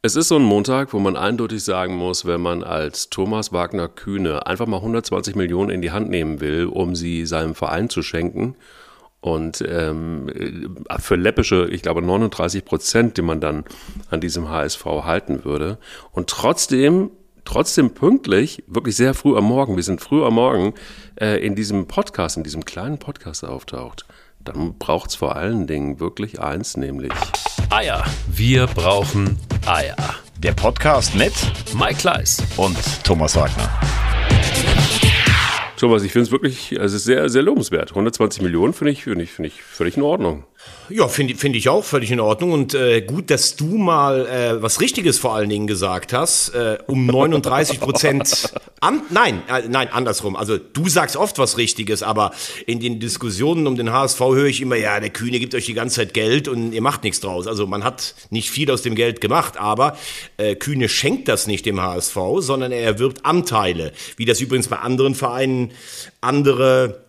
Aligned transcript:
Es 0.00 0.14
ist 0.14 0.28
so 0.28 0.36
ein 0.36 0.42
Montag, 0.42 0.92
wo 0.92 1.00
man 1.00 1.16
eindeutig 1.16 1.64
sagen 1.64 1.96
muss, 1.96 2.24
wenn 2.24 2.40
man 2.40 2.62
als 2.62 3.10
Thomas 3.10 3.52
Wagner 3.52 3.88
Kühne 3.88 4.46
einfach 4.46 4.68
mal 4.68 4.76
120 4.76 5.34
Millionen 5.34 5.70
in 5.70 5.82
die 5.82 5.90
Hand 5.90 6.08
nehmen 6.08 6.40
will, 6.40 6.66
um 6.66 6.94
sie 6.94 7.26
seinem 7.26 7.56
Verein 7.56 7.90
zu 7.90 8.02
schenken 8.02 8.54
und 9.20 9.60
ähm, 9.66 10.84
für 11.00 11.16
läppische, 11.16 11.66
ich 11.72 11.82
glaube 11.82 12.00
39 12.00 12.64
Prozent, 12.64 13.16
die 13.16 13.22
man 13.22 13.40
dann 13.40 13.64
an 14.08 14.20
diesem 14.20 14.48
HSV 14.48 14.84
halten 14.84 15.44
würde. 15.44 15.78
Und 16.12 16.30
trotzdem 16.30 17.10
trotzdem 17.44 17.92
pünktlich, 17.94 18.62
wirklich 18.68 18.94
sehr 18.94 19.14
früh 19.14 19.36
am 19.36 19.44
Morgen, 19.44 19.74
wir 19.74 19.82
sind 19.82 20.00
früh 20.00 20.22
am 20.22 20.34
Morgen, 20.34 20.74
äh, 21.18 21.44
in 21.44 21.56
diesem 21.56 21.88
Podcast, 21.88 22.36
in 22.36 22.44
diesem 22.44 22.64
kleinen 22.64 22.98
Podcast 22.98 23.44
auftaucht, 23.44 24.06
dann 24.38 24.78
braucht 24.78 25.10
es 25.10 25.16
vor 25.16 25.34
allen 25.34 25.66
Dingen 25.66 25.98
wirklich 25.98 26.40
eins, 26.40 26.76
nämlich 26.76 27.10
Eier. 27.70 28.02
Wir 28.28 28.66
brauchen 28.66 29.38
Eier. 29.66 29.94
Der 30.38 30.52
Podcast 30.52 31.14
mit 31.14 31.34
Mike 31.74 31.96
Kleiss 31.96 32.42
und 32.56 32.78
Thomas 33.04 33.36
Wagner. 33.36 33.68
Thomas, 35.76 36.02
ich 36.02 36.12
finde 36.12 36.24
es 36.24 36.32
wirklich, 36.32 36.80
also 36.80 36.96
es 36.96 37.02
ist 37.02 37.04
sehr, 37.04 37.28
sehr 37.28 37.42
lobenswert. 37.42 37.90
120 37.90 38.40
Millionen 38.40 38.72
finde 38.72 38.92
ich, 38.92 39.04
finde 39.04 39.22
ich, 39.22 39.32
finde 39.32 39.48
ich 39.48 39.62
völlig 39.62 39.98
in 39.98 40.02
Ordnung. 40.02 40.44
Ja, 40.90 41.06
finde 41.06 41.34
find 41.34 41.54
ich 41.54 41.68
auch 41.68 41.84
völlig 41.84 42.10
in 42.10 42.18
Ordnung. 42.18 42.52
Und 42.52 42.72
äh, 42.72 43.02
gut, 43.02 43.30
dass 43.30 43.56
du 43.56 43.76
mal 43.76 44.26
äh, 44.26 44.62
was 44.62 44.80
Richtiges 44.80 45.18
vor 45.18 45.34
allen 45.34 45.50
Dingen 45.50 45.66
gesagt 45.66 46.14
hast. 46.14 46.50
Äh, 46.54 46.78
um 46.86 47.04
39 47.04 47.78
Prozent. 47.78 48.54
An, 48.80 49.02
nein, 49.10 49.42
äh, 49.48 49.68
nein, 49.68 49.88
andersrum. 49.88 50.34
Also 50.34 50.56
du 50.56 50.88
sagst 50.88 51.16
oft 51.16 51.38
was 51.38 51.58
Richtiges, 51.58 52.02
aber 52.02 52.32
in 52.66 52.80
den 52.80 53.00
Diskussionen 53.00 53.66
um 53.66 53.76
den 53.76 53.92
HSV 53.92 54.20
höre 54.20 54.46
ich 54.46 54.62
immer, 54.62 54.76
ja, 54.76 54.98
der 54.98 55.10
Kühne 55.10 55.40
gibt 55.40 55.54
euch 55.54 55.66
die 55.66 55.74
ganze 55.74 55.96
Zeit 55.96 56.14
Geld 56.14 56.48
und 56.48 56.72
ihr 56.72 56.82
macht 56.82 57.04
nichts 57.04 57.20
draus. 57.20 57.46
Also 57.46 57.66
man 57.66 57.84
hat 57.84 58.14
nicht 58.30 58.50
viel 58.50 58.70
aus 58.70 58.80
dem 58.80 58.94
Geld 58.94 59.20
gemacht, 59.20 59.58
aber 59.58 59.98
äh, 60.38 60.54
Kühne 60.54 60.88
schenkt 60.88 61.28
das 61.28 61.46
nicht 61.46 61.66
dem 61.66 61.82
HSV, 61.82 62.16
sondern 62.38 62.72
er 62.72 62.82
erwirbt 62.82 63.26
Anteile. 63.26 63.92
Wie 64.16 64.24
das 64.24 64.40
übrigens 64.40 64.68
bei 64.68 64.78
anderen 64.78 65.14
Vereinen 65.14 65.72
andere 66.20 67.07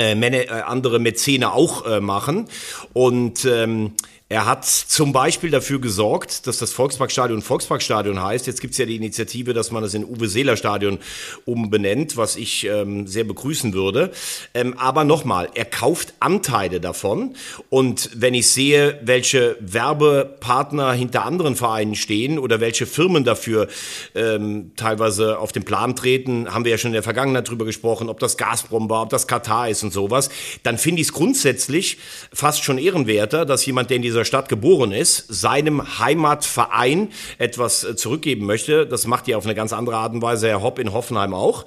äh, 0.00 0.14
äh, 0.14 0.48
andere 0.48 0.98
Mäzene 0.98 1.52
auch 1.52 1.86
äh, 1.86 2.00
machen. 2.00 2.48
Und 2.92 3.44
ähm, 3.44 3.92
er 4.30 4.46
hat 4.46 4.64
zum 4.64 5.12
Beispiel 5.12 5.50
dafür 5.50 5.80
gesorgt, 5.80 6.46
dass 6.46 6.58
das 6.58 6.72
Volksparkstadion 6.72 7.42
Volksparkstadion 7.42 8.22
heißt. 8.22 8.46
Jetzt 8.46 8.60
gibt 8.60 8.72
es 8.72 8.78
ja 8.78 8.86
die 8.86 8.94
Initiative, 8.94 9.54
dass 9.54 9.72
man 9.72 9.82
es 9.82 9.92
in 9.92 10.04
Uwe 10.04 10.28
Seeler 10.28 10.56
Stadion 10.56 11.00
umbenennt, 11.46 12.16
was 12.16 12.36
ich 12.36 12.64
ähm, 12.64 13.08
sehr 13.08 13.24
begrüßen 13.24 13.74
würde. 13.74 14.12
Ähm, 14.54 14.78
aber 14.78 15.02
nochmal, 15.02 15.48
er 15.54 15.64
kauft 15.64 16.14
Anteile 16.20 16.80
davon. 16.80 17.34
Und 17.70 18.10
wenn 18.14 18.34
ich 18.34 18.46
sehe, 18.46 19.00
welche 19.02 19.56
Werbepartner 19.58 20.92
hinter 20.92 21.24
anderen 21.24 21.56
Vereinen 21.56 21.96
stehen 21.96 22.38
oder 22.38 22.60
welche 22.60 22.86
Firmen 22.86 23.24
dafür 23.24 23.66
ähm, 24.14 24.70
teilweise 24.76 25.40
auf 25.40 25.50
den 25.50 25.64
Plan 25.64 25.96
treten, 25.96 26.54
haben 26.54 26.64
wir 26.64 26.70
ja 26.70 26.78
schon 26.78 26.90
in 26.90 26.94
der 26.94 27.02
Vergangenheit 27.02 27.48
drüber 27.48 27.64
gesprochen, 27.64 28.08
ob 28.08 28.20
das 28.20 28.36
Gazprom 28.36 28.88
war, 28.88 29.02
ob 29.02 29.10
das 29.10 29.26
Katar 29.26 29.68
ist 29.68 29.82
und 29.82 29.92
sowas, 29.92 30.30
dann 30.62 30.78
finde 30.78 31.02
ich 31.02 31.08
es 31.08 31.12
grundsätzlich 31.12 31.98
fast 32.32 32.62
schon 32.62 32.78
ehrenwerter, 32.78 33.44
dass 33.44 33.66
jemand, 33.66 33.90
der 33.90 33.96
in 33.96 34.02
dieser 34.02 34.19
dieser 34.20 34.26
Stadt 34.26 34.50
geboren 34.50 34.92
ist, 34.92 35.24
seinem 35.28 35.98
Heimatverein 35.98 37.08
etwas 37.38 37.84
äh, 37.84 37.96
zurückgeben 37.96 38.44
möchte. 38.44 38.86
Das 38.86 39.06
macht 39.06 39.28
ja 39.28 39.38
auf 39.38 39.46
eine 39.46 39.54
ganz 39.54 39.72
andere 39.72 39.96
Art 39.96 40.12
und 40.12 40.20
Weise 40.20 40.48
Herr 40.48 40.62
Hopp 40.62 40.78
in 40.78 40.92
Hoffenheim 40.92 41.32
auch. 41.32 41.64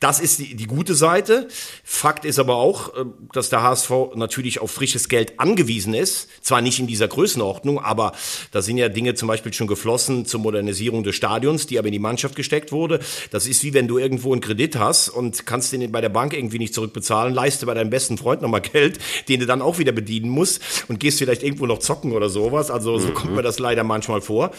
Das 0.00 0.18
ist 0.18 0.40
die, 0.40 0.56
die 0.56 0.66
gute 0.66 0.96
Seite. 0.96 1.46
Fakt 1.84 2.24
ist 2.24 2.40
aber 2.40 2.56
auch, 2.56 2.88
äh, 2.96 3.04
dass 3.32 3.50
der 3.50 3.62
HSV 3.62 3.90
natürlich 4.16 4.60
auf 4.60 4.72
frisches 4.72 5.08
Geld 5.08 5.38
angewiesen 5.38 5.94
ist. 5.94 6.28
Zwar 6.40 6.60
nicht 6.60 6.80
in 6.80 6.88
dieser 6.88 7.06
Größenordnung, 7.06 7.78
aber 7.78 8.12
da 8.50 8.62
sind 8.62 8.78
ja 8.78 8.88
Dinge 8.88 9.14
zum 9.14 9.28
Beispiel 9.28 9.52
schon 9.52 9.68
geflossen 9.68 10.26
zur 10.26 10.40
Modernisierung 10.40 11.04
des 11.04 11.14
Stadions, 11.14 11.68
die 11.68 11.78
aber 11.78 11.86
in 11.86 11.92
die 11.92 12.00
Mannschaft 12.00 12.34
gesteckt 12.34 12.72
wurde. 12.72 12.98
Das 13.30 13.46
ist 13.46 13.62
wie 13.62 13.74
wenn 13.74 13.86
du 13.86 13.98
irgendwo 13.98 14.32
einen 14.32 14.40
Kredit 14.40 14.76
hast 14.76 15.08
und 15.08 15.46
kannst 15.46 15.72
den 15.72 15.92
bei 15.92 16.00
der 16.00 16.08
Bank 16.08 16.32
irgendwie 16.34 16.58
nicht 16.58 16.74
zurückbezahlen, 16.74 17.32
leiste 17.32 17.66
bei 17.66 17.74
deinem 17.74 17.90
besten 17.90 18.18
Freund 18.18 18.42
nochmal 18.42 18.60
Geld, 18.60 18.98
den 19.28 19.38
du 19.38 19.46
dann 19.46 19.62
auch 19.62 19.78
wieder 19.78 19.92
bedienen 19.92 20.30
musst 20.30 20.60
und 20.88 20.98
gehst 20.98 21.18
vielleicht 21.18 21.44
irgendwo 21.44 21.66
noch 21.66 21.78
zocken 21.92 22.12
oder 22.12 22.28
sowas. 22.28 22.70
Also 22.70 22.98
so 22.98 23.08
mhm. 23.08 23.14
kommt 23.14 23.36
mir 23.36 23.42
das 23.42 23.58
leider 23.58 23.84
manchmal 23.84 24.20
vor. 24.20 24.50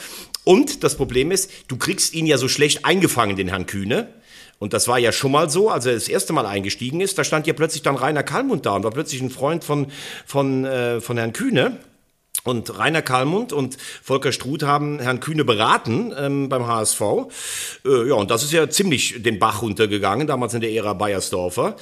Und 0.43 0.83
das 0.83 0.95
Problem 0.95 1.31
ist, 1.31 1.49
du 1.67 1.77
kriegst 1.77 2.13
ihn 2.13 2.25
ja 2.25 2.37
so 2.37 2.47
schlecht 2.47 2.85
eingefangen, 2.85 3.35
den 3.35 3.47
Herrn 3.47 3.65
Kühne. 3.65 4.07
Und 4.59 4.73
das 4.73 4.87
war 4.87 4.99
ja 4.99 5.11
schon 5.11 5.31
mal 5.31 5.49
so, 5.49 5.69
als 5.69 5.85
er 5.85 5.93
das 5.93 6.07
erste 6.07 6.31
Mal 6.31 6.45
eingestiegen 6.45 7.01
ist, 7.01 7.17
da 7.17 7.23
stand 7.23 7.47
ja 7.47 7.53
plötzlich 7.53 7.81
dann 7.81 7.95
Rainer 7.95 8.23
Kalmund 8.23 8.65
da 8.65 8.75
und 8.75 8.83
war 8.83 8.91
plötzlich 8.91 9.21
ein 9.21 9.29
Freund 9.29 9.63
von, 9.63 9.87
von, 10.25 10.63
äh, 10.63 11.01
von 11.01 11.17
Herrn 11.17 11.33
Kühne. 11.33 11.79
Und 12.43 12.77
Rainer 12.77 13.01
Kalmund 13.01 13.53
und 13.53 13.77
Volker 14.01 14.33
Struth 14.33 14.63
haben 14.63 14.99
Herrn 14.99 15.21
Kühne 15.21 15.45
beraten 15.45 16.13
ähm, 16.17 16.49
beim 16.49 16.67
HSV. 16.67 17.01
Äh, 17.85 18.09
ja, 18.09 18.15
und 18.15 18.31
das 18.31 18.43
ist 18.43 18.51
ja 18.51 18.69
ziemlich 18.69 19.23
den 19.23 19.39
Bach 19.39 19.61
runtergegangen, 19.61 20.27
damals 20.27 20.53
in 20.53 20.61
der 20.61 20.71
Ära 20.71 20.93
Bayersdorfer, 20.93 21.77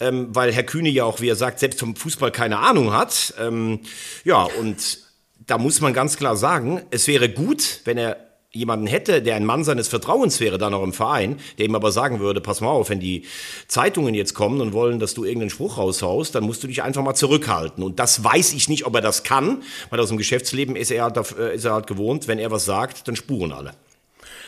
ähm, 0.00 0.28
weil 0.34 0.52
Herr 0.52 0.62
Kühne 0.62 0.88
ja 0.88 1.04
auch, 1.04 1.20
wie 1.20 1.28
er 1.28 1.36
sagt, 1.36 1.58
selbst 1.58 1.80
vom 1.80 1.96
Fußball 1.96 2.30
keine 2.30 2.58
Ahnung 2.60 2.94
hat. 2.94 3.34
Ähm, 3.38 3.80
ja, 4.24 4.42
und 4.42 4.98
da 5.46 5.58
muss 5.58 5.80
man 5.80 5.92
ganz 5.92 6.16
klar 6.16 6.36
sagen, 6.36 6.82
es 6.90 7.06
wäre 7.06 7.28
gut, 7.28 7.80
wenn 7.84 7.98
er 7.98 8.25
jemanden 8.56 8.86
hätte, 8.86 9.22
der 9.22 9.36
ein 9.36 9.44
Mann 9.44 9.64
seines 9.64 9.88
Vertrauens 9.88 10.40
wäre, 10.40 10.58
dann 10.58 10.74
auch 10.74 10.82
im 10.82 10.92
Verein, 10.92 11.36
der 11.58 11.66
ihm 11.66 11.74
aber 11.74 11.92
sagen 11.92 12.20
würde, 12.20 12.40
pass 12.40 12.60
mal 12.60 12.68
auf, 12.68 12.90
wenn 12.90 13.00
die 13.00 13.24
Zeitungen 13.68 14.14
jetzt 14.14 14.34
kommen 14.34 14.60
und 14.60 14.72
wollen, 14.72 14.98
dass 14.98 15.14
du 15.14 15.24
irgendeinen 15.24 15.50
Spruch 15.50 15.78
raushaust, 15.78 16.34
dann 16.34 16.44
musst 16.44 16.62
du 16.62 16.66
dich 16.66 16.82
einfach 16.82 17.02
mal 17.02 17.14
zurückhalten. 17.14 17.84
Und 17.84 17.98
das 17.98 18.24
weiß 18.24 18.52
ich 18.54 18.68
nicht, 18.68 18.86
ob 18.86 18.94
er 18.94 19.00
das 19.00 19.22
kann, 19.22 19.62
weil 19.90 20.00
aus 20.00 20.08
dem 20.08 20.18
Geschäftsleben 20.18 20.76
ist 20.76 20.90
er 20.90 21.04
halt, 21.04 21.16
äh, 21.38 21.54
ist 21.54 21.64
er 21.64 21.74
halt 21.74 21.86
gewohnt, 21.86 22.28
wenn 22.28 22.38
er 22.38 22.50
was 22.50 22.64
sagt, 22.64 23.06
dann 23.08 23.16
spuren 23.16 23.52
alle. 23.52 23.72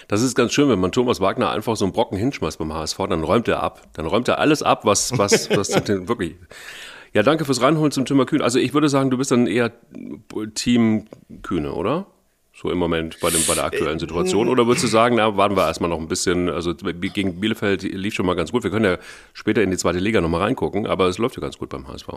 Das 0.08 0.22
ist 0.22 0.34
ganz 0.34 0.54
schön, 0.54 0.70
wenn 0.70 0.80
man 0.80 0.91
Thomas 0.91 1.20
Wagner 1.20 1.50
einfach 1.50 1.76
so 1.76 1.84
einen 1.84 1.92
Brocken 1.92 2.16
hinschmeißt 2.16 2.58
beim 2.58 2.72
HSV, 2.72 2.97
dann 3.10 3.22
räumt 3.22 3.47
er 3.47 3.62
ab. 3.62 3.82
Dann 3.92 4.06
räumt 4.06 4.26
er 4.28 4.38
alles 4.38 4.62
ab, 4.62 4.86
was, 4.86 5.16
was, 5.18 5.50
was 5.56 5.70
wirklich. 5.86 6.36
Ja, 7.12 7.22
danke 7.22 7.44
fürs 7.44 7.60
Reinholen 7.60 7.92
zum 7.92 8.06
Thema 8.06 8.24
Kühne. 8.24 8.44
Also 8.44 8.58
ich 8.58 8.74
würde 8.74 8.88
sagen, 8.88 9.10
du 9.10 9.18
bist 9.18 9.30
dann 9.30 9.47
eher 9.47 9.72
Team 10.54 11.06
Kühne, 11.42 11.72
oder? 11.72 12.06
So 12.60 12.72
im 12.72 12.78
Moment 12.78 13.20
bei, 13.20 13.30
dem, 13.30 13.41
bei 13.46 13.54
der 13.54 13.64
aktuellen 13.64 14.00
Situation? 14.00 14.48
Oder 14.48 14.66
würdest 14.66 14.82
du 14.82 14.88
sagen, 14.88 15.14
na, 15.14 15.36
warten 15.36 15.56
wir 15.56 15.64
erstmal 15.64 15.88
noch 15.91 16.00
ein 16.00 16.08
bisschen, 16.08 16.48
also 16.48 16.74
gegen 16.74 17.38
Bielefeld 17.38 17.84
lief 17.84 18.14
schon 18.14 18.26
mal 18.26 18.34
ganz 18.34 18.50
gut. 18.50 18.64
Wir 18.64 18.72
können 18.72 18.84
ja 18.84 18.98
später 19.32 19.62
in 19.62 19.70
die 19.70 19.76
zweite 19.76 20.00
Liga 20.00 20.20
nochmal 20.20 20.42
reingucken, 20.42 20.84
aber 20.84 21.06
es 21.06 21.18
läuft 21.18 21.36
ja 21.36 21.41
ganz 21.41 21.56
gut 21.56 21.68
beim 21.68 21.86
HSV. 21.86 22.08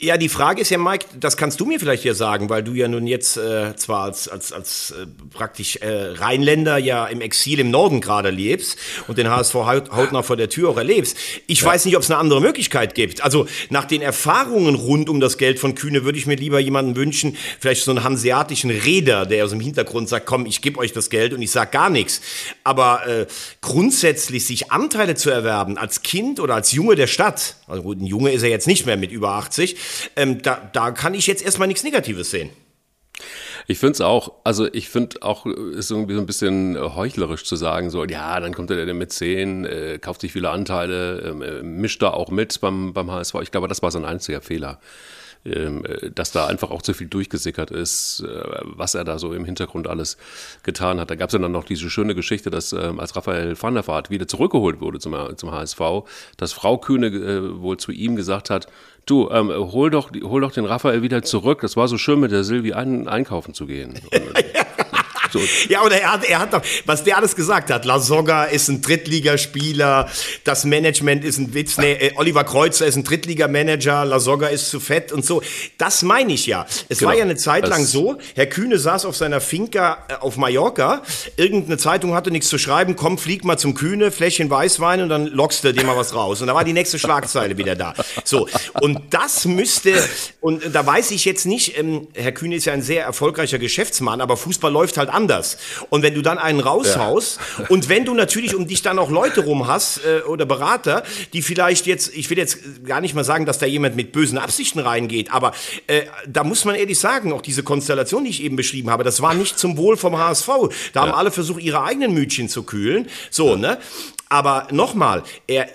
Ja, 0.00 0.16
die 0.16 0.28
Frage 0.28 0.60
ist 0.60 0.70
ja, 0.70 0.78
Mike, 0.78 1.06
das 1.18 1.36
kannst 1.36 1.60
du 1.60 1.66
mir 1.66 1.78
vielleicht 1.78 2.04
ja 2.04 2.14
sagen, 2.14 2.48
weil 2.48 2.62
du 2.62 2.72
ja 2.74 2.88
nun 2.88 3.06
jetzt 3.06 3.36
äh, 3.36 3.74
zwar 3.76 4.04
als, 4.04 4.28
als, 4.28 4.52
als 4.52 4.92
äh, 4.92 5.06
praktisch 5.30 5.76
äh, 5.76 6.12
Rheinländer 6.14 6.78
ja 6.78 7.06
im 7.06 7.20
Exil 7.20 7.60
im 7.60 7.70
Norden 7.70 8.00
gerade 8.00 8.30
lebst 8.30 8.78
und 9.08 9.18
den 9.18 9.28
HSV 9.28 9.54
hautnah 9.54 10.22
vor 10.22 10.36
der 10.36 10.48
Tür 10.48 10.70
auch 10.70 10.76
erlebst. 10.76 11.16
Ich 11.46 11.60
ja. 11.60 11.66
weiß 11.66 11.84
nicht, 11.84 11.96
ob 11.96 12.02
es 12.02 12.10
eine 12.10 12.18
andere 12.18 12.40
Möglichkeit 12.40 12.94
gibt. 12.94 13.22
Also 13.22 13.46
nach 13.70 13.84
den 13.84 14.02
Erfahrungen 14.02 14.74
rund 14.74 15.08
um 15.08 15.20
das 15.20 15.38
Geld 15.38 15.58
von 15.58 15.74
Kühne 15.74 16.04
würde 16.04 16.18
ich 16.18 16.26
mir 16.26 16.36
lieber 16.36 16.60
jemanden 16.60 16.96
wünschen, 16.96 17.36
vielleicht 17.60 17.84
so 17.84 17.90
einen 17.90 18.04
hanseatischen 18.04 18.70
Räder, 18.70 19.26
der 19.26 19.44
aus 19.44 19.50
dem 19.50 19.60
Hintergrund 19.60 20.08
sagt, 20.08 20.26
komm, 20.26 20.46
ich 20.46 20.62
gebe 20.62 20.78
euch 20.78 20.92
das 20.92 21.10
Geld 21.10 21.32
und 21.32 21.42
ich 21.42 21.50
sag 21.50 21.72
gar 21.72 21.90
nichts. 21.90 22.20
Aber 22.64 23.06
äh, 23.06 23.26
grundsätzlich 23.60 24.46
sich 24.46 24.70
Anteile 24.70 25.14
zu 25.14 25.30
erwerben 25.30 25.78
als 25.78 26.02
Kind 26.02 26.40
oder 26.40 26.54
als 26.54 26.72
Junge 26.72 26.94
der 26.94 27.06
Stadt, 27.06 27.56
also 27.66 27.82
gut, 27.82 28.00
ein 28.00 28.06
Junge 28.06 28.32
ist 28.32 28.42
er 28.42 28.50
jetzt 28.50 28.66
nicht 28.66 28.86
mehr 28.86 28.96
mit 28.96 29.12
über 29.12 29.31
85. 29.32 29.76
Ähm, 30.16 30.42
da, 30.42 30.70
da 30.72 30.90
kann 30.90 31.14
ich 31.14 31.26
jetzt 31.26 31.44
erstmal 31.44 31.68
nichts 31.68 31.82
Negatives 31.82 32.30
sehen. 32.30 32.50
Ich 33.68 33.78
finde 33.78 33.92
es 33.92 34.00
auch, 34.00 34.32
also 34.44 34.66
ich 34.72 34.88
finde 34.88 35.22
auch, 35.22 35.46
ist 35.46 35.90
irgendwie 35.90 36.14
so 36.14 36.20
ein 36.20 36.26
bisschen 36.26 36.76
heuchlerisch 36.96 37.44
zu 37.44 37.54
sagen, 37.56 37.90
so, 37.90 38.04
ja, 38.04 38.40
dann 38.40 38.54
kommt 38.54 38.70
er 38.70 38.92
mit 38.92 39.12
10, 39.12 39.64
äh, 39.64 39.98
kauft 40.00 40.22
sich 40.22 40.32
viele 40.32 40.50
Anteile, 40.50 41.20
ähm, 41.20 41.42
äh, 41.42 41.62
mischt 41.62 42.02
da 42.02 42.10
auch 42.10 42.30
mit 42.30 42.60
beim, 42.60 42.92
beim 42.92 43.10
HSV. 43.10 43.36
Ich 43.42 43.50
glaube, 43.52 43.68
das 43.68 43.82
war 43.82 43.90
sein 43.90 44.04
einziger 44.04 44.40
Fehler. 44.40 44.80
Ähm, 45.44 45.84
äh, 45.84 46.10
dass 46.12 46.30
da 46.30 46.46
einfach 46.46 46.70
auch 46.70 46.82
zu 46.82 46.94
viel 46.94 47.08
durchgesickert 47.08 47.72
ist, 47.72 48.20
äh, 48.20 48.42
was 48.62 48.94
er 48.94 49.02
da 49.02 49.18
so 49.18 49.32
im 49.32 49.44
Hintergrund 49.44 49.88
alles 49.88 50.16
getan 50.62 51.00
hat. 51.00 51.10
Da 51.10 51.16
gab 51.16 51.30
es 51.30 51.32
ja 51.32 51.40
dann 51.40 51.50
noch 51.50 51.64
diese 51.64 51.90
schöne 51.90 52.14
Geschichte, 52.14 52.48
dass 52.48 52.72
ähm, 52.72 53.00
als 53.00 53.16
Raphael 53.16 53.60
van 53.60 53.74
der 53.74 53.84
Vaart 53.84 54.08
wieder 54.08 54.28
zurückgeholt 54.28 54.80
wurde 54.80 55.00
zum, 55.00 55.16
zum 55.36 55.50
HSV, 55.50 55.80
dass 56.36 56.52
Frau 56.52 56.78
Kühne 56.78 57.08
äh, 57.08 57.60
wohl 57.60 57.76
zu 57.76 57.90
ihm 57.90 58.14
gesagt 58.14 58.50
hat, 58.50 58.68
du, 59.06 59.30
ähm, 59.30 59.48
hol, 59.48 59.90
doch, 59.90 60.10
hol 60.22 60.40
doch 60.40 60.52
den 60.52 60.64
Raphael 60.64 61.02
wieder 61.02 61.22
zurück. 61.22 61.60
Das 61.62 61.76
war 61.76 61.88
so 61.88 61.98
schön, 61.98 62.20
mit 62.20 62.32
der 62.32 62.44
Silvi 62.44 62.72
ein, 62.72 63.08
einkaufen 63.08 63.54
zu 63.54 63.66
gehen. 63.66 63.94
So. 65.32 65.40
Ja, 65.68 65.82
oder 65.82 66.00
er 66.00 66.12
hat, 66.12 66.24
er 66.24 66.38
hat 66.38 66.52
doch, 66.52 66.62
was 66.84 67.04
der 67.04 67.16
alles 67.16 67.34
gesagt 67.34 67.70
hat. 67.70 67.84
La 67.84 67.98
Soga 67.98 68.44
ist 68.44 68.68
ein 68.68 68.82
Drittligaspieler, 68.82 70.10
das 70.44 70.64
Management 70.64 71.24
ist 71.24 71.38
ein 71.38 71.54
Witz, 71.54 71.78
nee, 71.78 71.92
äh, 71.92 72.12
Oliver 72.16 72.44
Kreuzer 72.44 72.86
ist 72.86 72.96
ein 72.96 73.04
Drittligamanager, 73.04 74.04
La 74.04 74.20
Soga 74.20 74.48
ist 74.48 74.68
zu 74.68 74.78
fett 74.78 75.10
und 75.10 75.24
so. 75.24 75.42
Das 75.78 76.02
meine 76.02 76.32
ich 76.34 76.46
ja. 76.46 76.66
Es 76.88 76.98
genau. 76.98 77.10
war 77.10 77.16
ja 77.16 77.24
eine 77.24 77.36
Zeit 77.36 77.66
lang 77.66 77.84
so, 77.84 78.18
Herr 78.34 78.46
Kühne 78.46 78.78
saß 78.78 79.06
auf 79.06 79.16
seiner 79.16 79.40
Finca 79.40 80.04
äh, 80.08 80.14
auf 80.14 80.36
Mallorca, 80.36 81.02
irgendeine 81.36 81.78
Zeitung 81.78 82.14
hatte 82.14 82.30
nichts 82.30 82.48
zu 82.48 82.58
schreiben, 82.58 82.96
komm, 82.96 83.16
flieg 83.16 83.44
mal 83.44 83.56
zum 83.56 83.74
Kühne, 83.74 84.10
Fläschchen 84.10 84.50
Weißwein 84.50 85.02
und 85.02 85.08
dann 85.08 85.26
lockst 85.26 85.64
du 85.64 85.72
dir 85.72 85.84
mal 85.84 85.96
was 85.96 86.14
raus. 86.14 86.42
Und 86.42 86.48
da 86.48 86.54
war 86.54 86.64
die 86.64 86.74
nächste 86.74 86.98
Schlagzeile 86.98 87.56
wieder 87.56 87.74
da. 87.74 87.94
So, 88.24 88.48
und 88.80 89.00
das 89.10 89.46
müsste, 89.46 89.94
und 90.40 90.62
da 90.74 90.84
weiß 90.84 91.10
ich 91.12 91.24
jetzt 91.24 91.46
nicht, 91.46 91.78
ähm, 91.78 92.08
Herr 92.14 92.32
Kühne 92.32 92.56
ist 92.56 92.66
ja 92.66 92.72
ein 92.72 92.82
sehr 92.82 93.04
erfolgreicher 93.04 93.58
Geschäftsmann, 93.58 94.20
aber 94.20 94.36
Fußball 94.36 94.70
läuft 94.70 94.98
halt 94.98 95.08
an 95.08 95.21
anders. 95.22 95.56
Und 95.88 96.02
wenn 96.02 96.14
du 96.14 96.22
dann 96.22 96.38
einen 96.38 96.60
raushaust 96.60 97.38
und 97.68 97.88
wenn 97.88 98.04
du 98.04 98.14
natürlich 98.14 98.54
um 98.54 98.66
dich 98.66 98.82
dann 98.82 98.98
auch 98.98 99.10
Leute 99.10 99.42
rum 99.42 99.68
hast 99.68 100.00
äh, 100.04 100.22
oder 100.22 100.46
Berater, 100.46 101.04
die 101.32 101.42
vielleicht 101.42 101.86
jetzt, 101.86 102.12
ich 102.14 102.28
will 102.28 102.38
jetzt 102.38 102.84
gar 102.84 103.00
nicht 103.00 103.14
mal 103.14 103.24
sagen, 103.24 103.46
dass 103.46 103.58
da 103.58 103.66
jemand 103.66 103.94
mit 103.94 104.10
bösen 104.12 104.38
Absichten 104.38 104.80
reingeht, 104.80 105.32
aber 105.32 105.52
äh, 105.86 106.02
da 106.26 106.42
muss 106.42 106.64
man 106.64 106.74
ehrlich 106.74 106.98
sagen, 106.98 107.32
auch 107.32 107.42
diese 107.42 107.62
Konstellation, 107.62 108.24
die 108.24 108.30
ich 108.30 108.42
eben 108.42 108.56
beschrieben 108.56 108.90
habe, 108.90 109.04
das 109.04 109.22
war 109.22 109.34
nicht 109.34 109.58
zum 109.58 109.76
Wohl 109.76 109.96
vom 109.96 110.18
HSV. 110.18 110.48
Da 110.92 111.02
haben 111.02 111.12
alle 111.12 111.30
versucht, 111.30 111.62
ihre 111.62 111.84
eigenen 111.84 112.12
Mütchen 112.14 112.48
zu 112.48 112.64
kühlen. 112.64 113.08
So, 113.30 113.56
ne? 113.56 113.78
Aber 114.32 114.66
nochmal, 114.70 115.24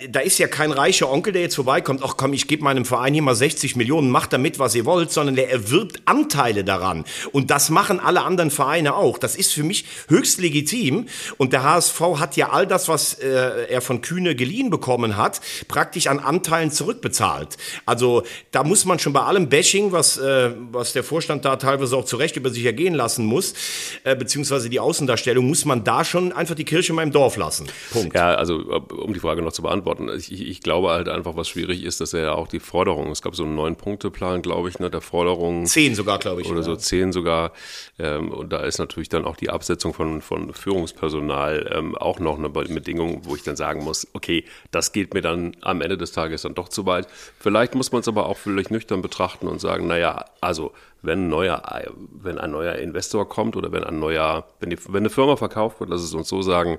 da 0.09 0.19
ist 0.19 0.39
ja 0.39 0.47
kein 0.47 0.71
reicher 0.71 1.11
Onkel, 1.11 1.31
der 1.31 1.43
jetzt 1.43 1.53
vorbeikommt, 1.53 2.01
ach 2.03 2.17
komm, 2.17 2.33
ich 2.33 2.47
gebe 2.47 2.63
meinem 2.63 2.85
Verein 2.85 3.13
hier 3.13 3.21
mal 3.21 3.35
60 3.35 3.75
Millionen, 3.75 4.09
macht 4.09 4.33
damit, 4.33 4.57
was 4.57 4.73
ihr 4.73 4.83
wollt, 4.85 5.11
sondern 5.11 5.35
der 5.35 5.51
erwirbt 5.51 6.01
Anteile 6.05 6.63
daran. 6.63 7.05
Und 7.31 7.51
das 7.51 7.69
machen 7.69 7.99
alle 7.99 8.23
anderen 8.23 8.49
Vereine 8.49 8.95
auch. 8.95 9.19
Das 9.19 9.35
ist 9.35 9.53
für 9.53 9.61
mich 9.61 9.85
höchst 10.07 10.39
legitim. 10.39 11.05
Und 11.37 11.53
der 11.53 11.61
HSV 11.61 12.01
hat 12.17 12.35
ja 12.35 12.49
all 12.49 12.65
das, 12.65 12.87
was 12.87 13.13
äh, 13.13 13.67
er 13.69 13.81
von 13.81 14.01
Kühne 14.01 14.33
geliehen 14.33 14.71
bekommen 14.71 15.17
hat, 15.17 15.39
praktisch 15.67 16.07
an 16.07 16.17
Anteilen 16.17 16.71
zurückbezahlt. 16.71 17.57
Also 17.85 18.23
da 18.49 18.63
muss 18.63 18.85
man 18.85 18.97
schon 18.97 19.13
bei 19.13 19.21
allem 19.21 19.49
Bashing, 19.49 19.91
was, 19.91 20.17
äh, 20.17 20.49
was 20.71 20.93
der 20.93 21.03
Vorstand 21.03 21.45
da 21.45 21.57
teilweise 21.57 21.95
auch 21.95 22.05
zurecht 22.05 22.35
über 22.37 22.49
sich 22.49 22.65
ergehen 22.65 22.95
lassen 22.95 23.23
muss, 23.23 23.53
äh, 24.03 24.15
beziehungsweise 24.15 24.67
die 24.67 24.79
Außendarstellung, 24.79 25.45
muss 25.45 25.63
man 25.63 25.83
da 25.83 26.03
schon 26.03 26.31
einfach 26.31 26.55
die 26.55 26.65
Kirche 26.65 26.93
in 26.93 26.95
meinem 26.95 27.11
Dorf 27.11 27.37
lassen. 27.37 27.67
Punkt. 27.91 28.15
Ja, 28.15 28.33
also 28.33 28.46
um 28.55 29.13
die 29.13 29.19
Frage 29.19 29.41
noch 29.41 29.51
zu 29.51 29.61
beantworten, 29.61 30.09
ich, 30.15 30.31
ich 30.31 30.61
glaube 30.61 30.89
halt 30.89 31.09
einfach, 31.09 31.35
was 31.35 31.47
schwierig 31.47 31.83
ist, 31.83 32.01
dass 32.01 32.13
er 32.13 32.21
ja 32.21 32.31
auch 32.33 32.47
die 32.47 32.59
Forderungen, 32.59 33.11
es 33.11 33.21
gab 33.21 33.35
so 33.35 33.43
einen 33.43 33.55
Neun-Punkte-Plan, 33.55 34.41
glaube 34.41 34.69
ich, 34.69 34.79
ne, 34.79 34.89
der 34.89 35.01
Forderungen. 35.01 35.65
Zehn 35.65 35.95
sogar, 35.95 36.19
glaube 36.19 36.41
ich. 36.41 36.47
Oder 36.49 36.59
ja. 36.59 36.63
so 36.63 36.75
zehn 36.75 37.11
sogar. 37.11 37.51
Ähm, 37.99 38.31
und 38.31 38.51
da 38.53 38.59
ist 38.59 38.77
natürlich 38.77 39.09
dann 39.09 39.25
auch 39.25 39.35
die 39.35 39.49
Absetzung 39.49 39.93
von, 39.93 40.21
von 40.21 40.53
Führungspersonal 40.53 41.71
ähm, 41.73 41.95
auch 41.95 42.19
noch 42.19 42.37
eine 42.37 42.49
Bedingung, 42.49 43.21
wo 43.23 43.35
ich 43.35 43.43
dann 43.43 43.55
sagen 43.55 43.83
muss, 43.83 44.07
okay, 44.13 44.45
das 44.71 44.91
geht 44.91 45.13
mir 45.13 45.21
dann 45.21 45.55
am 45.61 45.81
Ende 45.81 45.97
des 45.97 46.11
Tages 46.11 46.43
dann 46.43 46.55
doch 46.55 46.69
zu 46.69 46.85
weit. 46.85 47.07
Vielleicht 47.39 47.75
muss 47.75 47.91
man 47.91 48.01
es 48.01 48.07
aber 48.07 48.27
auch 48.27 48.37
völlig 48.37 48.69
nüchtern 48.69 49.01
betrachten 49.01 49.47
und 49.47 49.59
sagen, 49.59 49.87
naja, 49.87 50.25
also 50.41 50.71
wenn 51.01 51.25
ein 51.25 51.29
neuer, 51.29 51.61
wenn 52.11 52.37
ein 52.37 52.51
neuer 52.51 52.75
Investor 52.75 53.27
kommt 53.27 53.55
oder 53.55 53.71
wenn 53.71 53.83
ein 53.83 53.99
neuer, 53.99 54.45
wenn, 54.59 54.69
die, 54.69 54.77
wenn 54.87 54.97
eine 54.97 55.09
Firma 55.09 55.35
verkauft 55.35 55.79
wird, 55.79 55.89
lass 55.89 56.01
es 56.01 56.13
uns 56.13 56.27
so 56.27 56.41
sagen, 56.41 56.77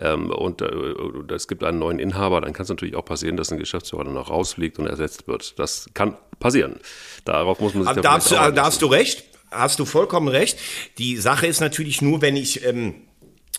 ähm, 0.00 0.30
und 0.30 0.60
äh, 0.62 1.34
es 1.34 1.48
gibt 1.48 1.62
einen 1.64 1.78
neuen 1.78 1.98
Inhaber, 1.98 2.40
dann 2.40 2.52
kann 2.52 2.64
es 2.64 2.68
natürlich 2.68 2.96
auch 2.96 3.04
passieren, 3.04 3.36
dass 3.36 3.52
ein 3.52 3.58
Geschäftsführer 3.58 4.04
dann 4.04 4.16
auch 4.16 4.30
rausfliegt 4.30 4.78
und 4.78 4.86
ersetzt 4.86 5.28
wird. 5.28 5.58
Das 5.58 5.88
kann 5.94 6.16
passieren. 6.40 6.80
Darauf 7.24 7.60
muss 7.60 7.74
man 7.74 7.84
sich 7.84 7.90
Aber 7.90 8.00
da, 8.00 8.12
hast, 8.14 8.30
du, 8.30 8.34
da 8.34 8.64
hast 8.64 8.82
du 8.82 8.86
recht, 8.86 9.24
hast 9.50 9.78
du 9.78 9.84
vollkommen 9.84 10.28
recht. 10.28 10.58
Die 10.98 11.16
Sache 11.16 11.46
ist 11.46 11.60
natürlich 11.60 12.02
nur, 12.02 12.22
wenn 12.22 12.36
ich... 12.36 12.64
Ähm 12.64 12.94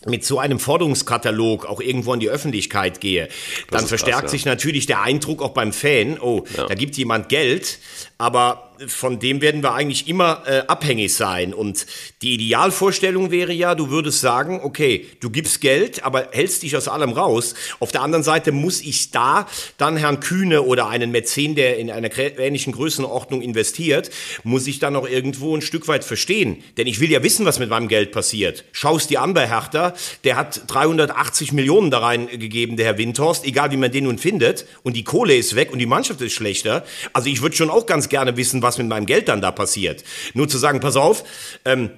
mit 0.06 0.24
so 0.24 0.38
einem 0.40 0.60
Forderungskatalog 0.60 1.66
auch 1.66 1.82
irgendwo 1.82 2.14
in 2.14 2.20
die 2.20 2.30
Öffentlichkeit 2.30 3.02
gehe, 3.02 3.28
dann 3.72 3.88
verstärkt 3.88 4.22
krass, 4.22 4.32
ja. 4.32 4.38
sich 4.38 4.46
natürlich 4.46 4.86
der 4.86 5.02
Eindruck 5.02 5.42
auch 5.42 5.54
beim 5.54 5.74
Fan, 5.74 6.20
oh, 6.20 6.44
ja. 6.56 6.68
da 6.68 6.76
gibt 6.76 6.96
jemand 6.98 7.30
Geld, 7.30 7.80
aber 8.18 8.75
von 8.88 9.19
dem 9.19 9.42
werden 9.42 9.63
wir 9.63 9.74
eigentlich 9.74 10.07
immer 10.07 10.44
äh, 10.45 10.63
abhängig 10.68 11.13
sein. 11.13 11.54
Und 11.54 11.86
die 12.22 12.33
Idealvorstellung 12.33 13.31
wäre 13.31 13.54
ja, 13.54 13.75
du 13.75 13.89
würdest 13.89 14.22
sagen, 14.22 14.60
okay, 14.63 15.06
du 15.19 15.30
gibst 15.30 15.62
Geld, 15.62 16.04
aber 16.04 16.30
hältst 16.31 16.63
dich 16.63 16.75
aus 16.75 16.88
allem 16.88 17.12
raus. 17.12 17.56
Auf 17.80 17.92
der 17.92 18.01
anderen 18.01 18.24
Seite 18.24 18.51
muss 18.51 18.81
ich 18.81 19.12
da 19.12 19.48
dann 19.77 19.98
Herrn 19.98 20.19
Kühne 20.19 20.63
oder 20.63 20.88
einen 20.88 21.12
Mäzen, 21.12 21.56
der 21.56 21.77
in 21.77 21.92
einer 21.92 22.10
ähnlichen 22.18 22.74
Größenordnung 22.74 23.42
investiert, 23.42 24.10
muss 24.44 24.68
ich 24.68 24.80
dann 24.80 24.95
auch 24.95 25.07
irgendwo 25.07 25.56
ein 25.56 25.62
Stück 25.62 25.88
weit 25.88 26.04
verstehen. 26.04 26.63
Denn 26.77 26.88
ich 26.88 27.00
will 27.00 27.12
ja 27.12 27.24
wissen, 27.24 27.45
was 27.45 27.60
mit 27.60 27.69
meinem 27.69 27.88
Geld 27.88 28.12
passiert. 28.12 28.66
Schaust 28.72 29.10
die 29.10 29.18
Amber 29.18 29.48
Hertha, 29.48 29.94
der 30.24 30.36
hat 30.36 30.63
380 30.68 31.54
Millionen 31.54 31.92
da 31.92 32.00
reingegeben, 32.00 32.77
der 32.77 32.86
Herr 32.86 32.98
Windhorst, 32.98 33.45
egal 33.45 33.72
wie 33.72 33.77
man 33.77 33.92
den 33.92 34.06
nun 34.06 34.18
findet. 34.18 34.66
Und 34.83 34.95
die 34.95 35.04
Kohle 35.04 35.36
ist 35.36 35.56
weg 35.56 35.72
und 35.72 35.80
die 35.80 35.86
Mannschaft 35.86 36.22
ist 36.22 36.33
schlechter. 36.33 36.86
Also 37.13 37.30
ich 37.30 37.42
würde 37.42 37.56
schon 37.56 37.69
auch 37.69 37.86
ganz 37.86 38.10
gerne 38.10 38.38
wissen, 38.38 38.62
was 38.65 38.77
mit 38.77 38.88
meinem 38.88 39.06
Geld 39.06 39.29
dann 39.29 39.41
da 39.41 39.51
passiert. 39.51 40.03
Nur 40.33 40.50
zu 40.50 40.57
sagen, 40.57 40.81
pass 40.81 40.97
auf, 40.97 41.23
ähm, 41.63 41.91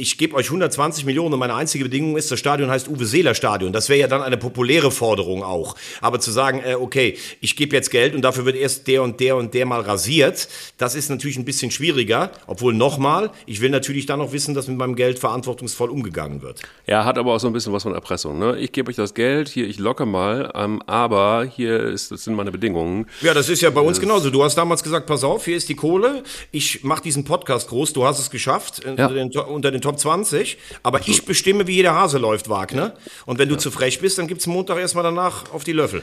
ich 0.00 0.16
gebe 0.16 0.36
euch 0.36 0.46
120 0.46 1.04
Millionen 1.04 1.34
und 1.34 1.40
meine 1.40 1.56
einzige 1.56 1.82
Bedingung 1.82 2.16
ist, 2.16 2.30
das 2.30 2.38
Stadion 2.38 2.70
heißt 2.70 2.86
Uwe 2.86 3.04
Seeler 3.04 3.34
Stadion. 3.34 3.72
Das 3.72 3.88
wäre 3.88 3.98
ja 3.98 4.06
dann 4.06 4.22
eine 4.22 4.36
populäre 4.36 4.92
Forderung 4.92 5.42
auch. 5.42 5.74
Aber 6.00 6.20
zu 6.20 6.30
sagen, 6.30 6.62
äh, 6.64 6.76
okay, 6.76 7.18
ich 7.40 7.56
gebe 7.56 7.74
jetzt 7.74 7.90
Geld 7.90 8.14
und 8.14 8.22
dafür 8.22 8.44
wird 8.44 8.54
erst 8.54 8.86
der 8.86 9.02
und 9.02 9.18
der 9.18 9.34
und 9.34 9.54
der 9.54 9.66
mal 9.66 9.80
rasiert, 9.80 10.48
das 10.76 10.94
ist 10.94 11.10
natürlich 11.10 11.36
ein 11.36 11.44
bisschen 11.44 11.72
schwieriger. 11.72 12.30
Obwohl 12.46 12.74
nochmal, 12.74 13.32
ich 13.44 13.60
will 13.60 13.70
natürlich 13.70 14.06
dann 14.06 14.20
noch 14.20 14.30
wissen, 14.32 14.54
dass 14.54 14.68
mit 14.68 14.78
meinem 14.78 14.94
Geld 14.94 15.18
verantwortungsvoll 15.18 15.90
umgegangen 15.90 16.42
wird. 16.42 16.62
Ja, 16.86 17.04
hat 17.04 17.18
aber 17.18 17.34
auch 17.34 17.40
so 17.40 17.48
ein 17.48 17.52
bisschen 17.52 17.72
was 17.72 17.82
von 17.82 17.92
Erpressung. 17.92 18.38
Ne? 18.38 18.56
Ich 18.60 18.70
gebe 18.70 18.90
euch 18.90 18.96
das 18.96 19.14
Geld, 19.14 19.48
hier, 19.48 19.66
ich 19.66 19.80
locke 19.80 20.06
mal, 20.06 20.52
ähm, 20.54 20.80
aber 20.86 21.44
hier 21.44 21.80
ist, 21.80 22.12
das 22.12 22.22
sind 22.22 22.36
meine 22.36 22.52
Bedingungen. 22.52 23.06
Ja, 23.20 23.34
das 23.34 23.48
ist 23.48 23.62
ja 23.62 23.70
bei 23.70 23.80
uns 23.80 23.98
genauso. 23.98 24.30
Du 24.30 24.44
hast 24.44 24.54
damals 24.54 24.84
gesagt, 24.84 25.06
pass 25.06 25.24
auf, 25.24 25.44
hier 25.44 25.56
ist 25.56 25.68
die 25.68 25.74
Kohle, 25.74 26.22
ich 26.52 26.84
mache 26.84 27.02
diesen 27.02 27.24
Podcast 27.24 27.68
groß, 27.68 27.94
du 27.94 28.04
hast 28.04 28.20
es 28.20 28.30
geschafft 28.30 28.84
ja. 28.84 28.90
unter, 28.92 29.08
den, 29.08 29.36
unter 29.36 29.72
den 29.72 29.87
Top 29.88 29.98
20, 29.98 30.58
aber 30.82 31.00
ich 31.06 31.24
bestimme, 31.24 31.66
wie 31.66 31.76
jeder 31.76 31.94
Hase 31.94 32.18
läuft, 32.18 32.50
Wagner. 32.50 32.92
Und 33.24 33.38
wenn 33.38 33.48
du 33.48 33.54
ja. 33.54 33.58
zu 33.58 33.70
frech 33.70 34.00
bist, 34.00 34.18
dann 34.18 34.26
gibt 34.26 34.42
es 34.42 34.46
Montag 34.46 34.78
erstmal 34.78 35.02
danach 35.02 35.50
auf 35.50 35.64
die 35.64 35.72
Löffel. 35.72 36.02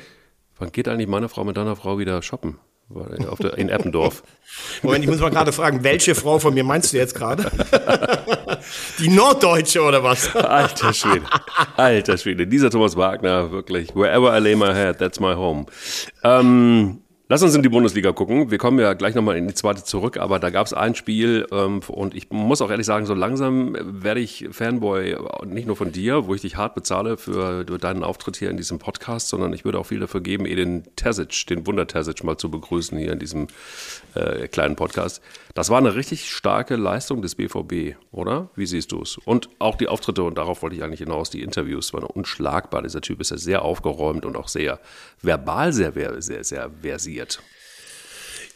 Wann 0.57 0.71
geht 0.71 0.87
eigentlich 0.87 1.07
meine 1.07 1.29
Frau 1.29 1.43
mit 1.43 1.55
deiner 1.55 1.75
Frau 1.75 1.99
wieder 1.99 2.21
shoppen? 2.23 2.57
Der, 2.89 3.57
in 3.57 3.69
Eppendorf. 3.69 4.23
Moment, 4.83 5.03
ich 5.03 5.09
muss 5.09 5.19
mal 5.19 5.29
gerade 5.29 5.51
fragen, 5.51 5.83
welche 5.83 6.15
Frau 6.15 6.37
von 6.37 6.53
mir 6.53 6.63
meinst 6.63 6.93
du 6.93 6.97
jetzt 6.97 7.15
gerade? 7.15 7.51
Die 8.99 9.09
Norddeutsche 9.09 9.81
oder 9.81 10.03
was? 10.03 10.35
Alter 10.35 10.93
Schwede. 10.93 11.25
Alter 11.77 12.17
Schwede. 12.17 12.47
Dieser 12.47 12.69
Thomas 12.69 12.95
Wagner, 12.95 13.51
wirklich. 13.51 13.95
Wherever 13.95 14.35
I 14.35 14.39
lay 14.39 14.55
my 14.55 14.73
head, 14.73 14.97
that's 14.99 15.19
my 15.19 15.33
home. 15.33 15.65
Ähm, 16.23 17.01
Lass 17.27 17.41
uns 17.41 17.55
in 17.55 17.63
die 17.63 17.69
Bundesliga 17.69 18.11
gucken. 18.11 18.51
Wir 18.51 18.59
kommen 18.59 18.77
ja 18.77 18.93
gleich 18.93 19.15
nochmal 19.15 19.35
in 19.35 19.47
die 19.47 19.55
zweite 19.55 19.83
zurück, 19.83 20.17
aber 20.17 20.37
da 20.37 20.51
gab 20.51 20.67
es 20.67 20.73
ein 20.73 20.93
Spiel 20.93 21.47
ähm, 21.51 21.79
und 21.87 22.13
ich 22.13 22.29
muss 22.29 22.61
auch 22.61 22.69
ehrlich 22.69 22.85
sagen, 22.85 23.07
so 23.07 23.15
langsam 23.15 23.75
werde 23.79 24.19
ich 24.19 24.47
Fanboy, 24.51 25.17
nicht 25.43 25.65
nur 25.65 25.75
von 25.75 25.91
dir, 25.91 26.27
wo 26.27 26.35
ich 26.35 26.41
dich 26.41 26.55
hart 26.55 26.75
bezahle 26.75 27.17
für 27.17 27.65
deinen 27.65 28.03
Auftritt 28.03 28.37
hier 28.37 28.51
in 28.51 28.57
diesem 28.57 28.77
Podcast, 28.77 29.29
sondern 29.29 29.53
ich 29.53 29.65
würde 29.65 29.79
auch 29.79 29.87
viel 29.87 29.99
dafür 29.99 30.21
geben, 30.21 30.43
den 30.43 30.83
Terzic, 30.97 31.47
den 31.47 31.65
Wunder 31.65 31.87
Terzic 31.87 32.23
mal 32.23 32.37
zu 32.37 32.51
begrüßen 32.51 32.95
hier 32.95 33.13
in 33.13 33.17
diesem 33.17 33.47
äh, 34.13 34.47
kleinen 34.47 34.75
Podcast. 34.75 35.19
Das 35.55 35.71
war 35.71 35.79
eine 35.79 35.95
richtig 35.95 36.29
starke 36.29 36.75
Leistung 36.75 37.23
des 37.23 37.33
BVB, 37.33 37.95
oder? 38.11 38.49
Wie 38.55 38.67
siehst 38.67 38.91
du 38.91 39.01
es? 39.01 39.17
Und 39.17 39.49
auch 39.57 39.77
die 39.77 39.87
Auftritte, 39.87 40.21
und 40.21 40.37
darauf 40.37 40.61
wollte 40.61 40.75
ich 40.75 40.83
eigentlich 40.83 40.99
hinaus, 40.99 41.31
die 41.31 41.41
Interviews 41.41 41.91
waren 41.91 42.03
unschlagbar. 42.03 42.83
Dieser 42.83 43.01
Typ 43.01 43.19
ist 43.19 43.31
ja 43.31 43.37
sehr 43.37 43.63
aufgeräumt 43.63 44.25
und 44.25 44.35
auch 44.35 44.47
sehr 44.47 44.79
verbal 45.23 45.73
sehr, 45.73 45.93
sehr, 46.21 46.43
sehr 46.43 46.69
versiert 46.81 47.14
organisiert. 47.21 47.39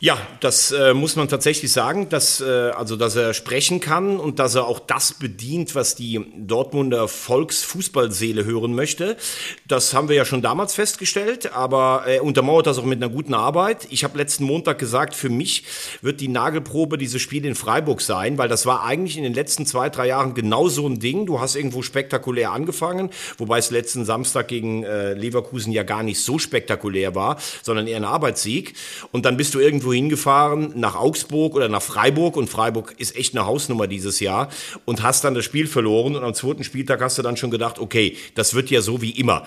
Ja, 0.01 0.17
das 0.39 0.71
äh, 0.71 0.93
muss 0.93 1.17
man 1.17 1.27
tatsächlich 1.27 1.73
sagen, 1.73 2.07
dass, 2.07 2.39
äh, 2.39 2.45
also, 2.45 2.95
dass 2.95 3.17
er 3.17 3.33
sprechen 3.33 3.81
kann 3.81 4.17
und 4.17 4.39
dass 4.39 4.55
er 4.55 4.65
auch 4.65 4.79
das 4.79 5.11
bedient, 5.11 5.75
was 5.75 5.93
die 5.95 6.25
Dortmunder 6.37 7.09
Volksfußballseele 7.09 8.45
hören 8.45 8.73
möchte. 8.73 9.17
Das 9.67 9.93
haben 9.93 10.07
wir 10.07 10.15
ja 10.15 10.23
schon 10.23 10.41
damals 10.41 10.73
festgestellt, 10.73 11.51
aber 11.51 12.03
er 12.07 12.23
untermauert 12.23 12.67
das 12.67 12.77
auch 12.77 12.85
mit 12.85 13.03
einer 13.03 13.11
guten 13.11 13.33
Arbeit. 13.33 13.87
Ich 13.89 14.05
habe 14.05 14.17
letzten 14.17 14.45
Montag 14.45 14.79
gesagt, 14.79 15.15
für 15.15 15.27
mich 15.27 15.65
wird 16.01 16.21
die 16.21 16.29
Nagelprobe 16.29 16.97
dieses 16.97 17.21
Spiel 17.21 17.43
in 17.43 17.55
Freiburg 17.55 17.99
sein, 17.99 18.37
weil 18.37 18.47
das 18.47 18.65
war 18.65 18.85
eigentlich 18.85 19.17
in 19.17 19.23
den 19.23 19.33
letzten 19.33 19.65
zwei, 19.65 19.89
drei 19.89 20.07
Jahren 20.07 20.33
genau 20.33 20.69
so 20.69 20.87
ein 20.87 20.99
Ding. 20.99 21.25
Du 21.25 21.41
hast 21.41 21.57
irgendwo 21.57 21.81
spektakulär 21.81 22.53
angefangen, 22.53 23.09
wobei 23.37 23.57
es 23.57 23.69
letzten 23.69 24.05
Samstag 24.05 24.47
gegen 24.47 24.83
äh, 24.83 25.13
Leverkusen 25.13 25.73
ja 25.73 25.83
gar 25.83 26.03
nicht 26.03 26.21
so 26.21 26.39
spektakulär 26.39 27.15
war, 27.15 27.37
sondern 27.63 27.85
eher 27.85 27.97
ein 27.97 28.05
Arbeitssieg. 28.05 28.75
Und 29.11 29.25
dann 29.25 29.35
bist 29.35 29.53
du 29.53 29.59
irgendwo 29.59 29.88
irgendwo 29.89 29.93
hingefahren, 29.93 30.74
nach 30.75 30.96
Augsburg 30.96 31.55
oder 31.55 31.69
nach 31.69 31.81
Freiburg 31.81 32.38
und 32.38 32.50
Freiburg 32.50 32.96
ist 32.98 33.15
echt 33.15 33.36
eine 33.36 33.46
Hausnummer 33.46 33.88
dieses 33.88 34.19
Jahr 34.19 34.50
und 34.86 35.03
hast 35.03 35.24
dann 35.24 35.34
das 35.34 35.46
Spiel 35.46 35.67
verloren 35.67 36.15
und 36.15 36.24
am 36.24 36.34
zweiten 36.34 36.63
Spieltag 36.63 37.01
hast 37.01 37.17
du 37.17 37.22
dann 37.22 37.38
schon 37.38 37.51
gedacht, 37.51 37.79
okay, 37.79 38.15
das 38.36 38.53
wird 38.53 38.69
ja 38.69 38.81
so 38.81 39.01
wie 39.01 39.12
immer. 39.12 39.46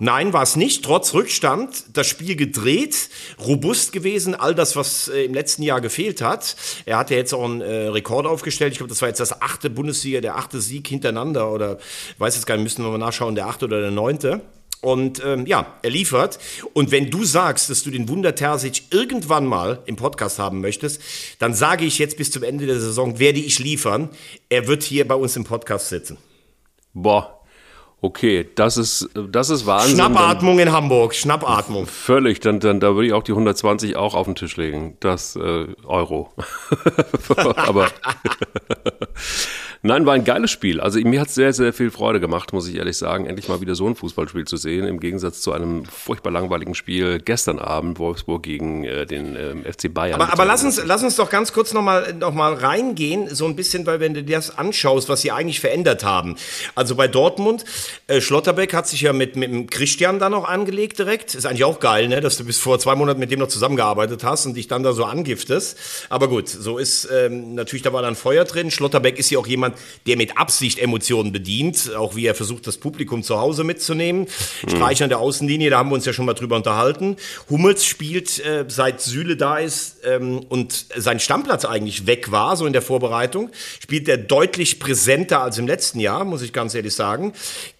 Nein, 0.00 0.32
war 0.32 0.42
es 0.42 0.56
nicht. 0.56 0.84
Trotz 0.84 1.14
Rückstand 1.14 1.84
das 1.92 2.08
Spiel 2.08 2.34
gedreht, 2.34 3.10
robust 3.46 3.92
gewesen, 3.92 4.34
all 4.34 4.52
das, 4.52 4.74
was 4.74 5.06
äh, 5.06 5.24
im 5.24 5.34
letzten 5.34 5.62
Jahr 5.62 5.80
gefehlt 5.80 6.20
hat. 6.20 6.56
Er 6.84 6.98
hat 6.98 7.10
ja 7.10 7.16
jetzt 7.16 7.32
auch 7.32 7.44
einen 7.44 7.60
äh, 7.60 7.86
Rekord 7.86 8.26
aufgestellt. 8.26 8.72
Ich 8.72 8.78
glaube, 8.78 8.88
das 8.88 9.00
war 9.02 9.08
jetzt 9.08 9.20
das 9.20 9.40
achte 9.40 9.70
Bundesliga, 9.70 10.20
der 10.20 10.36
achte 10.36 10.60
Sieg 10.60 10.88
hintereinander 10.88 11.50
oder 11.52 11.78
weiß 12.18 12.34
jetzt 12.34 12.46
gar 12.46 12.56
nicht, 12.56 12.64
müssen 12.64 12.84
wir 12.84 12.90
mal 12.90 12.98
nachschauen, 12.98 13.36
der 13.36 13.46
achte 13.46 13.66
oder 13.66 13.80
der 13.80 13.92
neunte. 13.92 14.40
Und 14.80 15.22
ähm, 15.24 15.46
ja, 15.46 15.78
er 15.82 15.90
liefert. 15.90 16.38
Und 16.74 16.90
wenn 16.90 17.10
du 17.10 17.24
sagst, 17.24 17.70
dass 17.70 17.82
du 17.82 17.90
den 17.90 18.08
Wunder 18.08 18.34
Terzic 18.34 18.82
irgendwann 18.90 19.46
mal 19.46 19.82
im 19.86 19.96
Podcast 19.96 20.38
haben 20.38 20.60
möchtest, 20.60 21.00
dann 21.38 21.54
sage 21.54 21.84
ich 21.84 21.98
jetzt 21.98 22.18
bis 22.18 22.30
zum 22.30 22.42
Ende 22.42 22.66
der 22.66 22.80
Saison, 22.80 23.18
werde 23.18 23.38
ich 23.38 23.58
liefern. 23.58 24.10
Er 24.50 24.66
wird 24.66 24.82
hier 24.82 25.08
bei 25.08 25.14
uns 25.14 25.36
im 25.36 25.44
Podcast 25.44 25.88
sitzen. 25.88 26.18
Boah, 26.92 27.43
Okay, 28.04 28.46
das 28.54 28.76
ist, 28.76 29.08
das 29.14 29.48
ist 29.48 29.64
Wahnsinn. 29.64 29.94
Schnappatmung 29.96 30.58
in 30.58 30.70
Hamburg, 30.70 31.14
Schnappatmung. 31.14 31.86
Völlig, 31.86 32.38
dann, 32.38 32.60
dann 32.60 32.78
da 32.78 32.94
würde 32.94 33.06
ich 33.06 33.14
auch 33.14 33.22
die 33.22 33.32
120 33.32 33.96
auch 33.96 34.14
auf 34.14 34.26
den 34.26 34.34
Tisch 34.34 34.58
legen. 34.58 34.98
Das 35.00 35.36
äh, 35.36 35.68
Euro. 35.86 36.30
Aber 37.56 37.88
Nein, 39.86 40.06
war 40.06 40.14
ein 40.14 40.24
geiles 40.24 40.50
Spiel. 40.50 40.80
Also 40.80 40.98
mir 41.00 41.20
hat 41.20 41.28
es 41.28 41.34
sehr, 41.34 41.52
sehr 41.52 41.74
viel 41.74 41.90
Freude 41.90 42.18
gemacht, 42.18 42.54
muss 42.54 42.66
ich 42.66 42.76
ehrlich 42.76 42.96
sagen, 42.96 43.26
endlich 43.26 43.48
mal 43.48 43.60
wieder 43.60 43.74
so 43.74 43.86
ein 43.86 43.94
Fußballspiel 43.94 44.46
zu 44.46 44.56
sehen, 44.56 44.86
im 44.86 44.98
Gegensatz 44.98 45.42
zu 45.42 45.52
einem 45.52 45.84
furchtbar 45.84 46.30
langweiligen 46.30 46.74
Spiel 46.74 47.18
gestern 47.18 47.58
Abend, 47.58 47.98
Wolfsburg 47.98 48.42
gegen 48.42 48.84
äh, 48.84 49.04
den 49.04 49.36
äh, 49.36 49.70
FC 49.70 49.92
Bayern. 49.92 50.22
Aber, 50.22 50.32
aber 50.32 50.46
lass, 50.46 50.64
uns, 50.64 50.82
lass 50.82 51.02
uns 51.02 51.16
doch 51.16 51.28
ganz 51.28 51.52
kurz 51.52 51.74
nochmal 51.74 52.14
noch 52.14 52.32
mal 52.32 52.54
reingehen, 52.54 53.34
so 53.34 53.44
ein 53.44 53.56
bisschen, 53.56 53.84
weil 53.84 54.00
wenn 54.00 54.14
du 54.14 54.24
dir 54.24 54.36
das 54.36 54.56
anschaust, 54.56 55.10
was 55.10 55.20
sie 55.20 55.32
eigentlich 55.32 55.60
verändert 55.60 56.02
haben. 56.02 56.36
Also 56.74 56.94
bei 56.94 57.06
Dortmund, 57.06 57.66
äh, 58.06 58.20
Schlotterbeck 58.20 58.74
hat 58.74 58.86
sich 58.86 59.02
ja 59.02 59.12
mit, 59.12 59.36
mit 59.36 59.50
dem 59.50 59.68
Christian 59.68 60.18
dann 60.18 60.32
noch 60.32 60.48
angelegt 60.48 60.98
direkt. 60.98 61.34
Ist 61.34 61.46
eigentlich 61.46 61.64
auch 61.64 61.80
geil, 61.80 62.08
ne, 62.08 62.20
dass 62.20 62.36
du 62.36 62.44
bis 62.44 62.58
vor 62.58 62.78
zwei 62.78 62.94
Monaten 62.94 63.20
mit 63.20 63.30
dem 63.30 63.40
noch 63.40 63.48
zusammengearbeitet 63.48 64.24
hast 64.24 64.46
und 64.46 64.54
dich 64.54 64.68
dann 64.68 64.82
da 64.82 64.92
so 64.92 65.04
angiftest. 65.04 65.78
Aber 66.08 66.28
gut, 66.28 66.48
so 66.48 66.78
ist 66.78 67.08
ähm, 67.12 67.54
natürlich, 67.54 67.82
da 67.82 67.92
war 67.92 68.02
dann 68.02 68.16
Feuer 68.16 68.44
drin. 68.44 68.70
Schlotterbeck 68.70 69.18
ist 69.18 69.30
ja 69.30 69.38
auch 69.38 69.46
jemand, 69.46 69.76
der 70.06 70.16
mit 70.16 70.38
Absicht 70.38 70.78
Emotionen 70.78 71.32
bedient, 71.32 71.94
auch 71.94 72.16
wie 72.16 72.26
er 72.26 72.34
versucht, 72.34 72.66
das 72.66 72.76
Publikum 72.76 73.22
zu 73.22 73.38
Hause 73.38 73.64
mitzunehmen. 73.64 74.22
Mhm. 74.62 74.70
Streich 74.70 75.02
an 75.02 75.08
der 75.08 75.18
Außenlinie, 75.18 75.70
da 75.70 75.78
haben 75.78 75.90
wir 75.90 75.94
uns 75.94 76.04
ja 76.04 76.12
schon 76.12 76.26
mal 76.26 76.34
drüber 76.34 76.56
unterhalten. 76.56 77.16
Hummels 77.50 77.84
spielt, 77.84 78.44
äh, 78.44 78.64
seit 78.68 79.00
Süle 79.00 79.36
da 79.36 79.58
ist 79.58 79.98
ähm, 80.04 80.40
und 80.48 80.86
sein 80.96 81.20
Stammplatz 81.20 81.64
eigentlich 81.64 82.06
weg 82.06 82.30
war, 82.30 82.56
so 82.56 82.66
in 82.66 82.72
der 82.72 82.82
Vorbereitung, 82.82 83.50
spielt 83.80 84.08
er 84.08 84.18
deutlich 84.18 84.80
präsenter 84.80 85.42
als 85.42 85.58
im 85.58 85.66
letzten 85.66 86.00
Jahr, 86.00 86.24
muss 86.24 86.42
ich 86.42 86.52
ganz 86.52 86.74
ehrlich 86.74 86.94
sagen. 86.94 87.32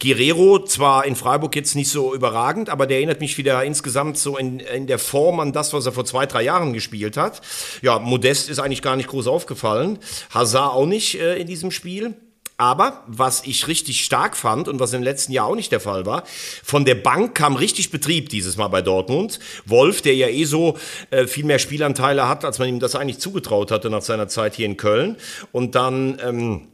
Guerrero, 0.04 0.62
zwar 0.62 1.06
in 1.06 1.16
Freiburg 1.16 1.56
jetzt 1.56 1.74
nicht 1.74 1.88
so 1.88 2.14
überragend, 2.14 2.68
aber 2.68 2.86
der 2.86 2.98
erinnert 2.98 3.20
mich 3.20 3.38
wieder 3.38 3.64
insgesamt 3.64 4.18
so 4.18 4.36
in, 4.36 4.60
in 4.60 4.86
der 4.86 4.98
Form 4.98 5.40
an 5.40 5.52
das, 5.52 5.72
was 5.72 5.86
er 5.86 5.92
vor 5.92 6.04
zwei, 6.04 6.26
drei 6.26 6.42
Jahren 6.42 6.74
gespielt 6.74 7.16
hat. 7.16 7.40
Ja, 7.80 7.98
Modest 7.98 8.50
ist 8.50 8.58
eigentlich 8.58 8.82
gar 8.82 8.96
nicht 8.96 9.08
groß 9.08 9.26
aufgefallen. 9.26 9.98
Hazard 10.30 10.74
auch 10.74 10.86
nicht 10.86 11.18
äh, 11.18 11.36
in 11.36 11.46
diesem 11.46 11.70
Spiel. 11.70 12.14
Aber 12.56 13.02
was 13.08 13.44
ich 13.46 13.66
richtig 13.66 14.04
stark 14.04 14.36
fand 14.36 14.68
und 14.68 14.78
was 14.78 14.92
im 14.92 15.02
letzten 15.02 15.32
Jahr 15.32 15.46
auch 15.46 15.56
nicht 15.56 15.72
der 15.72 15.80
Fall 15.80 16.06
war, 16.06 16.22
von 16.62 16.84
der 16.84 16.94
Bank 16.94 17.34
kam 17.34 17.56
richtig 17.56 17.90
Betrieb 17.90 18.28
dieses 18.28 18.56
Mal 18.56 18.68
bei 18.68 18.80
Dortmund. 18.80 19.40
Wolf, 19.64 20.02
der 20.02 20.14
ja 20.14 20.28
eh 20.28 20.44
so 20.44 20.76
äh, 21.10 21.26
viel 21.26 21.44
mehr 21.44 21.58
Spielanteile 21.58 22.28
hat, 22.28 22.44
als 22.44 22.60
man 22.60 22.68
ihm 22.68 22.78
das 22.78 22.94
eigentlich 22.94 23.18
zugetraut 23.18 23.72
hatte 23.72 23.90
nach 23.90 24.02
seiner 24.02 24.28
Zeit 24.28 24.54
hier 24.54 24.66
in 24.66 24.76
Köln. 24.76 25.16
Und 25.50 25.74
dann 25.74 26.20
ähm, 26.24 26.68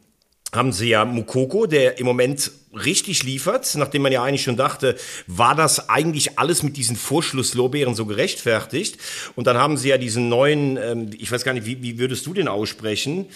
haben 0.53 0.73
sie 0.73 0.89
ja 0.89 1.05
Mukoko, 1.05 1.67
der 1.67 1.99
im 1.99 2.07
Moment 2.07 2.51
richtig 2.73 3.25
liefert, 3.25 3.75
nachdem 3.77 4.03
man 4.03 4.13
ja 4.13 4.23
eigentlich 4.23 4.43
schon 4.43 4.57
dachte, 4.57 4.97
war 5.27 5.55
das 5.55 5.89
eigentlich 5.89 6.39
alles 6.39 6.63
mit 6.63 6.77
diesen 6.77 6.97
Vorschlusslorbeeren 6.97 7.95
so 7.95 8.07
gerechtfertigt? 8.07 8.99
Und 9.35 9.47
dann 9.47 9.57
haben 9.57 9.77
sie 9.77 9.89
ja 9.89 9.99
diesen 9.99 10.29
neuen, 10.29 10.77
ähm, 10.77 11.11
ich 11.19 11.31
weiß 11.33 11.45
gar 11.45 11.53
nicht, 11.53 11.67
wie, 11.67 11.83
wie 11.83 11.99
würdest 11.99 12.27
du 12.27 12.35
den 12.35 12.47
aussprechen? 12.47 13.27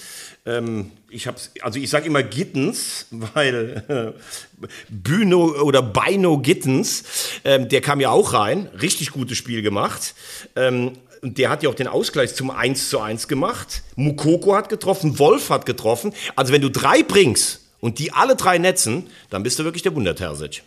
Ähm, 0.47 0.93
ich 1.09 1.27
hab's, 1.27 1.51
also 1.63 1.81
ich 1.81 1.91
sage 1.91 2.07
immer 2.07 2.23
Gittens, 2.23 3.07
weil 3.11 3.83
äh, 3.89 4.67
Büno 4.89 5.63
oder 5.63 5.83
Beino 5.83 6.39
Gittens, 6.39 7.05
ähm, 7.45 7.69
der 7.69 7.81
kam 7.81 8.01
ja 8.01 8.11
auch 8.11 8.35
rein, 8.35 8.69
richtig 8.81 9.11
gutes 9.11 9.37
Spiel 9.37 9.63
gemacht. 9.63 10.15
Ähm, 10.55 10.93
und 11.25 11.39
der 11.39 11.49
hat 11.49 11.63
ja 11.63 11.71
auch 11.71 11.75
den 11.75 11.89
Ausgleich 11.89 12.35
zum 12.35 12.51
1 12.51 12.91
zu 12.91 13.01
1 13.01 13.29
gemacht. 13.29 13.83
Mukoko 13.97 14.55
hat 14.55 14.69
getroffen, 14.69 15.19
Wolf 15.19 15.49
hat 15.49 15.65
getroffen. 15.65 16.13
Also 16.37 16.53
wenn 16.53 16.61
du 16.61 16.71
drei 16.71 17.03
bringst 17.03 17.63
und 17.81 17.99
die 17.99 18.13
alle 18.13 18.37
drei 18.37 18.59
netzen, 18.59 19.09
dann 19.31 19.43
bist 19.43 19.59
du 19.59 19.65
wirklich 19.65 19.83
der 19.83 19.95
Wundertersic. 19.95 20.63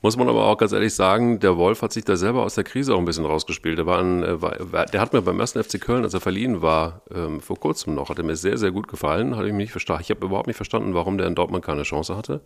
Muss 0.00 0.16
man 0.16 0.26
aber 0.28 0.46
auch 0.46 0.56
ganz 0.56 0.72
ehrlich 0.72 0.94
sagen, 0.94 1.38
der 1.40 1.58
Wolf 1.58 1.82
hat 1.82 1.92
sich 1.92 2.04
da 2.04 2.16
selber 2.16 2.44
aus 2.44 2.54
der 2.54 2.64
Krise 2.64 2.94
auch 2.94 2.98
ein 2.98 3.04
bisschen 3.04 3.26
rausgespielt. 3.26 3.76
Der, 3.76 3.84
war 3.84 3.98
ein, 3.98 4.22
äh, 4.22 4.40
war, 4.40 4.86
der 4.86 5.00
hat 5.02 5.12
mir 5.12 5.20
beim 5.20 5.38
ersten 5.38 5.62
FC 5.62 5.78
Köln, 5.78 6.02
als 6.02 6.14
er 6.14 6.20
verliehen 6.20 6.62
war, 6.62 7.02
ähm, 7.14 7.42
vor 7.42 7.60
kurzem 7.60 7.94
noch, 7.94 8.08
hat 8.08 8.16
er 8.16 8.24
mir 8.24 8.36
sehr, 8.36 8.56
sehr 8.56 8.70
gut 8.70 8.88
gefallen. 8.88 9.36
Hatte 9.36 9.48
ich. 9.48 9.74
Ich 9.76 10.10
habe 10.10 10.24
überhaupt 10.24 10.46
nicht 10.46 10.56
verstanden, 10.56 10.94
warum 10.94 11.18
der 11.18 11.26
in 11.26 11.34
Dortmund 11.34 11.62
keine 11.62 11.82
Chance 11.82 12.16
hatte. 12.16 12.40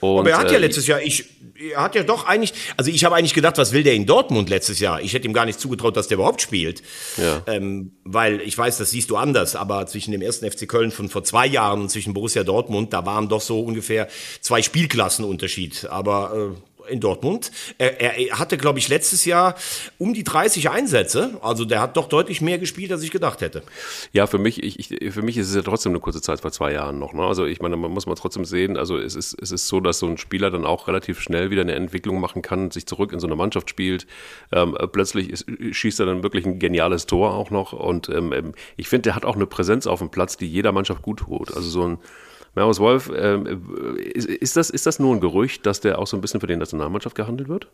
Und, 0.00 0.20
aber 0.20 0.30
er 0.30 0.38
hat 0.38 0.50
ja 0.50 0.56
äh, 0.56 0.60
letztes 0.60 0.86
Jahr, 0.86 1.00
ich, 1.02 1.26
er 1.72 1.82
hat 1.82 1.94
ja 1.94 2.02
doch 2.02 2.26
eigentlich, 2.26 2.54
also 2.76 2.90
ich 2.90 3.04
habe 3.04 3.14
eigentlich 3.16 3.34
gedacht, 3.34 3.58
was 3.58 3.72
will 3.72 3.82
der 3.82 3.94
in 3.94 4.06
Dortmund 4.06 4.48
letztes 4.48 4.80
Jahr? 4.80 5.00
Ich 5.02 5.12
hätte 5.12 5.26
ihm 5.26 5.34
gar 5.34 5.44
nicht 5.44 5.60
zugetraut, 5.60 5.96
dass 5.96 6.08
der 6.08 6.16
überhaupt 6.16 6.40
spielt. 6.40 6.82
Ja. 7.16 7.42
Ähm, 7.46 7.92
weil 8.04 8.40
ich 8.40 8.56
weiß, 8.56 8.78
das 8.78 8.90
siehst 8.90 9.10
du 9.10 9.16
anders, 9.16 9.56
aber 9.56 9.86
zwischen 9.86 10.12
dem 10.12 10.22
ersten 10.22 10.50
FC 10.50 10.66
Köln 10.66 10.90
von 10.90 11.08
vor 11.08 11.22
zwei 11.24 11.46
Jahren 11.46 11.82
und 11.82 11.90
zwischen 11.90 12.14
Borussia 12.14 12.44
Dortmund, 12.44 12.92
da 12.92 13.04
waren 13.04 13.28
doch 13.28 13.40
so 13.40 13.60
ungefähr 13.60 14.08
zwei 14.40 14.62
Spielklassen 14.62 15.24
Unterschied. 15.24 15.86
Aber 15.90 16.54
äh, 16.54 16.69
in 16.88 17.00
Dortmund. 17.00 17.50
Er, 17.78 18.00
er 18.00 18.38
hatte, 18.38 18.56
glaube 18.56 18.78
ich, 18.78 18.88
letztes 18.88 19.24
Jahr 19.24 19.54
um 19.98 20.14
die 20.14 20.24
30 20.24 20.70
Einsätze. 20.70 21.38
Also 21.42 21.64
der 21.64 21.80
hat 21.80 21.96
doch 21.96 22.08
deutlich 22.08 22.40
mehr 22.40 22.58
gespielt, 22.58 22.92
als 22.92 23.02
ich 23.02 23.10
gedacht 23.10 23.40
hätte. 23.40 23.62
Ja, 24.12 24.26
für 24.26 24.38
mich, 24.38 24.62
ich, 24.62 24.78
ich, 24.78 25.12
für 25.12 25.22
mich 25.22 25.36
ist 25.36 25.48
es 25.48 25.54
ja 25.54 25.62
trotzdem 25.62 25.92
eine 25.92 26.00
kurze 26.00 26.20
Zeit 26.22 26.40
vor 26.40 26.52
zwei 26.52 26.72
Jahren 26.72 26.98
noch. 26.98 27.12
Ne? 27.12 27.22
Also 27.22 27.44
ich 27.44 27.60
meine, 27.60 27.76
man 27.76 27.90
muss 27.90 28.06
mal 28.06 28.14
trotzdem 28.14 28.44
sehen, 28.44 28.76
also 28.76 28.98
es 28.98 29.14
ist, 29.14 29.36
es 29.40 29.52
ist 29.52 29.68
so, 29.68 29.80
dass 29.80 29.98
so 29.98 30.06
ein 30.06 30.18
Spieler 30.18 30.50
dann 30.50 30.66
auch 30.66 30.88
relativ 30.88 31.20
schnell 31.20 31.50
wieder 31.50 31.62
eine 31.62 31.74
Entwicklung 31.74 32.20
machen 32.20 32.42
kann, 32.42 32.70
sich 32.70 32.86
zurück 32.86 33.12
in 33.12 33.20
so 33.20 33.26
eine 33.26 33.36
Mannschaft 33.36 33.70
spielt. 33.70 34.06
Ähm, 34.52 34.76
plötzlich 34.92 35.30
ist, 35.30 35.46
schießt 35.70 36.00
er 36.00 36.06
dann 36.06 36.22
wirklich 36.22 36.46
ein 36.46 36.58
geniales 36.58 37.06
Tor 37.06 37.34
auch 37.34 37.50
noch. 37.50 37.72
Und 37.72 38.08
ähm, 38.08 38.32
ähm 38.32 38.52
ich 38.76 38.88
finde, 38.88 39.02
der 39.02 39.14
hat 39.14 39.24
auch 39.24 39.36
eine 39.36 39.46
Präsenz 39.46 39.86
auf 39.86 39.98
dem 40.00 40.10
Platz, 40.10 40.36
die 40.36 40.46
jeder 40.46 40.72
Mannschaft 40.72 41.02
gut 41.02 41.20
tut. 41.20 41.54
Also 41.54 41.68
so 41.68 41.86
ein 41.86 41.98
Marius 42.54 42.80
Wolf, 42.80 43.08
äh, 43.08 43.38
ist, 44.14 44.26
ist, 44.28 44.56
das, 44.56 44.70
ist 44.70 44.86
das 44.86 44.98
nur 44.98 45.14
ein 45.14 45.20
Gerücht, 45.20 45.66
dass 45.66 45.80
der 45.80 45.98
auch 45.98 46.06
so 46.06 46.16
ein 46.16 46.20
bisschen 46.20 46.40
für 46.40 46.46
die 46.46 46.56
Nationalmannschaft 46.56 47.14
gehandelt 47.14 47.48
wird? 47.48 47.68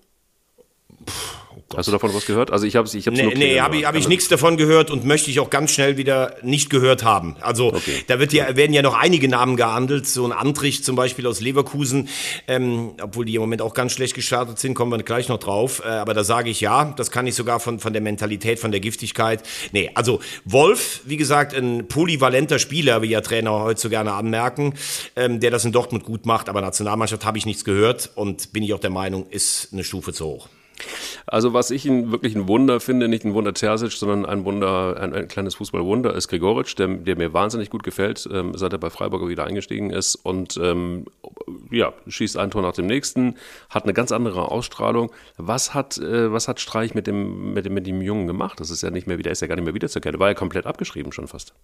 Puh. 1.06 1.45
Gott. 1.68 1.78
Hast 1.78 1.88
du 1.88 1.92
davon 1.92 2.14
was 2.14 2.26
gehört? 2.26 2.52
Also 2.52 2.64
ich 2.64 2.76
habe 2.76 2.86
es 2.86 2.94
ich 2.94 3.08
hab's 3.08 3.16
Nee, 3.16 3.34
nee 3.34 3.60
habe 3.60 3.78
ich, 3.78 3.86
hab 3.86 3.96
ich 3.96 4.06
nichts 4.06 4.28
davon 4.28 4.56
gehört 4.56 4.92
und 4.92 5.04
möchte 5.04 5.32
ich 5.32 5.40
auch 5.40 5.50
ganz 5.50 5.72
schnell 5.72 5.96
wieder 5.96 6.36
nicht 6.42 6.70
gehört 6.70 7.02
haben. 7.02 7.34
Also 7.40 7.74
okay. 7.74 8.04
da 8.06 8.20
wird 8.20 8.32
ja, 8.32 8.54
werden 8.54 8.72
ja 8.72 8.82
noch 8.82 8.94
einige 8.94 9.28
Namen 9.28 9.56
gehandelt. 9.56 10.06
So 10.06 10.24
ein 10.24 10.30
Antrich 10.30 10.84
zum 10.84 10.94
Beispiel 10.94 11.26
aus 11.26 11.40
Leverkusen, 11.40 12.08
ähm, 12.46 12.92
obwohl 13.02 13.24
die 13.24 13.34
im 13.34 13.40
Moment 13.40 13.62
auch 13.62 13.74
ganz 13.74 13.90
schlecht 13.90 14.14
gestartet 14.14 14.60
sind, 14.60 14.74
kommen 14.74 14.92
wir 14.92 15.02
gleich 15.02 15.28
noch 15.28 15.38
drauf. 15.38 15.82
Äh, 15.84 15.88
aber 15.88 16.14
da 16.14 16.22
sage 16.22 16.50
ich 16.50 16.60
ja, 16.60 16.94
das 16.96 17.10
kann 17.10 17.26
ich 17.26 17.34
sogar 17.34 17.58
von, 17.58 17.80
von 17.80 17.92
der 17.92 18.02
Mentalität, 18.02 18.60
von 18.60 18.70
der 18.70 18.78
Giftigkeit. 18.78 19.42
Nee, 19.72 19.90
also 19.94 20.20
Wolf, 20.44 21.00
wie 21.06 21.16
gesagt, 21.16 21.52
ein 21.52 21.88
polyvalenter 21.88 22.60
Spieler, 22.60 23.02
wie 23.02 23.08
ja 23.08 23.22
Trainer 23.22 23.50
heute 23.50 23.80
so 23.80 23.88
gerne 23.88 24.12
anmerken, 24.12 24.74
ähm, 25.16 25.40
der 25.40 25.50
das 25.50 25.64
in 25.64 25.72
Dortmund 25.72 26.04
gut 26.04 26.26
macht. 26.26 26.48
Aber 26.48 26.60
Nationalmannschaft 26.60 27.24
habe 27.24 27.38
ich 27.38 27.44
nichts 27.44 27.64
gehört 27.64 28.12
und 28.14 28.52
bin 28.52 28.62
ich 28.62 28.72
auch 28.72 28.78
der 28.78 28.90
Meinung, 28.90 29.26
ist 29.30 29.70
eine 29.72 29.82
Stufe 29.82 30.12
zu 30.12 30.26
hoch. 30.26 30.48
Also 31.26 31.52
was 31.52 31.70
ich 31.70 31.86
ihn 31.86 32.12
wirklich 32.12 32.34
ein 32.34 32.48
Wunder 32.48 32.80
finde, 32.80 33.08
nicht 33.08 33.24
ein 33.24 33.34
Wunder 33.34 33.54
Terzic, 33.54 33.92
sondern 33.92 34.26
ein 34.26 34.44
Wunder, 34.44 34.96
ein, 35.00 35.14
ein 35.14 35.28
kleines 35.28 35.56
Fußballwunder 35.56 36.14
ist 36.14 36.28
Gregoritsch, 36.28 36.76
der, 36.78 36.88
der, 36.88 37.16
mir 37.16 37.32
wahnsinnig 37.32 37.70
gut 37.70 37.82
gefällt, 37.82 38.28
ähm, 38.32 38.52
seit 38.56 38.72
er 38.72 38.78
bei 38.78 38.90
Freiburg 38.90 39.28
wieder 39.28 39.44
eingestiegen 39.44 39.90
ist 39.90 40.16
und 40.16 40.58
ähm, 40.62 41.06
ja, 41.70 41.92
schießt 42.06 42.36
ein 42.36 42.50
Tor 42.50 42.62
nach 42.62 42.74
dem 42.74 42.86
nächsten, 42.86 43.36
hat 43.70 43.84
eine 43.84 43.94
ganz 43.94 44.12
andere 44.12 44.50
Ausstrahlung. 44.50 45.10
Was 45.36 45.74
hat, 45.74 45.98
äh, 45.98 46.32
was 46.32 46.48
hat 46.48 46.60
Streich 46.60 46.94
mit 46.94 47.06
dem, 47.06 47.54
mit 47.54 47.66
dem, 47.66 47.74
mit 47.74 47.86
dem 47.86 48.02
Jungen 48.02 48.26
gemacht? 48.26 48.60
Das 48.60 48.70
ist 48.70 48.82
ja 48.82 48.90
nicht 48.90 49.06
mehr 49.06 49.18
wieder, 49.18 49.30
ist 49.30 49.40
ja 49.40 49.46
gar 49.46 49.56
nicht 49.56 49.64
mehr 49.64 49.74
wiederzuerkennen. 49.74 50.20
War 50.20 50.28
ja 50.28 50.34
komplett 50.34 50.66
abgeschrieben 50.66 51.12
schon 51.12 51.28
fast. 51.28 51.54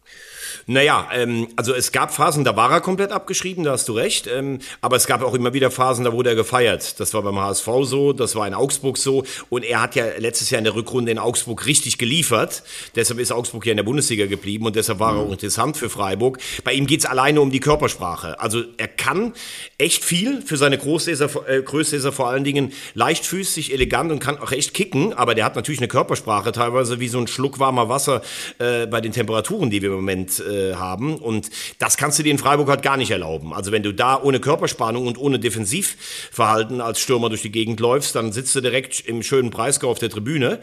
Naja, 0.67 1.09
ähm, 1.13 1.49
also 1.57 1.75
es 1.75 1.93
gab 1.93 2.13
Phasen, 2.13 2.45
da 2.45 2.57
war 2.57 2.71
er 2.71 2.81
komplett 2.81 3.13
abgeschrieben, 3.13 3.65
da 3.65 3.73
hast 3.73 3.89
du 3.89 3.93
recht. 3.93 4.27
Ähm, 4.27 4.59
aber 4.81 4.97
es 4.97 5.07
gab 5.07 5.23
auch 5.23 5.35
immer 5.35 5.53
wieder 5.53 5.71
Phasen, 5.71 6.05
da 6.05 6.13
wurde 6.13 6.31
er 6.31 6.37
gefeiert. 6.37 6.99
Das 7.01 7.15
war 7.15 7.23
beim 7.23 7.39
HSV 7.39 7.69
so, 7.83 8.13
das 8.13 8.35
war 8.35 8.47
in 8.47 8.55
Augsburg 8.55 8.99
so. 9.03 9.25
Und 9.51 9.65
er 9.65 9.81
hat 9.81 9.95
ja 9.95 10.05
letztes 10.19 10.51
Jahr 10.51 10.59
in 10.59 10.65
der 10.65 10.75
Rückrunde 10.75 11.13
in 11.13 11.19
Augsburg 11.19 11.67
richtig 11.67 11.99
geliefert. 11.99 12.63
Deshalb 12.95 13.19
ist 13.19 13.33
Augsburg 13.33 13.67
ja 13.67 13.73
in 13.73 13.77
der 13.77 13.85
Bundesliga 13.85 14.27
geblieben 14.27 14.67
und 14.67 14.77
deshalb 14.77 14.99
war 14.99 15.15
er 15.15 15.21
auch 15.21 15.33
interessant 15.33 15.77
für 15.77 15.91
Freiburg. 15.91 16.39
Bei 16.65 16.73
ihm 16.73 16.87
geht's 16.87 17.07
alleine 17.07 17.41
um 17.41 17.51
die 17.51 17.61
Körpersprache. 17.61 18.41
Also 18.41 18.63
er 18.77 18.89
kann 18.89 19.35
echt 19.79 20.05
viel 20.05 20.43
für 20.43 20.57
seine 20.57 20.79
Größe 20.79 21.11
ist 21.11 21.21
er, 21.21 21.49
äh, 21.49 21.63
Größe 21.63 21.97
ist 21.97 22.05
er 22.05 22.13
vor 22.13 22.29
allen 22.29 22.45
Dingen 22.45 22.73
leichtfüßig, 22.95 23.73
elegant 23.73 24.13
und 24.13 24.19
kann 24.19 24.39
auch 24.39 24.53
echt 24.53 24.75
kicken. 24.75 25.13
Aber 25.13 25.35
der 25.35 25.45
hat 25.45 25.57
natürlich 25.57 25.81
eine 25.81 25.89
Körpersprache, 25.89 26.53
teilweise 26.53 27.01
wie 27.01 27.09
so 27.09 27.19
ein 27.19 27.27
Schluck 27.27 27.59
warmer 27.59 27.89
Wasser 27.89 28.23
äh, 28.59 28.87
bei 28.87 29.01
den 29.01 29.13
Temperaturen, 29.13 29.71
die 29.71 29.83
wir 29.83 29.91
im 29.91 29.97
Moment 29.97 30.41
äh, 30.41 30.75
haben. 30.75 31.17
Und 31.17 31.51
das 31.79 31.97
kannst 31.97 32.19
du 32.19 32.23
dir 32.23 32.31
in 32.31 32.39
Freiburg 32.39 32.69
halt 32.69 32.83
gar 32.83 32.97
nicht 32.97 33.11
erlauben. 33.11 33.53
Also 33.53 33.73
wenn 33.73 33.83
du 33.83 33.93
da 33.93 34.21
ohne 34.21 34.41
Körperspannung 34.41 35.07
und 35.07 35.19
ohne 35.19 35.39
Defensivverhalten 35.39 36.81
als 36.81 37.01
Stürmer 37.01 37.29
durch 37.29 37.43
die 37.43 37.53
Gegend 37.53 37.81
läufst, 37.81 38.15
dann 38.15 38.33
sitzt 38.33 38.55
du 38.55 38.61
direkt 38.61 38.92
im 39.01 39.23
schönen 39.23 39.51
Breisgau 39.51 39.91
auf 39.91 39.99
der 39.99 40.11
Tribüne. 40.11 40.61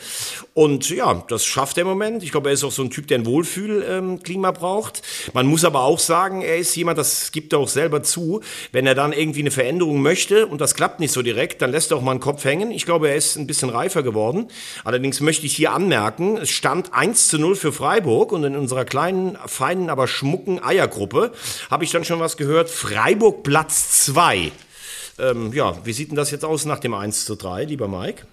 Und 0.53 0.89
ja, 0.89 1.23
das 1.27 1.45
schafft 1.45 1.77
er 1.77 1.81
im 1.81 1.87
Moment. 1.87 2.23
Ich 2.23 2.31
glaube, 2.31 2.49
er 2.49 2.53
ist 2.53 2.63
auch 2.63 2.71
so 2.71 2.83
ein 2.83 2.89
Typ, 2.89 3.07
der 3.07 3.19
ein 3.19 3.25
Wohlfühlklima 3.25 4.47
ähm, 4.49 4.53
braucht. 4.53 5.01
Man 5.33 5.47
muss 5.47 5.65
aber 5.65 5.83
auch 5.83 5.99
sagen, 5.99 6.41
er 6.41 6.57
ist 6.57 6.75
jemand, 6.75 6.97
das 6.97 7.31
gibt 7.31 7.53
er 7.53 7.59
auch 7.59 7.67
selber 7.67 8.03
zu, 8.03 8.41
wenn 8.71 8.85
er 8.85 8.95
dann 8.95 9.13
irgendwie 9.13 9.41
eine 9.41 9.51
Veränderung 9.51 10.01
möchte 10.01 10.47
und 10.47 10.61
das 10.61 10.75
klappt 10.75 10.99
nicht 10.99 11.11
so 11.11 11.21
direkt, 11.21 11.61
dann 11.61 11.71
lässt 11.71 11.91
er 11.91 11.97
auch 11.97 12.01
mal 12.01 12.11
einen 12.11 12.19
Kopf 12.19 12.43
hängen. 12.43 12.71
Ich 12.71 12.85
glaube, 12.85 13.09
er 13.09 13.15
ist 13.15 13.35
ein 13.35 13.47
bisschen 13.47 13.69
reifer 13.69 14.03
geworden. 14.03 14.47
Allerdings 14.83 15.19
möchte 15.21 15.45
ich 15.45 15.55
hier 15.55 15.73
anmerken, 15.73 16.37
es 16.37 16.49
stand 16.49 16.93
1 16.93 17.27
zu 17.27 17.39
0 17.39 17.55
für 17.55 17.71
Freiburg 17.71 18.31
und 18.31 18.43
in 18.43 18.55
unserer 18.55 18.85
kleinen, 18.85 19.37
feinen, 19.45 19.89
aber 19.89 20.07
schmucken 20.07 20.63
Eiergruppe 20.63 21.31
habe 21.69 21.83
ich 21.83 21.91
dann 21.91 22.05
schon 22.05 22.19
was 22.19 22.37
gehört. 22.37 22.69
Freiburg 22.69 23.43
Platz 23.43 24.05
2. 24.05 24.51
Ähm, 25.19 25.51
ja, 25.53 25.77
wie 25.85 25.93
sieht 25.93 26.09
denn 26.09 26.15
das 26.15 26.31
jetzt 26.31 26.45
aus 26.45 26.65
nach 26.65 26.79
dem 26.79 26.93
1 26.93 27.25
zu 27.25 27.35
3, 27.35 27.65
lieber 27.65 27.87
Mike? 27.87 28.25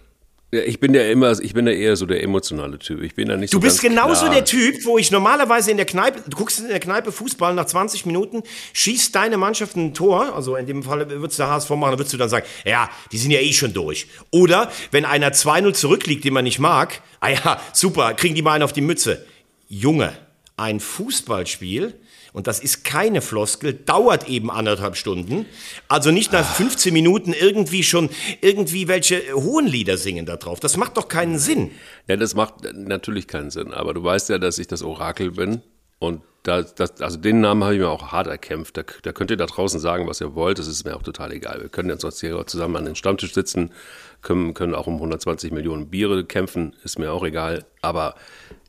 Ja, 0.53 0.61
ich 0.63 0.79
bin 0.79 0.95
ja 0.95 1.03
immer, 1.03 1.33
ich 1.41 1.55
bin 1.55 1.67
ja 1.67 1.73
eher 1.73 1.97
so 1.97 2.07
der 2.07 2.23
emotionale 2.23 2.79
Typ. 2.79 3.03
Ich 3.03 3.17
bin 3.17 3.29
ja 3.29 3.37
nicht 3.37 3.53
Du 3.53 3.57
so 3.57 3.61
bist 3.61 3.83
genauso 3.83 4.27
klar. 4.27 4.35
der 4.37 4.45
Typ, 4.45 4.85
wo 4.85 4.97
ich 4.97 5.11
normalerweise 5.11 5.73
in 5.73 5.77
der 5.77 5.87
Kneipe, 5.87 6.23
du 6.25 6.37
guckst 6.37 6.61
in 6.61 6.69
der 6.69 6.79
Kneipe 6.79 7.11
Fußball 7.11 7.53
nach 7.53 7.65
20 7.67 8.07
Minuten, 8.07 8.45
schießt 8.73 9.13
deine 9.13 9.39
Mannschaft 9.39 9.75
ein 9.75 9.93
Tor, 9.93 10.37
also 10.37 10.55
in 10.55 10.67
dem 10.67 10.85
Fall 10.85 11.11
würdest 11.11 11.41
du 11.41 11.43
der 11.43 11.51
HSV 11.51 11.71
machen, 11.71 11.91
dann 11.91 11.99
würdest 11.99 12.13
du 12.13 12.17
dann 12.17 12.29
sagen, 12.29 12.47
ja, 12.65 12.89
die 13.11 13.19
sind 13.19 13.33
ja 13.33 13.41
eh 13.41 13.53
schon 13.53 13.73
durch. 13.73 14.07
Oder 14.31 14.71
wenn 14.93 15.05
einer 15.05 15.33
2-0 15.33 15.73
zurückliegt, 15.75 16.25
den 16.25 16.33
man 16.33 16.45
nicht 16.45 16.61
mag, 16.61 17.03
ah 17.19 17.31
ja, 17.31 17.61
super, 17.73 18.15
kriegen 18.15 18.37
die 18.37 18.43
mal 18.43 18.53
einen 18.53 18.63
auf 18.63 18.73
die 18.73 18.83
Mütze. 18.83 19.27
Junge, 19.69 20.13
ein 20.57 20.81
Fußballspiel, 20.81 21.95
und 22.37 22.47
das 22.47 22.61
ist 22.61 22.85
keine 22.85 23.23
Floskel, 23.23 23.73
dauert 23.73 24.29
eben 24.29 24.51
anderthalb 24.51 24.97
Stunden. 24.97 25.47
Also 25.89 26.11
nicht 26.11 26.33
nach 26.33 26.45
15 26.45 26.93
Minuten 26.93 27.33
irgendwie 27.33 27.83
schon 27.83 28.11
irgendwie 28.43 28.89
welche 28.89 29.23
hohen 29.33 29.67
Lieder 29.67 29.97
singen 29.97 30.27
da 30.27 30.37
drauf. 30.37 30.61
Das 30.61 30.77
macht 30.77 30.99
doch 30.99 31.09
keinen 31.09 31.39
Sinn. 31.39 31.71
Ja, 32.09 32.17
das 32.17 32.35
macht 32.35 32.57
natürlich 32.75 33.27
keinen 33.27 33.51
Sinn. 33.51 33.73
Aber 33.73 33.95
du 33.95 34.05
weißt 34.05 34.29
ja, 34.29 34.37
dass 34.37 34.59
ich 34.59 34.67
das 34.67 34.83
Orakel 34.83 35.31
bin. 35.31 35.63
Und 35.99 36.21
das, 36.43 36.75
das, 36.75 37.01
also 37.01 37.17
den 37.17 37.41
Namen 37.41 37.65
habe 37.65 37.73
ich 37.73 37.81
mir 37.81 37.89
auch 37.89 38.13
hart 38.13 38.27
erkämpft. 38.27 38.77
Da, 38.77 38.83
da 39.03 39.13
könnt 39.13 39.31
ihr 39.31 39.39
da 39.39 39.47
draußen 39.47 39.81
sagen, 39.81 40.07
was 40.07 40.21
ihr 40.21 40.35
wollt. 40.35 40.59
Das 40.59 40.67
ist 40.67 40.85
mir 40.85 40.95
auch 40.95 41.03
total 41.03 41.33
egal. 41.33 41.63
Wir 41.63 41.71
können 41.71 41.89
jetzt 41.89 42.03
sonst 42.03 42.21
hier 42.21 42.47
zusammen 42.47 42.77
an 42.77 42.85
den 42.85 42.97
Stammtisch 42.97 43.33
sitzen, 43.33 43.73
können, 44.21 44.53
können 44.53 44.75
auch 44.75 44.87
um 44.87 44.97
120 44.97 45.53
Millionen 45.53 45.89
Biere 45.89 46.27
kämpfen. 46.27 46.77
Ist 46.85 46.99
mir 46.99 47.13
auch 47.13 47.25
egal. 47.25 47.65
Aber 47.81 48.15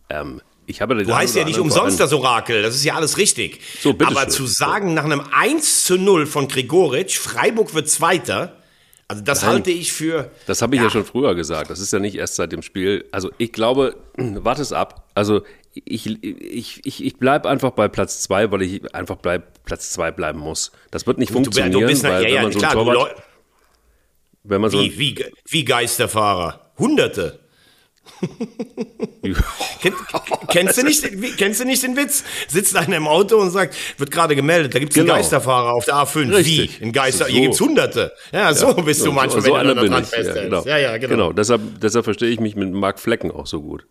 ähm, 0.10 0.42
ich 0.68 0.82
habe 0.82 1.04
Du 1.04 1.16
heißt 1.16 1.36
ja 1.36 1.46
nicht 1.46 1.60
umsonst 1.60 2.00
das 2.00 2.12
Orakel, 2.12 2.62
das 2.62 2.76
ist 2.76 2.84
ja 2.84 2.96
alles 2.96 3.18
richtig. 3.18 3.62
So. 3.82 3.96
Aber 4.04 4.28
zu 4.28 4.46
sagen, 4.46 4.94
nach 4.94 5.06
einem 5.06 5.24
1 5.32 5.84
zu 5.84 5.98
0 5.98 6.26
von 6.26 6.50
Gregoritsch, 6.50 7.18
Freiburg 7.18 7.74
wird 7.74 7.90
Zweiter, 7.90 8.58
also 9.08 9.24
das 9.24 9.42
Nein. 9.42 9.52
halte 9.52 9.72
ich 9.72 9.94
für. 9.94 10.30
Das 10.46 10.62
habe 10.62 10.76
ich 10.76 10.82
ja. 10.82 10.90
schon 10.90 11.06
früher 11.06 11.34
gesagt. 11.36 11.70
Das 11.70 11.80
ist 11.80 11.94
ja 11.94 12.00
nicht 12.00 12.16
erst 12.16 12.36
seit 12.36 12.52
dem 12.52 12.62
Spiel. 12.62 13.06
Also 13.12 13.32
ich 13.38 13.54
glaube, 13.54 13.96
warte 14.18 14.62
es 14.62 14.74
ab. 14.74 15.08
Also 15.16 15.44
ich, 15.74 16.22
ich, 16.22 16.86
ich, 16.86 17.06
ich 17.06 17.18
bleibe 17.18 17.48
einfach 17.48 17.72
bei 17.72 17.88
Platz 17.88 18.22
zwei, 18.22 18.52
weil 18.52 18.62
ich 18.64 18.94
einfach 18.94 19.16
bleib, 19.16 19.64
Platz 19.64 19.92
zwei 19.92 20.12
bleiben 20.12 20.40
muss. 20.40 20.74
Das 20.92 21.08
wird 21.08 21.18
nicht 21.18 21.30
Du, 21.30 21.36
funktionieren, 21.36 21.72
du 21.72 21.88
bist, 21.88 22.04
weil 22.04 22.24
ja, 22.24 22.28
wenn 22.28 22.36
ja, 22.36 22.42
man 22.42 22.52
so 22.52 22.60
klar, 22.60 22.74
Torwart, 22.74 23.16
wenn 24.44 24.60
man 24.60 24.70
so 24.70 24.82
wie, 24.82 25.26
wie 25.46 25.66
Geisterfahrer. 25.66 26.72
Hunderte. 26.78 27.40
Kenn, 29.82 29.94
kennst, 30.50 30.78
du 30.78 30.84
nicht, 30.84 31.38
kennst 31.38 31.60
du 31.60 31.66
nicht 31.66 31.84
den 31.84 31.96
Witz? 31.98 32.24
Sitzt 32.48 32.76
einer 32.76 32.98
im 32.98 33.08
Auto 33.08 33.38
und 33.38 33.52
sagt, 33.52 33.76
wird 33.98 34.10
gerade 34.12 34.36
gemeldet, 34.36 34.74
da 34.74 34.80
gibt 34.80 34.92
es 34.92 34.96
Genau. 34.96 35.14
einen 35.14 35.22
Geisterfahrer 35.22 35.74
auf 35.74 35.86
der 35.86 35.96
A5. 35.96 36.34
Richtig. 36.34 36.80
Wie? 36.80 36.86
Ein 36.86 36.92
Geister, 36.94 37.26
So. 37.26 37.32
hier 37.32 37.42
gibt's 37.42 37.60
Hunderte. 37.60 38.14
Ja, 38.32 38.54
so 38.54 38.74
bist 38.74 39.06
du 39.06 39.12
manchmal, 39.12 39.42
so 39.42 39.48
wenn 39.50 39.56
einer 39.60 39.76
du 39.76 39.88
dran. 39.90 40.06
Ja, 40.12 40.34
genau. 40.34 40.64
Ja, 40.66 40.78
ja, 40.78 40.98
genau. 40.98 41.10
genau. 41.10 41.34
Deshalb, 41.34 41.62
deshalb 41.82 42.06
verstehe 42.06 42.30
ich 42.30 42.40
mich 42.40 42.56
mit 42.56 42.72
Marc 42.72 43.00
Flecken 43.00 43.32
auch 43.32 43.48
so 43.48 43.62
gut. 43.62 43.86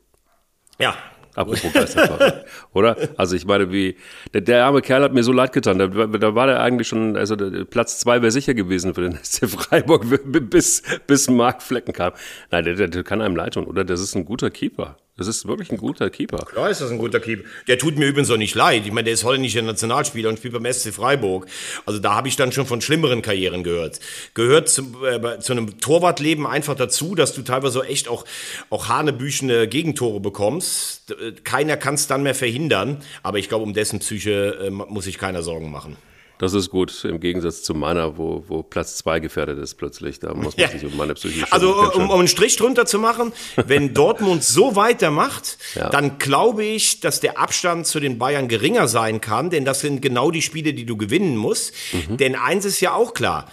Ja. 0.79 0.97
Apropos 1.37 1.71
Geisterfahrer. 1.73 2.45
Oder? 2.73 2.97
Also 3.19 3.37
ich 3.37 3.45
meine, 3.45 3.71
wie, 3.71 3.97
der, 4.33 4.41
der 4.41 4.65
arme 4.65 4.81
Kerl 4.81 5.03
hat 5.03 5.13
mir 5.13 5.23
so 5.23 5.33
leid 5.33 5.53
getan. 5.53 5.79
Da, 5.79 5.87
da 5.87 6.35
war 6.35 6.47
der 6.47 6.63
eigentlich 6.63 6.89
schon, 6.89 7.15
also 7.15 7.37
Platz 7.67 7.99
zwei 7.99 8.23
wäre 8.23 8.33
sicher 8.33 8.55
gewesen 8.55 8.95
für 8.95 9.03
den 9.03 9.19
SC 9.23 9.47
Freiburg, 9.49 10.05
bis, 10.51 10.83
bis 11.07 11.29
Marc 11.29 11.63
Flecken 11.63 11.93
kam. 11.93 12.13
Nein, 12.51 12.65
der, 12.65 12.89
der 12.89 13.05
kann 13.05 13.21
einem 13.21 13.37
leid 13.37 13.55
tun, 13.55 13.67
oder? 13.67 13.85
Das 13.85 14.01
ist 14.01 14.17
ein 14.17 14.25
guter 14.25 14.51
Keeper. 14.51 14.97
Das 15.19 15.29
ist 15.29 15.47
wirklich 15.49 15.71
ein 15.71 15.79
guter 15.79 16.11
Keeper. 16.11 16.47
Ja, 16.55 16.69
ist 16.69 16.83
das 16.83 16.91
ein 16.91 16.99
guter 16.99 17.21
Keeper. 17.21 17.49
Der 17.69 17.79
tut 17.79 17.97
mir 17.97 18.07
übrigens 18.07 18.31
auch 18.31 18.37
nicht 18.37 18.55
leid. 18.55 18.83
Ich 18.85 18.93
meine, 18.93 19.05
der 19.05 19.15
ist 19.15 19.25
holländischer 19.25 19.63
Nationalspieler 19.63 20.29
und 20.29 20.37
spielt 20.39 20.53
beim 20.53 20.71
SC 20.71 20.93
Freiburg. 20.93 21.47
Also 21.87 21.99
da 21.99 22.15
habe 22.15 22.29
ich 22.29 22.37
dann 22.37 22.53
schon 22.53 22.67
von 22.67 22.83
schlimmeren 22.83 23.23
Karrieren 23.23 23.65
gehört. 23.65 23.99
Gehört 24.35 24.69
zu, 24.69 24.83
äh, 25.07 25.39
zu 25.41 25.53
einem 25.53 25.81
Torwartleben 25.81 26.47
einfach 26.47 26.75
dazu, 26.75 27.15
dass 27.15 27.35
du 27.35 27.41
teilweise 27.41 27.83
echt 27.85 28.09
auch, 28.09 28.27
auch 28.69 28.89
hanebüchene 28.89 29.69
Gegentore 29.69 30.21
bekommst. 30.21 31.13
Äh, 31.13 31.33
Keiner 31.45 31.79
kann 31.79 31.95
es 31.95 32.07
dann 32.09 32.23
mehr 32.23 32.35
verhindern. 32.35 32.99
Aber 33.23 33.39
ich 33.39 33.49
glaube, 33.49 33.65
um 33.65 33.73
dessen 33.73 34.01
Psyche 34.01 34.67
äh, 34.67 34.71
muss 34.71 35.05
sich 35.05 35.17
keiner 35.17 35.43
Sorgen 35.43 35.71
machen. 35.71 35.97
Das 36.39 36.53
ist 36.53 36.69
gut, 36.71 37.05
im 37.05 37.19
Gegensatz 37.19 37.63
zu 37.63 37.75
meiner, 37.75 38.19
wo, 38.19 38.45
wo 38.47 38.63
Platz 38.63 38.97
zwei 38.97 39.21
gefährdet 39.21 39.59
ist 39.59 39.75
plötzlich. 39.77 40.21
Da 40.21 40.35
muss 40.35 40.57
man 40.57 40.67
Ja. 40.67 40.69
sich 40.71 40.85
um 40.85 40.97
meine 40.97 41.15
Psyche 41.15 41.47
Also 41.51 41.75
um, 41.95 42.11
um 42.11 42.19
einen 42.19 42.29
Strich 42.29 42.57
drunter 42.57 42.85
zu 42.85 42.99
machen, 42.99 43.33
wenn 43.67 43.95
Dortmund 43.95 44.45
so 44.45 44.77
weitermacht, 44.77 45.57
Ja. 45.75 45.89
dann 45.89 46.19
glaube 46.19 46.65
ich, 46.65 47.01
dass 47.01 47.21
der 47.21 47.39
Abstand 47.39 47.87
zu 47.87 48.01
den 48.01 48.19
Bayern 48.19 48.49
geringer 48.49 48.87
sein 48.87 49.21
kann, 49.23 49.49
denn 49.51 49.65
das 49.65 49.81
sind 49.81 50.03
genau 50.03 50.31
die 50.31 50.43
Spiele, 50.43 50.75
die 50.75 50.85
du 50.85 50.97
gewinnen 50.97 51.37
musst. 51.37 51.73
Mhm. 51.93 52.17
Denn 52.19 52.35
eins 52.37 52.65
ist 52.67 52.81
ja 52.81 52.93
auch 52.93 53.15
klar. 53.15 53.51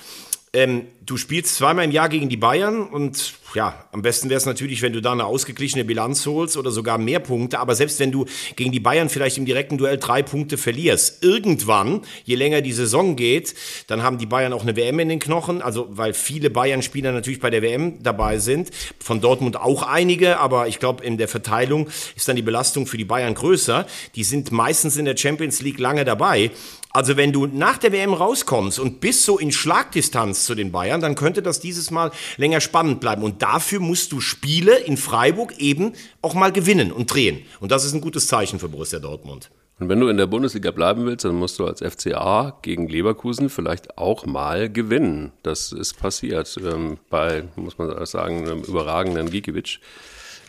Ähm, 0.56 0.86
du 1.04 1.18
spielst 1.18 1.56
zweimal 1.56 1.86
im 1.86 1.92
Jahr 1.92 2.10
gegen 2.10 2.30
die 2.30 2.38
Bayern 2.38 2.84
und 2.84 3.34
ja, 3.56 3.86
am 3.92 4.04
besten 4.04 4.30
wäre 4.30 4.38
es 4.38 4.46
natürlich, 4.46 4.84
wenn 4.84 4.94
du 4.94 5.02
da 5.02 5.12
eine 5.12 5.26
ausgeglichene 5.26 5.84
Bilanz 5.84 6.26
holst 6.28 6.58
oder 6.58 6.70
sogar 6.70 7.00
mehr 7.00 7.20
Punkte. 7.20 7.60
Aber 7.60 7.74
selbst 7.76 8.00
wenn 8.00 8.12
du 8.12 8.26
gegen 8.56 8.72
die 8.72 8.80
Bayern 8.80 9.10
vielleicht 9.10 9.38
im 9.40 9.46
direkten 9.46 9.80
Duell 9.80 9.98
drei 9.98 10.22
Punkte 10.22 10.58
verlierst, 10.58 11.24
irgendwann, 11.24 12.02
je 12.24 12.36
länger 12.36 12.62
die 12.62 12.72
Saison 12.72 13.16
geht, 13.16 13.56
dann 13.88 14.04
haben 14.04 14.20
die 14.20 14.26
Bayern 14.28 14.54
auch 14.54 14.62
eine 14.62 14.76
WM 14.76 15.00
in 15.00 15.10
den 15.10 15.20
Knochen. 15.20 15.62
Also 15.62 15.88
weil 15.90 16.14
viele 16.14 16.52
Bayern-Spieler 16.52 17.12
natürlich 17.12 17.40
bei 17.40 17.50
der 17.50 17.64
WM 17.64 18.02
dabei 18.04 18.38
sind, 18.38 18.70
von 19.00 19.22
Dortmund 19.22 19.58
auch 19.58 19.84
einige, 19.84 20.40
aber 20.40 20.68
ich 20.68 20.80
glaube 20.80 21.04
in 21.04 21.18
der 21.18 21.28
Verteilung 21.28 21.90
ist 22.16 22.28
dann 22.28 22.36
die 22.36 22.44
Belastung 22.44 22.86
für 22.86 22.98
die 22.98 23.06
Bayern 23.06 23.34
größer. 23.34 23.88
Die 24.16 24.24
sind 24.24 24.52
meistens 24.52 24.98
in 24.98 25.06
der 25.06 25.18
Champions 25.18 25.62
League 25.62 25.80
lange 25.80 26.06
dabei. 26.06 26.52
Also 26.96 27.18
wenn 27.18 27.32
du 27.32 27.48
nach 27.48 27.80
der 27.80 27.92
WM 27.92 28.14
rauskommst 28.14 28.78
und 28.80 29.00
bist 29.00 29.24
so 29.24 29.40
in 29.40 29.52
Schlagdistanz 29.52 30.46
zu 30.46 30.54
den 30.54 30.72
Bayern, 30.72 31.02
dann 31.02 31.16
könnte 31.16 31.42
das 31.42 31.60
dieses 31.60 31.90
Mal 31.90 32.12
länger 32.38 32.62
spannend 32.62 33.00
bleiben. 33.00 33.24
Und 33.24 33.42
dafür 33.42 33.80
musst 33.80 34.12
du 34.12 34.22
Spiele 34.22 34.78
in 34.78 34.98
Freiburg 34.98 35.58
eben 35.58 35.94
auch 36.22 36.36
mal 36.36 36.52
gewinnen 36.52 36.92
und 36.92 37.12
drehen. 37.12 37.42
Und 37.60 37.72
das 37.72 37.84
ist 37.84 37.94
ein 37.94 38.02
gutes 38.02 38.28
Zeichen 38.28 38.60
für 38.60 38.70
Borussia 38.70 39.00
Dortmund. 39.00 39.50
Und 39.80 39.90
wenn 39.90 40.00
du 40.00 40.08
in 40.08 40.18
der 40.18 40.28
Bundesliga 40.28 40.70
bleiben 40.70 41.08
willst, 41.08 41.26
dann 41.26 41.34
musst 41.34 41.58
du 41.58 41.66
als 41.66 41.82
FCA 41.82 42.60
gegen 42.62 42.88
Leverkusen 42.88 43.50
vielleicht 43.50 43.98
auch 43.98 44.28
mal 44.28 44.70
gewinnen. 44.70 45.32
Das 45.42 45.72
ist 45.72 45.96
passiert 45.96 46.56
ähm, 46.64 47.00
bei, 47.10 47.46
muss 47.56 47.80
man 47.80 48.06
sagen, 48.06 48.46
einem 48.46 48.64
überragenden 48.64 49.32
Gikiewicz. 49.32 49.80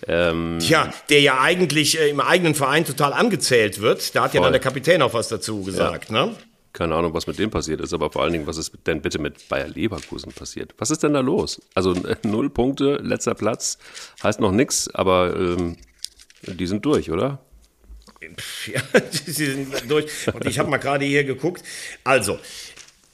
Ähm, 0.06 0.58
Tja, 0.60 0.92
der 1.08 1.20
ja 1.20 1.40
eigentlich 1.40 1.98
äh, 1.98 2.08
im 2.08 2.20
eigenen 2.20 2.54
Verein 2.54 2.84
total 2.84 3.12
angezählt 3.12 3.80
wird. 3.80 4.14
Da 4.14 4.24
hat 4.24 4.34
ja 4.34 4.40
Voll. 4.40 4.46
dann 4.46 4.52
der 4.52 4.60
Kapitän 4.60 5.02
auch 5.02 5.14
was 5.14 5.28
dazu 5.28 5.62
gesagt, 5.62 6.10
ne? 6.10 6.34
keine 6.74 6.96
Ahnung, 6.96 7.14
was 7.14 7.26
mit 7.26 7.38
dem 7.38 7.50
passiert 7.50 7.80
ist, 7.80 7.94
aber 7.94 8.10
vor 8.10 8.22
allen 8.22 8.32
Dingen, 8.32 8.46
was 8.46 8.58
ist 8.58 8.72
denn 8.86 9.00
bitte 9.00 9.20
mit 9.20 9.48
Bayer 9.48 9.68
Leverkusen 9.68 10.32
passiert? 10.32 10.74
Was 10.76 10.90
ist 10.90 11.04
denn 11.04 11.14
da 11.14 11.20
los? 11.20 11.62
Also 11.74 11.94
äh, 11.94 12.16
null 12.24 12.50
Punkte, 12.50 12.96
letzter 12.96 13.34
Platz, 13.34 13.78
heißt 14.22 14.40
noch 14.40 14.52
nichts, 14.52 14.92
aber 14.92 15.36
ähm, 15.36 15.76
die 16.42 16.66
sind 16.66 16.84
durch, 16.84 17.10
oder? 17.10 17.38
Ja, 18.66 18.80
sie 19.10 19.44
sind 19.44 19.90
durch. 19.90 20.06
Und 20.32 20.46
ich 20.46 20.58
habe 20.58 20.68
mal 20.68 20.78
gerade 20.78 21.04
hier 21.04 21.24
geguckt. 21.24 21.62
Also, 22.02 22.38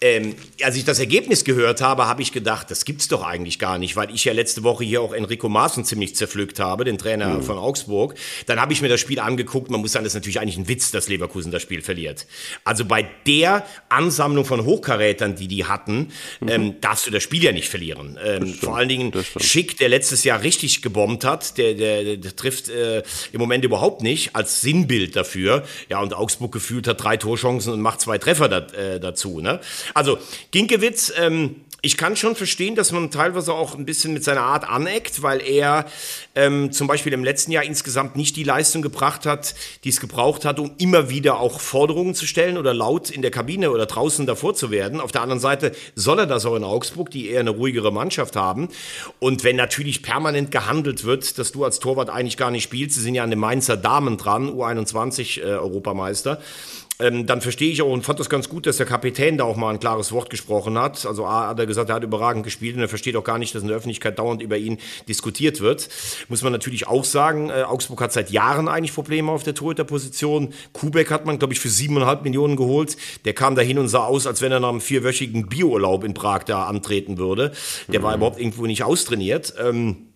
ähm, 0.02 0.34
als 0.62 0.76
ich 0.76 0.84
das 0.84 0.98
Ergebnis 0.98 1.44
gehört 1.44 1.82
habe, 1.82 2.06
habe 2.06 2.22
ich 2.22 2.32
gedacht, 2.32 2.70
das 2.70 2.86
gibt's 2.86 3.08
doch 3.08 3.22
eigentlich 3.22 3.58
gar 3.58 3.76
nicht, 3.76 3.96
weil 3.96 4.14
ich 4.14 4.24
ja 4.24 4.32
letzte 4.32 4.62
Woche 4.62 4.82
hier 4.82 5.02
auch 5.02 5.12
Enrico 5.12 5.50
Maaßen 5.50 5.84
ziemlich 5.84 6.16
zerpflückt 6.16 6.58
habe, 6.58 6.84
den 6.84 6.96
Trainer 6.96 7.42
von 7.42 7.58
Augsburg. 7.58 8.14
Dann 8.46 8.58
habe 8.58 8.72
ich 8.72 8.80
mir 8.80 8.88
das 8.88 9.00
Spiel 9.00 9.20
angeguckt. 9.20 9.70
Man 9.70 9.80
muss 9.80 9.92
sagen, 9.92 10.04
das 10.04 10.12
ist 10.12 10.20
natürlich 10.20 10.40
eigentlich 10.40 10.56
ein 10.56 10.68
Witz, 10.68 10.90
dass 10.90 11.08
Leverkusen 11.08 11.52
das 11.52 11.60
Spiel 11.60 11.82
verliert. 11.82 12.26
Also 12.64 12.86
bei 12.86 13.06
der 13.26 13.66
Ansammlung 13.90 14.46
von 14.46 14.64
Hochkarätern, 14.64 15.36
die 15.36 15.48
die 15.48 15.66
hatten, 15.66 16.12
ähm, 16.46 16.80
darfst 16.80 17.06
du 17.06 17.10
das 17.10 17.22
Spiel 17.22 17.44
ja 17.44 17.52
nicht 17.52 17.68
verlieren. 17.68 18.18
Ähm, 18.24 18.54
vor 18.54 18.78
allen 18.78 18.88
Dingen 18.88 19.12
stimmt. 19.12 19.44
Schick, 19.44 19.76
der 19.76 19.90
letztes 19.90 20.24
Jahr 20.24 20.42
richtig 20.42 20.80
gebombt 20.80 21.24
hat, 21.24 21.58
der, 21.58 21.74
der, 21.74 22.16
der 22.16 22.36
trifft 22.36 22.70
äh, 22.70 23.02
im 23.32 23.40
Moment 23.40 23.64
überhaupt 23.64 24.02
nicht 24.02 24.34
als 24.34 24.62
Sinnbild 24.62 25.14
dafür. 25.14 25.64
Ja, 25.90 26.00
und 26.00 26.14
Augsburg 26.14 26.52
gefühlt 26.52 26.88
hat 26.88 27.02
drei 27.02 27.18
Torchancen 27.18 27.74
und 27.74 27.82
macht 27.82 28.00
zwei 28.00 28.16
Treffer 28.16 28.48
da, 28.48 28.58
äh, 28.68 28.98
dazu. 28.98 29.40
Ne? 29.40 29.60
Also, 29.94 30.18
Ginkiewicz, 30.50 31.12
ähm, 31.16 31.56
ich 31.82 31.96
kann 31.96 32.14
schon 32.14 32.36
verstehen, 32.36 32.74
dass 32.74 32.92
man 32.92 33.10
teilweise 33.10 33.54
auch 33.54 33.74
ein 33.74 33.86
bisschen 33.86 34.12
mit 34.12 34.22
seiner 34.22 34.42
Art 34.42 34.68
aneckt, 34.68 35.22
weil 35.22 35.40
er 35.40 35.86
ähm, 36.34 36.72
zum 36.72 36.86
Beispiel 36.86 37.12
im 37.14 37.24
letzten 37.24 37.52
Jahr 37.52 37.64
insgesamt 37.64 38.16
nicht 38.16 38.36
die 38.36 38.44
Leistung 38.44 38.82
gebracht 38.82 39.24
hat, 39.24 39.54
die 39.84 39.88
es 39.88 39.98
gebraucht 39.98 40.44
hat, 40.44 40.58
um 40.58 40.72
immer 40.76 41.08
wieder 41.08 41.40
auch 41.40 41.58
Forderungen 41.60 42.14
zu 42.14 42.26
stellen 42.26 42.58
oder 42.58 42.74
laut 42.74 43.08
in 43.08 43.22
der 43.22 43.30
Kabine 43.30 43.70
oder 43.70 43.86
draußen 43.86 44.26
davor 44.26 44.54
zu 44.54 44.70
werden. 44.70 45.00
Auf 45.00 45.10
der 45.10 45.22
anderen 45.22 45.40
Seite 45.40 45.72
soll 45.94 46.18
er 46.18 46.26
das 46.26 46.44
auch 46.44 46.56
in 46.56 46.64
Augsburg, 46.64 47.10
die 47.10 47.30
eher 47.30 47.40
eine 47.40 47.50
ruhigere 47.50 47.92
Mannschaft 47.92 48.36
haben. 48.36 48.68
Und 49.18 49.42
wenn 49.42 49.56
natürlich 49.56 50.02
permanent 50.02 50.50
gehandelt 50.50 51.04
wird, 51.04 51.38
dass 51.38 51.50
du 51.50 51.64
als 51.64 51.80
Torwart 51.80 52.10
eigentlich 52.10 52.36
gar 52.36 52.50
nicht 52.50 52.64
spielst, 52.64 52.96
sie 52.96 53.02
sind 53.02 53.14
ja 53.14 53.24
an 53.24 53.30
den 53.30 53.38
Mainzer 53.38 53.78
Damen 53.78 54.18
dran, 54.18 54.50
U21 54.50 55.40
äh, 55.40 55.44
Europameister, 55.44 56.42
ähm, 57.00 57.26
dann 57.26 57.40
verstehe 57.40 57.70
ich 57.70 57.82
auch 57.82 57.90
und 57.90 58.02
fand 58.02 58.20
das 58.20 58.28
ganz 58.28 58.48
gut, 58.48 58.66
dass 58.66 58.76
der 58.76 58.86
Kapitän 58.86 59.38
da 59.38 59.44
auch 59.44 59.56
mal 59.56 59.70
ein 59.70 59.80
klares 59.80 60.12
Wort 60.12 60.30
gesprochen 60.30 60.78
hat. 60.78 61.06
Also 61.06 61.24
A 61.24 61.48
hat 61.48 61.58
er 61.58 61.66
gesagt, 61.66 61.88
er 61.88 61.96
hat 61.96 62.04
überragend 62.04 62.44
gespielt 62.44 62.76
und 62.76 62.82
er 62.82 62.88
versteht 62.88 63.16
auch 63.16 63.24
gar 63.24 63.38
nicht, 63.38 63.54
dass 63.54 63.62
in 63.62 63.68
der 63.68 63.76
Öffentlichkeit 63.76 64.18
dauernd 64.18 64.42
über 64.42 64.56
ihn 64.56 64.78
diskutiert 65.08 65.60
wird. 65.60 65.88
Muss 66.28 66.42
man 66.42 66.52
natürlich 66.52 66.86
auch 66.86 67.04
sagen, 67.04 67.50
äh, 67.50 67.62
Augsburg 67.62 68.00
hat 68.00 68.12
seit 68.12 68.30
Jahren 68.30 68.68
eigentlich 68.68 68.94
Probleme 68.94 69.30
auf 69.32 69.42
der 69.42 69.54
Torhüterposition. 69.54 70.52
Kubek 70.72 71.10
hat 71.10 71.26
man, 71.26 71.38
glaube 71.38 71.54
ich, 71.54 71.60
für 71.60 71.68
siebeneinhalb 71.68 72.22
Millionen 72.24 72.56
geholt. 72.56 72.96
Der 73.24 73.32
kam 73.32 73.54
da 73.54 73.62
hin 73.62 73.78
und 73.78 73.88
sah 73.88 74.04
aus, 74.04 74.26
als 74.26 74.42
wenn 74.42 74.52
er 74.52 74.60
nach 74.60 74.68
einem 74.68 74.80
vierwöchigen 74.80 75.48
Biourlaub 75.48 76.04
in 76.04 76.14
Prag 76.14 76.44
da 76.44 76.64
antreten 76.64 77.18
würde. 77.18 77.52
Der 77.88 78.02
war 78.02 78.14
überhaupt 78.14 78.38
irgendwo 78.38 78.66
nicht 78.66 78.84
austrainiert. 78.84 79.54
Ähm, 79.58 80.09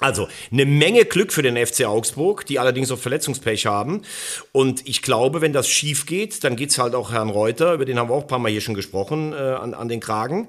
Also 0.00 0.28
eine 0.50 0.66
Menge 0.66 1.04
Glück 1.04 1.32
für 1.32 1.42
den 1.42 1.56
FC 1.56 1.84
Augsburg, 1.84 2.46
die 2.46 2.58
allerdings 2.58 2.90
auch 2.90 2.98
Verletzungspech 2.98 3.66
haben. 3.66 4.02
Und 4.50 4.86
ich 4.88 5.02
glaube, 5.02 5.40
wenn 5.40 5.52
das 5.52 5.68
schief 5.68 6.04
geht, 6.04 6.42
dann 6.42 6.56
geht's 6.56 6.78
halt 6.78 6.96
auch 6.96 7.12
Herrn 7.12 7.30
Reuter, 7.30 7.74
über 7.74 7.84
den 7.84 7.98
haben 7.98 8.10
wir 8.10 8.14
auch 8.14 8.22
ein 8.22 8.26
paar 8.26 8.40
Mal 8.40 8.50
hier 8.50 8.60
schon 8.60 8.74
gesprochen, 8.74 9.32
äh, 9.32 9.36
an, 9.36 9.72
an 9.72 9.88
den 9.88 10.00
Kragen. 10.00 10.48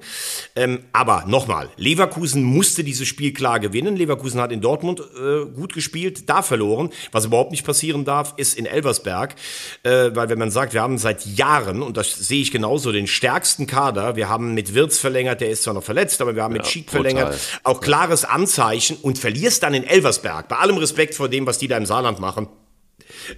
Ähm, 0.56 0.80
aber 0.92 1.24
nochmal, 1.28 1.68
Leverkusen 1.76 2.42
musste 2.42 2.82
dieses 2.82 3.06
Spiel 3.06 3.32
klar 3.32 3.60
gewinnen. 3.60 3.96
Leverkusen 3.96 4.40
hat 4.40 4.50
in 4.50 4.60
Dortmund 4.60 5.00
äh, 5.00 5.46
gut 5.46 5.74
gespielt, 5.74 6.28
da 6.28 6.42
verloren. 6.42 6.90
Was 7.12 7.24
überhaupt 7.24 7.52
nicht 7.52 7.64
passieren 7.64 8.04
darf, 8.04 8.34
ist 8.36 8.58
in 8.58 8.66
Elversberg. 8.66 9.36
Äh, 9.84 10.10
weil 10.14 10.28
wenn 10.28 10.40
man 10.40 10.50
sagt, 10.50 10.74
wir 10.74 10.82
haben 10.82 10.98
seit 10.98 11.24
Jahren, 11.24 11.82
und 11.82 11.96
das 11.96 12.12
sehe 12.12 12.42
ich 12.42 12.50
genauso, 12.50 12.90
den 12.90 13.06
stärksten 13.06 13.68
Kader. 13.68 14.16
Wir 14.16 14.28
haben 14.28 14.54
mit 14.54 14.74
Wirtz 14.74 14.98
verlängert, 14.98 15.40
der 15.40 15.50
ist 15.50 15.62
zwar 15.62 15.74
noch 15.74 15.84
verletzt, 15.84 16.20
aber 16.20 16.34
wir 16.34 16.42
haben 16.42 16.54
ja, 16.54 16.62
mit 16.62 16.66
Schick 16.66 16.90
verlängert. 16.90 17.38
Auch 17.62 17.80
klares 17.80 18.24
Anzeichen 18.24 18.96
und 19.00 19.18
verlieren 19.18 19.45
verlierst 19.46 19.62
dann 19.62 19.74
in 19.74 19.84
Elversberg, 19.84 20.48
bei 20.48 20.56
allem 20.56 20.76
Respekt 20.78 21.14
vor 21.14 21.28
dem, 21.28 21.46
was 21.46 21.58
die 21.58 21.68
da 21.68 21.76
im 21.76 21.86
Saarland 21.86 22.18
machen, 22.18 22.48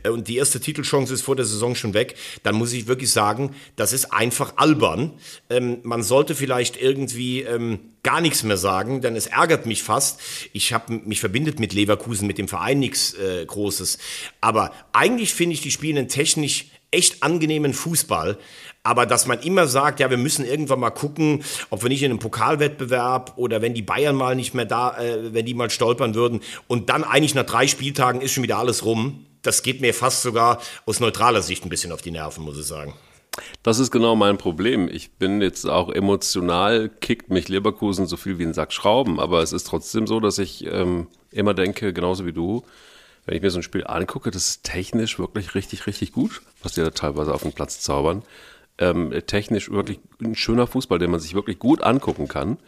äh, 0.02 0.08
und 0.08 0.26
die 0.28 0.38
erste 0.38 0.58
Titelchance 0.58 1.12
ist 1.12 1.20
vor 1.20 1.36
der 1.36 1.44
Saison 1.44 1.74
schon 1.74 1.92
weg, 1.92 2.14
dann 2.44 2.54
muss 2.54 2.72
ich 2.72 2.86
wirklich 2.86 3.12
sagen, 3.12 3.54
das 3.76 3.92
ist 3.92 4.10
einfach 4.10 4.54
albern. 4.56 5.12
Ähm, 5.50 5.80
man 5.82 6.02
sollte 6.02 6.34
vielleicht 6.34 6.80
irgendwie 6.80 7.42
ähm, 7.42 7.80
gar 8.02 8.22
nichts 8.22 8.42
mehr 8.42 8.56
sagen, 8.56 9.02
denn 9.02 9.16
es 9.16 9.26
ärgert 9.26 9.66
mich 9.66 9.82
fast. 9.82 10.20
Ich 10.54 10.72
habe 10.72 10.94
mich 11.04 11.20
verbindet 11.20 11.60
mit 11.60 11.74
Leverkusen, 11.74 12.26
mit 12.26 12.38
dem 12.38 12.48
Verein 12.48 12.78
nichts 12.78 13.12
äh, 13.12 13.44
Großes. 13.44 13.98
Aber 14.40 14.72
eigentlich 14.94 15.34
finde 15.34 15.52
ich, 15.54 15.60
die 15.60 15.70
spielen 15.70 16.08
technisch 16.08 16.66
echt 16.90 17.22
angenehmen 17.22 17.74
Fußball. 17.74 18.38
Aber 18.88 19.04
dass 19.04 19.26
man 19.26 19.40
immer 19.40 19.66
sagt, 19.66 20.00
ja, 20.00 20.08
wir 20.08 20.16
müssen 20.16 20.46
irgendwann 20.46 20.80
mal 20.80 20.88
gucken, 20.88 21.44
ob 21.68 21.82
wir 21.82 21.90
nicht 21.90 22.02
in 22.02 22.10
einem 22.10 22.20
Pokalwettbewerb 22.20 23.34
oder 23.36 23.60
wenn 23.60 23.74
die 23.74 23.82
Bayern 23.82 24.16
mal 24.16 24.34
nicht 24.34 24.54
mehr 24.54 24.64
da, 24.64 24.96
äh, 24.96 25.34
wenn 25.34 25.44
die 25.44 25.52
mal 25.52 25.68
stolpern 25.68 26.14
würden 26.14 26.40
und 26.68 26.88
dann 26.88 27.04
eigentlich 27.04 27.34
nach 27.34 27.44
drei 27.44 27.66
Spieltagen 27.66 28.22
ist 28.22 28.32
schon 28.32 28.44
wieder 28.44 28.56
alles 28.56 28.86
rum. 28.86 29.26
Das 29.42 29.62
geht 29.62 29.82
mir 29.82 29.92
fast 29.92 30.22
sogar 30.22 30.62
aus 30.86 31.00
neutraler 31.00 31.42
Sicht 31.42 31.66
ein 31.66 31.68
bisschen 31.68 31.92
auf 31.92 32.00
die 32.00 32.10
Nerven, 32.10 32.44
muss 32.44 32.58
ich 32.58 32.64
sagen. 32.64 32.94
Das 33.62 33.78
ist 33.78 33.90
genau 33.90 34.16
mein 34.16 34.38
Problem. 34.38 34.88
Ich 34.90 35.10
bin 35.10 35.42
jetzt 35.42 35.68
auch 35.68 35.90
emotional, 35.90 36.88
kickt 36.88 37.28
mich 37.28 37.50
Leverkusen 37.50 38.06
so 38.06 38.16
viel 38.16 38.38
wie 38.38 38.44
ein 38.44 38.54
Sack 38.54 38.72
Schrauben, 38.72 39.20
aber 39.20 39.42
es 39.42 39.52
ist 39.52 39.66
trotzdem 39.66 40.06
so, 40.06 40.18
dass 40.18 40.38
ich 40.38 40.64
ähm, 40.64 41.08
immer 41.30 41.52
denke, 41.52 41.92
genauso 41.92 42.24
wie 42.24 42.32
du, 42.32 42.64
wenn 43.26 43.36
ich 43.36 43.42
mir 43.42 43.50
so 43.50 43.58
ein 43.58 43.62
Spiel 43.62 43.86
angucke, 43.86 44.30
das 44.30 44.48
ist 44.48 44.64
technisch 44.64 45.18
wirklich 45.18 45.54
richtig, 45.54 45.86
richtig 45.86 46.12
gut, 46.12 46.40
was 46.62 46.72
die 46.72 46.80
da 46.80 46.88
teilweise 46.88 47.34
auf 47.34 47.42
den 47.42 47.52
Platz 47.52 47.80
zaubern 47.80 48.22
ähm, 48.78 49.12
technisch 49.26 49.70
wirklich 49.70 50.00
ein 50.22 50.34
schöner 50.34 50.66
Fußball, 50.66 50.98
den 50.98 51.10
man 51.10 51.20
sich 51.20 51.34
wirklich 51.34 51.58
gut 51.58 51.82
angucken 51.82 52.28
kann. 52.28 52.58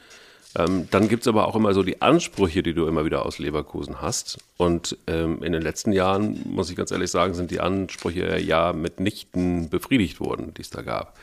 Ähm, 0.59 0.89
dann 0.91 1.09
gibt 1.09 1.23
es 1.23 1.29
aber 1.29 1.47
auch 1.47 1.55
immer 1.55 1.73
so 1.75 1.83
die 1.83 2.03
Ansprüche, 2.03 2.63
die 2.63 2.75
du 2.75 2.87
immer 2.87 3.05
wieder 3.05 3.25
aus 3.25 3.39
Leverkusen 3.39 4.03
hast. 4.03 4.39
Und 4.57 4.97
ähm, 5.07 5.43
in 5.43 5.53
den 5.53 5.63
letzten 5.63 5.93
Jahren, 5.93 6.41
muss 6.45 6.71
ich 6.71 6.77
ganz 6.77 6.91
ehrlich 6.91 7.11
sagen, 7.11 7.35
sind 7.35 7.51
die 7.51 7.61
Ansprüche 7.61 8.39
ja 8.41 8.73
mitnichten 8.73 9.69
befriedigt 9.69 10.19
worden, 10.19 10.53
die 10.55 10.63
es 10.63 10.71
da 10.71 10.83
gab. 10.83 11.17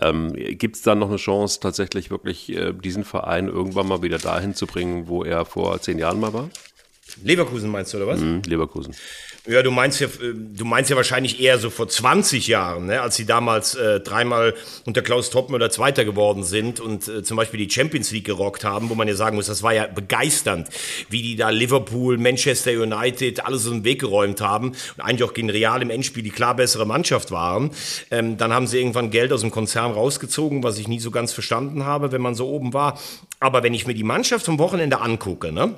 Ähm, 0.00 0.32
Gibt 0.32 0.76
es 0.76 0.82
dann 0.82 0.98
noch 0.98 1.08
eine 1.08 1.16
Chance, 1.16 1.60
tatsächlich 1.60 2.10
wirklich 2.10 2.50
äh, 2.50 2.72
diesen 2.72 3.04
Verein 3.04 3.48
irgendwann 3.48 3.88
mal 3.88 4.02
wieder 4.02 4.18
dahin 4.18 4.54
zu 4.54 4.66
bringen, 4.66 5.08
wo 5.08 5.24
er 5.24 5.44
vor 5.44 5.80
zehn 5.80 5.98
Jahren 5.98 6.20
mal 6.20 6.32
war? 6.32 6.50
Leverkusen 7.22 7.70
meinst 7.70 7.92
du, 7.92 7.98
oder 7.98 8.06
was? 8.06 8.20
Mhm, 8.20 8.42
Leverkusen. 8.46 8.94
Ja, 9.48 9.62
du 9.62 9.70
meinst 9.70 9.98
ja, 10.00 10.08
äh, 10.08 10.34
du 10.34 10.66
meinst 10.66 10.90
ja 10.90 10.96
wahrscheinlich 10.96 11.40
eher 11.40 11.58
so 11.58 11.70
vor 11.70 11.88
20 11.88 12.48
Jahren, 12.48 12.86
ne, 12.86 13.00
als 13.00 13.16
sie 13.16 13.24
damals 13.24 13.74
äh, 13.74 14.00
dreimal 14.00 14.54
unter 14.84 15.00
Klaus 15.00 15.30
Toppmöller 15.30 15.70
Zweiter 15.70 16.04
geworden 16.04 16.44
sind 16.44 16.80
und 16.80 17.08
äh, 17.08 17.22
zum 17.22 17.38
Beispiel 17.38 17.66
die 17.66 17.70
Champions 17.72 18.10
League 18.10 18.26
gerockt 18.26 18.64
haben, 18.64 18.90
wo 18.90 18.94
man 18.94 19.08
ja 19.08 19.14
sagen 19.14 19.36
muss, 19.36 19.46
das 19.46 19.62
war 19.62 19.72
ja 19.72 19.86
begeisternd, 19.86 20.68
wie 21.08 21.22
die 21.22 21.36
da 21.36 21.48
Liverpool, 21.48 22.18
Manchester 22.18 22.72
United 22.72 23.46
alles 23.46 23.62
so 23.62 23.70
den 23.70 23.84
Weg 23.84 24.00
geräumt 24.00 24.42
haben 24.42 24.68
und 24.68 25.00
eigentlich 25.00 25.24
auch 25.24 25.32
gegen 25.32 25.48
Real 25.48 25.80
im 25.80 25.88
Endspiel 25.88 26.22
die 26.22 26.30
klar 26.30 26.54
bessere 26.54 26.86
Mannschaft 26.86 27.30
waren. 27.30 27.70
Ähm, 28.10 28.36
dann 28.36 28.52
haben 28.52 28.66
sie 28.66 28.78
irgendwann 28.78 29.10
Geld 29.10 29.32
aus 29.32 29.40
dem 29.40 29.50
Konzern 29.50 29.92
rausgezogen, 29.92 30.62
was 30.62 30.78
ich 30.78 30.88
nie 30.88 31.00
so 31.00 31.10
ganz 31.10 31.32
verstanden 31.32 31.86
habe, 31.86 32.12
wenn 32.12 32.20
man 32.20 32.34
so 32.34 32.48
oben 32.48 32.74
war. 32.74 32.98
Aber 33.40 33.62
wenn 33.62 33.72
ich 33.72 33.86
mir 33.86 33.94
die 33.94 34.04
Mannschaft 34.04 34.44
vom 34.44 34.58
Wochenende 34.58 35.00
angucke, 35.00 35.52
ne, 35.52 35.74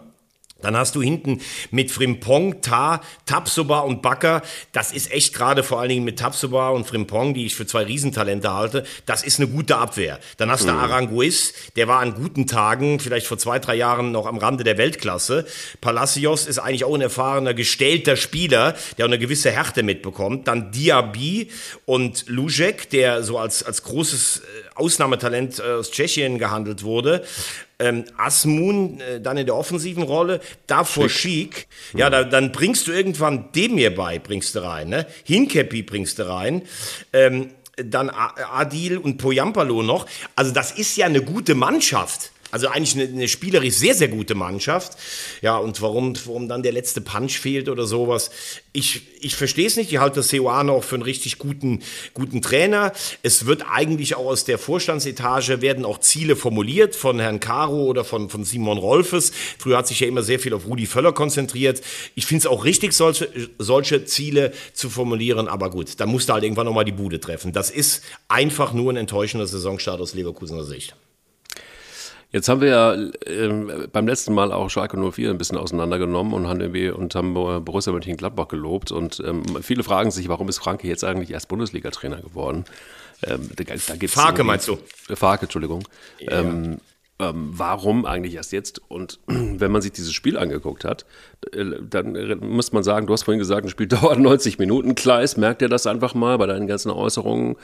dann 0.63 0.77
hast 0.77 0.95
du 0.95 1.03
hinten 1.03 1.41
mit 1.71 1.91
Frimpong, 1.91 2.61
Ta, 2.61 3.01
Tapsoba 3.27 3.81
und 3.81 4.03
Bakker, 4.03 4.43
das 4.73 4.93
ist 4.93 5.11
echt 5.13 5.35
gerade 5.35 5.63
vor 5.63 5.81
allen 5.81 5.89
Dingen 5.89 6.05
mit 6.05 6.19
Tapsoba 6.19 6.71
und 6.71 6.87
Frimpong, 6.87 7.35
die 7.35 7.47
ich 7.47 7.55
für 7.55 7.67
zwei 7.67 7.85
Riesentalente 7.85 8.53
halte, 8.53 8.85
das 9.07 9.23
ist 9.23 9.39
eine 9.41 9.49
gute 9.49 9.77
Abwehr. 9.77 10.19
Dann 10.37 10.51
hast 10.51 10.65
du 10.69 10.73
mhm. 10.73 10.79
Aranguiz, 10.79 11.55
der 11.77 11.89
war 11.89 12.01
an 12.01 12.15
guten 12.15 12.47
Tagen, 12.47 13.01
vielleicht 13.01 13.27
vor 13.27 13.39
zwei, 13.39 13.59
drei 13.59 13.75
Jahren 13.75 14.13
noch 14.13 14.27
am 14.27 14.39
Rande 14.39 14.65
der 14.65 14.79
Weltklasse. 14.79 15.47
Palacios 15.81 16.47
ist 16.47 16.59
eigentlich 16.59 16.85
auch 16.85 16.95
ein 16.95 17.01
erfahrener, 17.01 17.55
gestellter 17.55 18.17
Spieler, 18.17 18.75
der 18.97 19.07
auch 19.07 19.11
eine 19.11 19.19
gewisse 19.19 19.51
Härte 19.51 19.83
mitbekommt. 19.83 20.49
Dann 20.49 20.73
Diaby 20.73 21.51
und 21.87 22.25
Lujek, 22.29 22.91
der 22.91 23.23
so 23.23 23.39
als, 23.39 23.63
als 23.63 23.83
großes 23.83 24.39
äh, 24.39 24.70
Ausnahmetalent 24.81 25.59
äh, 25.59 25.63
aus 25.63 25.91
Tschechien 25.91 26.39
gehandelt 26.39 26.83
wurde 26.83 27.23
ähm, 27.81 28.05
Asmun 28.17 29.01
äh, 29.01 29.21
dann 29.21 29.37
in 29.37 29.47
der 29.47 29.57
offensiven 29.57 30.03
Rolle, 30.03 30.41
davor 30.67 31.09
Schick. 31.09 31.67
Schick. 31.91 31.99
Ja, 31.99 32.07
mhm. 32.07 32.13
da, 32.13 32.25
dann 32.25 32.53
bringst 32.53 32.87
du 32.87 32.93
irgendwann 32.93 33.51
dem 33.53 33.77
hier 33.77 33.95
bei, 33.95 34.19
bringst 34.19 34.55
du 34.55 34.63
rein, 34.63 34.91
ne? 34.91 35.07
Hinkepi 35.25 35.83
bringst 35.83 36.19
du 36.19 36.29
rein. 36.29 36.63
Ähm, 37.13 37.51
dann 37.77 38.11
Adil 38.11 38.99
und 38.99 39.17
Poyampalo 39.17 39.83
noch. 39.83 40.07
Also 40.37 40.53
das 40.53 40.73
ist 40.73 40.97
ja 40.97 41.07
eine 41.07 41.23
gute 41.23 41.55
Mannschaft. 41.55 42.31
Also 42.51 42.69
eigentlich 42.69 42.95
eine, 42.95 43.05
eine 43.05 43.29
spielerisch 43.29 43.75
sehr, 43.75 43.95
sehr 43.95 44.09
gute 44.09 44.35
Mannschaft. 44.35 44.99
Ja, 45.43 45.57
und 45.57 45.81
warum, 45.83 46.15
warum 46.25 46.49
dann 46.49 46.63
der 46.63 46.73
letzte 46.73 47.01
Punch 47.01 47.39
fehlt 47.39 47.69
oder 47.69 47.87
sowas, 47.87 48.31
ich, 48.73 49.03
ich 49.21 49.35
verstehe 49.35 49.67
es 49.67 49.77
nicht. 49.77 49.93
Ich 49.93 49.99
halte 49.99 50.23
Seuano 50.23 50.75
auch 50.75 50.85
für 50.85 50.95
einen 50.95 51.03
richtig 51.03 51.39
guten, 51.39 51.81
guten 52.15 52.41
Trainer. 52.41 52.93
Es 53.23 53.47
wird 53.47 53.65
eigentlich 53.69 54.15
auch 54.15 54.27
aus 54.27 54.45
der 54.45 54.59
Vorstandsetage 54.59 55.61
werden 55.61 55.85
auch 55.85 55.99
Ziele 55.99 56.37
formuliert 56.37 56.95
von 56.95 57.19
Herrn 57.19 57.41
Caro 57.41 57.85
oder 57.85 58.05
von, 58.05 58.31
von 58.31 58.45
Simon 58.45 58.79
Rolfes. 58.79 59.33
Früher 59.59 59.79
hat 59.79 59.89
sich 59.89 60.01
ja 60.01 60.07
immer 60.07 60.23
sehr 60.23 60.39
viel 60.39 60.55
auf 60.55 60.67
Rudi 60.67 60.87
Völler 60.87 61.13
konzentriert. 61.13 61.83
Ich 62.15 62.27
finde 62.27 62.41
es 62.41 62.47
auch 62.47 62.65
richtig, 62.65 62.93
solche, 62.93 63.29
solche 63.59 64.05
Ziele 64.05 64.53
zu 64.73 64.89
formulieren. 64.89 65.49
Aber 65.49 65.71
gut, 65.71 65.99
da 65.99 66.07
musste 66.07 66.33
halt 66.33 66.45
irgendwann 66.45 66.67
nochmal 66.67 66.85
die 66.85 66.93
Bude 66.93 67.19
treffen. 67.19 67.53
Das 67.53 67.71
ist 67.71 68.05
einfach 68.29 68.73
nur 68.73 68.93
ein 68.93 68.97
enttäuschender 68.97 69.47
Saisonstart 69.47 70.01
aus 70.01 70.15
Leverkusener 70.15 70.65
Sicht. 70.65 70.95
Jetzt 72.33 72.49
haben 72.49 72.61
wir 72.61 72.69
ja 72.69 72.95
äh, 72.95 73.89
beim 73.93 74.07
letzten 74.07 74.35
Mal 74.35 74.53
auch 74.53 74.71
Schalke 74.71 74.97
04 74.97 75.31
ein 75.31 75.39
bisschen 75.39 75.59
auseinandergenommen 75.59 76.33
und 76.33 76.47
haben, 76.47 76.61
irgendwie, 76.61 76.91
und 76.91 77.15
haben 77.15 77.35
Borussia 77.35 77.93
Mönchengladbach 77.93 78.49
gelobt. 78.49 78.93
Und 78.93 79.21
ähm, 79.27 79.43
viele 79.63 79.83
fragen 79.83 80.11
sich, 80.11 80.29
warum 80.29 80.49
ist 80.49 80.59
Franke 80.59 80.87
jetzt 80.87 81.05
eigentlich 81.05 81.31
erst 81.31 81.49
Bundesliga-Trainer 81.49 82.21
geworden? 82.23 82.65
Ähm, 83.25 83.51
da, 83.57 83.65
da 83.65 83.97
gibt's 83.97 84.15
Farke 84.15 84.45
meinst 84.45 84.69
du? 84.69 84.79
Farke, 85.15 85.43
Entschuldigung. 85.47 85.83
Ja. 86.21 86.41
Ähm, 86.41 86.79
ähm, 87.21 87.51
warum 87.53 88.07
eigentlich 88.07 88.35
erst 88.35 88.53
jetzt? 88.53 88.81
Und 88.89 89.21
wenn 89.27 89.71
man 89.71 89.83
sich 89.83 89.93
dieses 89.93 90.13
Spiel 90.13 90.39
angeguckt 90.39 90.85
hat, 90.85 91.05
äh, 91.53 91.65
dann 91.83 92.39
muss 92.41 92.73
man 92.73 92.83
sagen, 92.83 93.07
du 93.07 93.13
hast 93.13 93.25
vorhin 93.25 93.39
gesagt, 93.39 93.67
ein 93.67 93.71
Spiel 93.71 93.87
dauert 93.89 94.19
90 94.19 94.59
Minuten. 94.59 94.95
Kleis, 94.95 95.37
merkt 95.37 95.63
ihr 95.63 95.69
das 95.69 95.87
einfach 95.87 96.15
mal 96.15 96.39
bei 96.39 96.47
deinen 96.47 96.67
ganzen 96.67 96.91
Äußerungen? 96.91 97.57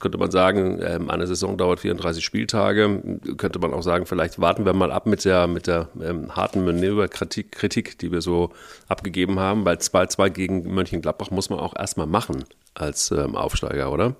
Könnte 0.00 0.16
man 0.16 0.30
sagen, 0.30 0.80
ähm, 0.82 1.10
eine 1.10 1.26
Saison 1.26 1.58
dauert 1.58 1.80
34 1.80 2.24
Spieltage. 2.24 3.18
Könnte 3.36 3.58
man 3.58 3.74
auch 3.74 3.82
sagen, 3.82 4.06
vielleicht 4.06 4.40
warten 4.40 4.64
wir 4.64 4.72
mal 4.72 4.90
ab 4.90 5.06
mit 5.06 5.26
der, 5.26 5.46
mit 5.46 5.66
der 5.66 5.88
ähm, 6.02 6.34
harten 6.34 6.64
Manöverkritik, 6.64 7.52
Kritik, 7.52 7.98
die 7.98 8.10
wir 8.10 8.22
so 8.22 8.50
abgegeben 8.88 9.38
haben, 9.38 9.66
weil 9.66 9.76
2-2 9.76 10.30
gegen 10.30 10.74
Mönchengladbach 10.74 11.30
muss 11.30 11.50
man 11.50 11.58
auch 11.58 11.76
erstmal 11.76 12.06
machen 12.06 12.44
als 12.74 13.10
ähm, 13.10 13.36
Aufsteiger, 13.36 13.92
oder? 13.92 14.16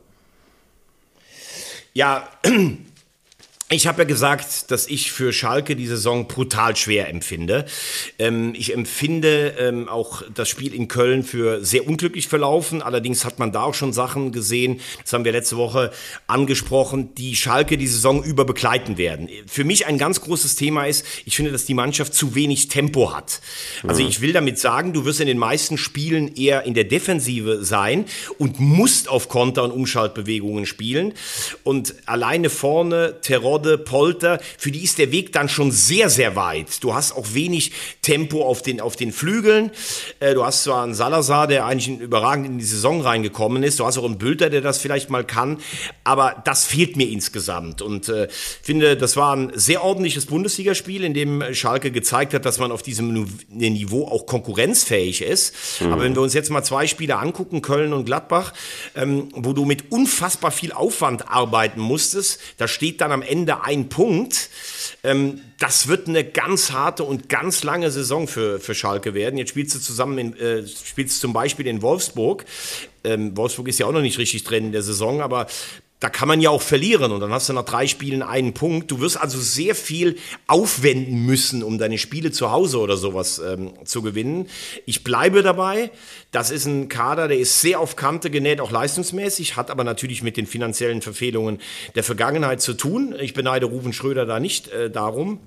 Ja, 1.94 2.28
ich 3.72 3.86
habe 3.86 4.02
ja 4.02 4.04
gesagt, 4.04 4.72
dass 4.72 4.88
ich 4.88 5.12
für 5.12 5.32
Schalke 5.32 5.76
die 5.76 5.86
Saison 5.86 6.26
brutal 6.26 6.74
schwer 6.74 7.08
empfinde. 7.08 7.66
Ähm, 8.18 8.52
ich 8.56 8.74
empfinde 8.74 9.54
ähm, 9.60 9.88
auch 9.88 10.22
das 10.34 10.48
Spiel 10.48 10.74
in 10.74 10.88
Köln 10.88 11.22
für 11.22 11.64
sehr 11.64 11.86
unglücklich 11.86 12.26
verlaufen. 12.26 12.82
Allerdings 12.82 13.24
hat 13.24 13.38
man 13.38 13.52
da 13.52 13.62
auch 13.62 13.74
schon 13.74 13.92
Sachen 13.92 14.32
gesehen, 14.32 14.80
das 15.02 15.12
haben 15.12 15.24
wir 15.24 15.30
letzte 15.30 15.56
Woche 15.56 15.92
angesprochen, 16.26 17.14
die 17.14 17.36
Schalke 17.36 17.78
die 17.78 17.86
Saison 17.86 18.24
über 18.24 18.44
begleiten 18.44 18.98
werden. 18.98 19.28
Für 19.46 19.62
mich 19.62 19.86
ein 19.86 19.98
ganz 19.98 20.20
großes 20.20 20.56
Thema 20.56 20.86
ist, 20.86 21.06
ich 21.24 21.36
finde, 21.36 21.52
dass 21.52 21.64
die 21.64 21.74
Mannschaft 21.74 22.12
zu 22.12 22.34
wenig 22.34 22.66
Tempo 22.66 23.14
hat. 23.14 23.40
Also 23.86 24.02
mhm. 24.02 24.08
ich 24.08 24.20
will 24.20 24.32
damit 24.32 24.58
sagen, 24.58 24.92
du 24.92 25.04
wirst 25.04 25.20
in 25.20 25.28
den 25.28 25.38
meisten 25.38 25.78
Spielen 25.78 26.34
eher 26.34 26.64
in 26.64 26.74
der 26.74 26.84
Defensive 26.84 27.64
sein 27.64 28.06
und 28.36 28.58
musst 28.58 29.08
auf 29.08 29.28
Konter- 29.28 29.62
und 29.62 29.70
Umschaltbewegungen 29.70 30.66
spielen. 30.66 31.12
Und 31.62 31.94
alleine 32.06 32.50
vorne 32.50 33.20
Terror 33.20 33.59
Borde, 33.60 33.76
Polter, 33.76 34.40
für 34.56 34.70
die 34.70 34.82
ist 34.82 34.98
der 34.98 35.12
Weg 35.12 35.32
dann 35.32 35.48
schon 35.48 35.70
sehr, 35.70 36.08
sehr 36.08 36.34
weit. 36.34 36.82
Du 36.82 36.94
hast 36.94 37.12
auch 37.12 37.34
wenig 37.34 37.72
Tempo 38.00 38.42
auf 38.46 38.62
den, 38.62 38.80
auf 38.80 38.96
den 38.96 39.12
Flügeln. 39.12 39.70
Äh, 40.18 40.34
du 40.34 40.44
hast 40.44 40.64
zwar 40.64 40.82
einen 40.82 40.94
Salazar, 40.94 41.46
der 41.46 41.66
eigentlich 41.66 42.00
überragend 42.00 42.46
in 42.46 42.58
die 42.58 42.64
Saison 42.64 43.02
reingekommen 43.02 43.62
ist. 43.62 43.78
Du 43.78 43.84
hast 43.84 43.98
auch 43.98 44.04
einen 44.04 44.16
Bülter, 44.16 44.48
der 44.48 44.62
das 44.62 44.78
vielleicht 44.78 45.10
mal 45.10 45.24
kann. 45.24 45.58
Aber 46.04 46.40
das 46.44 46.64
fehlt 46.64 46.96
mir 46.96 47.08
insgesamt. 47.08 47.82
Und 47.82 48.08
äh, 48.08 48.28
finde, 48.30 48.96
das 48.96 49.16
war 49.16 49.36
ein 49.36 49.52
sehr 49.54 49.84
ordentliches 49.84 50.26
Bundesligaspiel, 50.26 51.04
in 51.04 51.12
dem 51.12 51.42
Schalke 51.52 51.90
gezeigt 51.90 52.32
hat, 52.32 52.46
dass 52.46 52.58
man 52.58 52.72
auf 52.72 52.82
diesem 52.82 53.28
Niveau 53.50 54.06
auch 54.06 54.24
konkurrenzfähig 54.24 55.20
ist. 55.20 55.54
Mhm. 55.80 55.92
Aber 55.92 56.02
wenn 56.02 56.14
wir 56.14 56.22
uns 56.22 56.32
jetzt 56.32 56.50
mal 56.50 56.62
zwei 56.62 56.86
Spiele 56.86 57.18
angucken, 57.18 57.60
Köln 57.60 57.92
und 57.92 58.06
Gladbach, 58.06 58.54
ähm, 58.94 59.28
wo 59.34 59.52
du 59.52 59.66
mit 59.66 59.92
unfassbar 59.92 60.50
viel 60.50 60.72
Aufwand 60.72 61.28
arbeiten 61.28 61.80
musstest, 61.80 62.40
da 62.56 62.66
steht 62.66 63.02
dann 63.02 63.12
am 63.12 63.22
Ende 63.22 63.49
ein 63.58 63.88
Punkt. 63.88 64.50
Ähm, 65.02 65.40
das 65.58 65.88
wird 65.88 66.08
eine 66.08 66.24
ganz 66.24 66.72
harte 66.72 67.04
und 67.04 67.28
ganz 67.28 67.62
lange 67.64 67.90
Saison 67.90 68.28
für, 68.28 68.60
für 68.60 68.74
Schalke 68.74 69.14
werden. 69.14 69.38
Jetzt 69.38 69.50
spielst 69.50 69.74
du 69.74 69.78
zusammen 69.78 70.18
in, 70.18 70.36
äh, 70.36 70.66
spielst 70.66 71.20
zum 71.20 71.32
Beispiel 71.32 71.66
in 71.66 71.82
Wolfsburg. 71.82 72.44
Ähm, 73.04 73.36
Wolfsburg 73.36 73.68
ist 73.68 73.78
ja 73.78 73.86
auch 73.86 73.92
noch 73.92 74.02
nicht 74.02 74.18
richtig 74.18 74.44
drin 74.44 74.66
in 74.66 74.72
der 74.72 74.82
Saison, 74.82 75.20
aber 75.20 75.46
da 76.00 76.08
kann 76.08 76.28
man 76.28 76.40
ja 76.40 76.48
auch 76.48 76.62
verlieren 76.62 77.12
und 77.12 77.20
dann 77.20 77.30
hast 77.30 77.50
du 77.50 77.52
nach 77.52 77.64
drei 77.64 77.86
Spielen 77.86 78.22
einen 78.22 78.54
Punkt. 78.54 78.90
Du 78.90 79.00
wirst 79.00 79.20
also 79.20 79.38
sehr 79.38 79.74
viel 79.74 80.16
aufwenden 80.46 81.26
müssen, 81.26 81.62
um 81.62 81.78
deine 81.78 81.98
Spiele 81.98 82.30
zu 82.30 82.50
Hause 82.50 82.78
oder 82.78 82.96
sowas 82.96 83.38
ähm, 83.38 83.72
zu 83.84 84.00
gewinnen. 84.00 84.48
Ich 84.86 85.04
bleibe 85.04 85.42
dabei. 85.42 85.90
Das 86.32 86.50
ist 86.50 86.64
ein 86.64 86.88
Kader, 86.88 87.28
der 87.28 87.38
ist 87.38 87.60
sehr 87.60 87.80
auf 87.80 87.96
Kante 87.96 88.30
genäht, 88.30 88.62
auch 88.62 88.70
leistungsmäßig, 88.70 89.56
hat 89.56 89.70
aber 89.70 89.84
natürlich 89.84 90.22
mit 90.22 90.38
den 90.38 90.46
finanziellen 90.46 91.02
Verfehlungen 91.02 91.60
der 91.94 92.02
Vergangenheit 92.02 92.62
zu 92.62 92.72
tun. 92.72 93.14
Ich 93.20 93.34
beneide 93.34 93.66
Rufen 93.66 93.92
Schröder 93.92 94.24
da 94.24 94.40
nicht 94.40 94.68
äh, 94.68 94.90
darum. 94.90 95.40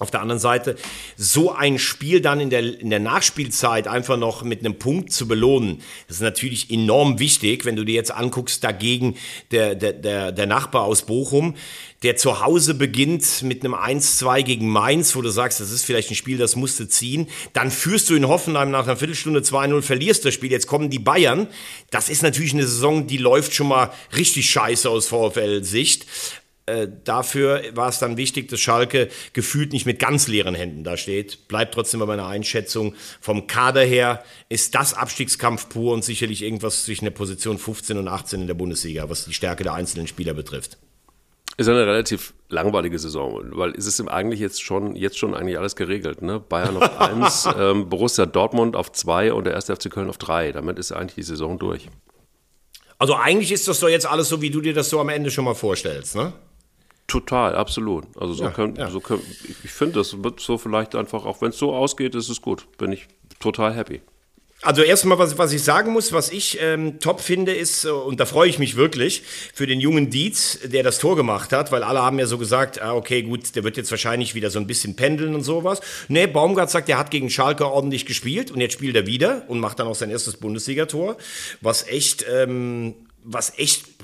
Auf 0.00 0.12
der 0.12 0.20
anderen 0.20 0.38
Seite, 0.38 0.76
so 1.16 1.52
ein 1.52 1.76
Spiel 1.80 2.20
dann 2.20 2.38
in 2.38 2.50
der, 2.50 2.80
in 2.80 2.90
der 2.90 3.00
Nachspielzeit 3.00 3.88
einfach 3.88 4.16
noch 4.16 4.44
mit 4.44 4.60
einem 4.60 4.78
Punkt 4.78 5.12
zu 5.12 5.26
belohnen, 5.26 5.82
das 6.06 6.18
ist 6.18 6.22
natürlich 6.22 6.70
enorm 6.70 7.18
wichtig, 7.18 7.64
wenn 7.64 7.74
du 7.74 7.84
dir 7.84 7.96
jetzt 7.96 8.12
anguckst, 8.12 8.62
dagegen 8.62 9.16
der, 9.50 9.74
der, 9.74 9.92
der, 9.92 10.30
der 10.30 10.46
Nachbar 10.46 10.84
aus 10.84 11.02
Bochum, 11.02 11.56
der 12.04 12.16
zu 12.16 12.40
Hause 12.40 12.74
beginnt 12.74 13.42
mit 13.42 13.64
einem 13.64 13.74
1-2 13.74 14.42
gegen 14.44 14.68
Mainz, 14.68 15.16
wo 15.16 15.22
du 15.22 15.30
sagst, 15.30 15.58
das 15.58 15.72
ist 15.72 15.84
vielleicht 15.84 16.10
ein 16.10 16.14
Spiel, 16.14 16.38
das 16.38 16.54
musst 16.54 16.78
du 16.78 16.86
ziehen. 16.86 17.26
Dann 17.52 17.72
führst 17.72 18.08
du 18.08 18.14
in 18.14 18.28
Hoffenheim 18.28 18.70
nach 18.70 18.84
einer 18.84 18.96
Viertelstunde 18.96 19.40
2-0, 19.40 19.82
verlierst 19.82 20.24
das 20.24 20.32
Spiel. 20.32 20.52
Jetzt 20.52 20.68
kommen 20.68 20.90
die 20.90 21.00
Bayern. 21.00 21.48
Das 21.90 22.08
ist 22.08 22.22
natürlich 22.22 22.52
eine 22.52 22.66
Saison, 22.66 23.08
die 23.08 23.16
läuft 23.16 23.52
schon 23.52 23.68
mal 23.68 23.90
richtig 24.16 24.48
scheiße 24.48 24.88
aus 24.88 25.08
VfL-Sicht. 25.08 26.06
Äh, 26.68 26.88
dafür 27.04 27.62
war 27.72 27.88
es 27.88 27.98
dann 27.98 28.16
wichtig, 28.16 28.48
dass 28.48 28.60
Schalke 28.60 29.08
gefühlt 29.32 29.72
nicht 29.72 29.86
mit 29.86 29.98
ganz 29.98 30.28
leeren 30.28 30.54
Händen 30.54 30.84
da 30.84 30.96
steht. 30.96 31.48
Bleibt 31.48 31.74
trotzdem 31.74 32.00
bei 32.00 32.06
meiner 32.06 32.26
Einschätzung. 32.26 32.94
Vom 33.20 33.46
Kader 33.46 33.82
her 33.82 34.22
ist 34.48 34.74
das 34.74 34.94
Abstiegskampf 34.94 35.68
pur 35.68 35.94
und 35.94 36.04
sicherlich 36.04 36.42
irgendwas 36.42 36.84
zwischen 36.84 37.06
der 37.06 37.12
Position 37.12 37.58
15 37.58 37.96
und 37.96 38.08
18 38.08 38.42
in 38.42 38.46
der 38.46 38.54
Bundesliga, 38.54 39.08
was 39.08 39.24
die 39.24 39.32
Stärke 39.32 39.64
der 39.64 39.74
einzelnen 39.74 40.06
Spieler 40.06 40.34
betrifft. 40.34 40.76
Ist 41.56 41.68
eine 41.68 41.86
relativ 41.86 42.34
langweilige 42.50 42.98
Saison, 42.98 43.42
weil 43.56 43.72
es 43.72 43.86
ist 43.86 44.00
eigentlich 44.06 44.38
jetzt 44.38 44.62
schon, 44.62 44.94
jetzt 44.94 45.18
schon 45.18 45.34
eigentlich 45.34 45.58
alles 45.58 45.74
geregelt. 45.74 46.22
Ne? 46.22 46.38
Bayern 46.38 46.76
auf 46.76 47.00
1, 47.00 47.48
ähm, 47.58 47.88
Borussia 47.88 48.26
Dortmund 48.26 48.76
auf 48.76 48.92
2 48.92 49.32
und 49.32 49.44
der 49.44 49.56
1. 49.56 49.64
FC 49.64 49.90
Köln 49.90 50.08
auf 50.08 50.18
3. 50.18 50.52
Damit 50.52 50.78
ist 50.78 50.92
eigentlich 50.92 51.16
die 51.16 51.22
Saison 51.24 51.58
durch. 51.58 51.88
Also 52.98 53.14
eigentlich 53.14 53.52
ist 53.52 53.66
das 53.66 53.80
doch 53.80 53.88
jetzt 53.88 54.06
alles 54.06 54.28
so, 54.28 54.42
wie 54.42 54.50
du 54.50 54.60
dir 54.60 54.74
das 54.74 54.90
so 54.90 55.00
am 55.00 55.08
Ende 55.08 55.30
schon 55.30 55.44
mal 55.44 55.54
vorstellst, 55.54 56.16
ne? 56.16 56.32
Total, 57.08 57.54
absolut. 57.54 58.04
Also 58.20 58.34
so 58.34 58.44
Ja, 58.44 58.50
können, 58.50 58.76
ja. 58.76 58.90
so 58.90 59.00
können, 59.00 59.22
ich 59.64 59.70
finde, 59.70 59.94
das 59.94 60.22
wird 60.22 60.40
so 60.40 60.58
vielleicht 60.58 60.94
einfach, 60.94 61.24
auch 61.24 61.40
wenn 61.40 61.48
es 61.48 61.58
so 61.58 61.74
ausgeht, 61.74 62.14
ist 62.14 62.28
es 62.28 62.42
gut. 62.42 62.68
Bin 62.76 62.92
ich 62.92 63.08
total 63.40 63.74
happy. 63.74 64.02
Also 64.60 64.82
erstmal, 64.82 65.18
was, 65.18 65.38
was 65.38 65.52
ich 65.52 65.62
sagen 65.62 65.92
muss, 65.92 66.12
was 66.12 66.30
ich 66.30 66.58
ähm, 66.60 66.98
top 66.98 67.20
finde, 67.20 67.54
ist, 67.54 67.84
äh, 67.84 67.90
und 67.90 68.18
da 68.20 68.26
freue 68.26 68.48
ich 68.48 68.58
mich 68.58 68.76
wirklich, 68.76 69.22
für 69.54 69.66
den 69.66 69.80
jungen 69.80 70.10
Dietz, 70.10 70.58
der 70.64 70.82
das 70.82 70.98
Tor 70.98 71.16
gemacht 71.16 71.52
hat, 71.52 71.70
weil 71.72 71.82
alle 71.82 72.02
haben 72.02 72.18
ja 72.18 72.26
so 72.26 72.38
gesagt, 72.38 72.82
ah, 72.82 72.94
okay, 72.94 73.22
gut, 73.22 73.54
der 73.54 73.64
wird 73.64 73.76
jetzt 73.76 73.90
wahrscheinlich 73.90 74.34
wieder 74.34 74.50
so 74.50 74.58
ein 74.58 74.66
bisschen 74.66 74.96
pendeln 74.96 75.34
und 75.34 75.44
sowas. 75.44 75.80
Nee, 76.08 76.26
Baumgart 76.26 76.70
sagt, 76.70 76.88
er 76.88 76.98
hat 76.98 77.10
gegen 77.10 77.30
Schalke 77.30 77.66
ordentlich 77.70 78.04
gespielt 78.04 78.50
und 78.50 78.60
jetzt 78.60 78.72
spielt 78.74 78.96
er 78.96 79.06
wieder 79.06 79.44
und 79.46 79.60
macht 79.60 79.78
dann 79.78 79.86
auch 79.86 79.94
sein 79.94 80.10
erstes 80.10 80.36
Bundesligator, 80.36 81.16
was 81.60 81.86
echt, 81.86 82.26
ähm, 82.28 82.96
was 83.22 83.56
echt 83.58 83.97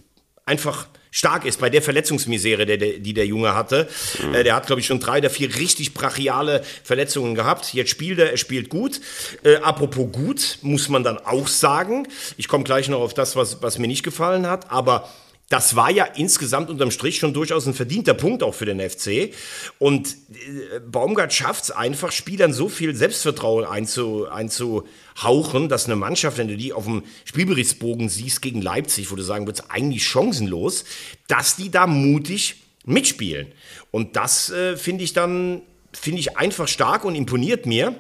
einfach 0.47 0.87
stark 1.11 1.45
ist 1.45 1.61
bei 1.61 1.71
der 1.71 1.81
Verletzungsmisere, 1.81 2.67
der, 2.67 2.77
der, 2.77 2.99
die 2.99 3.15
der 3.15 3.25
Junge 3.25 3.55
hatte. 3.55 3.89
Äh, 4.33 4.43
der 4.43 4.57
hat, 4.57 4.67
glaube 4.67 4.81
ich, 4.81 4.87
schon 4.87 4.99
drei 4.99 5.19
oder 5.19 5.31
vier 5.31 5.55
richtig 5.55 5.95
brachiale 5.95 6.65
Verletzungen 6.83 7.37
gehabt. 7.37 7.73
Jetzt 7.73 7.91
spielt 7.91 8.19
er, 8.19 8.33
er 8.33 8.37
spielt 8.37 8.69
gut. 8.69 9.01
Äh, 9.45 9.57
apropos 9.57 10.11
gut, 10.11 10.59
muss 10.63 10.89
man 10.89 11.05
dann 11.05 11.19
auch 11.19 11.47
sagen. 11.47 12.09
Ich 12.37 12.49
komme 12.49 12.65
gleich 12.65 12.89
noch 12.89 13.01
auf 13.01 13.15
das, 13.15 13.37
was, 13.37 13.63
was 13.63 13.79
mir 13.79 13.87
nicht 13.87 14.03
gefallen 14.03 14.49
hat, 14.49 14.73
aber 14.73 15.09
das 15.51 15.77
war 15.77 15.91
ja 15.91 16.05
insgesamt 16.05 16.71
unterm 16.71 16.91
Strich 16.91 17.19
schon 17.19 17.35
durchaus 17.35 17.67
ein 17.67 17.75
verdienter 17.75 18.15
Punkt 18.15 18.43
auch 18.43 18.55
für 18.55 18.65
den 18.65 18.81
FC. 18.81 19.35
Und 19.79 20.17
äh, 20.33 20.81
Baumgart 20.81 21.33
schafft 21.33 21.65
es 21.65 21.71
einfach, 21.71 22.13
Spielern 22.13 22.53
so 22.53 22.69
viel 22.69 22.95
Selbstvertrauen 22.95 23.65
einzu, 23.65 24.27
einzuhauchen, 24.27 25.69
dass 25.69 25.85
eine 25.85 25.97
Mannschaft, 25.97 26.39
wenn 26.39 26.49
du 26.49 26.57
die 26.57 26.73
auf 26.73 26.85
dem 26.85 27.03
Spielberichtsbogen 27.25 28.09
siehst 28.09 28.41
gegen 28.41 28.63
Leipzig, 28.63 29.11
wo 29.11 29.17
du 29.17 29.23
sagen 29.23 29.47
würdest, 29.47 29.71
eigentlich 29.71 30.05
chancenlos, 30.07 30.85
dass 31.29 31.57
die 31.57 31.71
da 31.71 31.87
mutig 31.87 32.63
mitspielen. 32.87 33.49
Und 33.91 34.17
das 34.17 34.51
äh, 34.51 34.77
finde 34.77 35.05
ich 35.05 35.13
dann, 35.13 35.63
finde 35.93 36.21
ich 36.21 36.39
einfach 36.39 36.69
stark 36.69 37.05
und 37.05 37.15
imponiert 37.15 37.67
mir. 37.67 37.95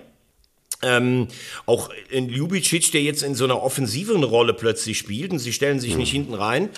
Ähm, 0.85 1.29
auch 1.66 1.90
in 2.11 2.29
Ljubicic, 2.29 2.92
der 2.92 3.03
jetzt 3.03 3.23
in 3.23 3.35
so 3.35 3.44
einer 3.44 3.62
offensiven 3.62 4.23
Rolle 4.23 4.53
plötzlich 4.55 4.99
spielt 4.99 5.33
und 5.33 5.38
sie 5.38 5.53
stellen 5.53 5.81
sich 5.81 5.97
nicht 5.97 6.11
hinten 6.11 6.35
rein. 6.35 6.68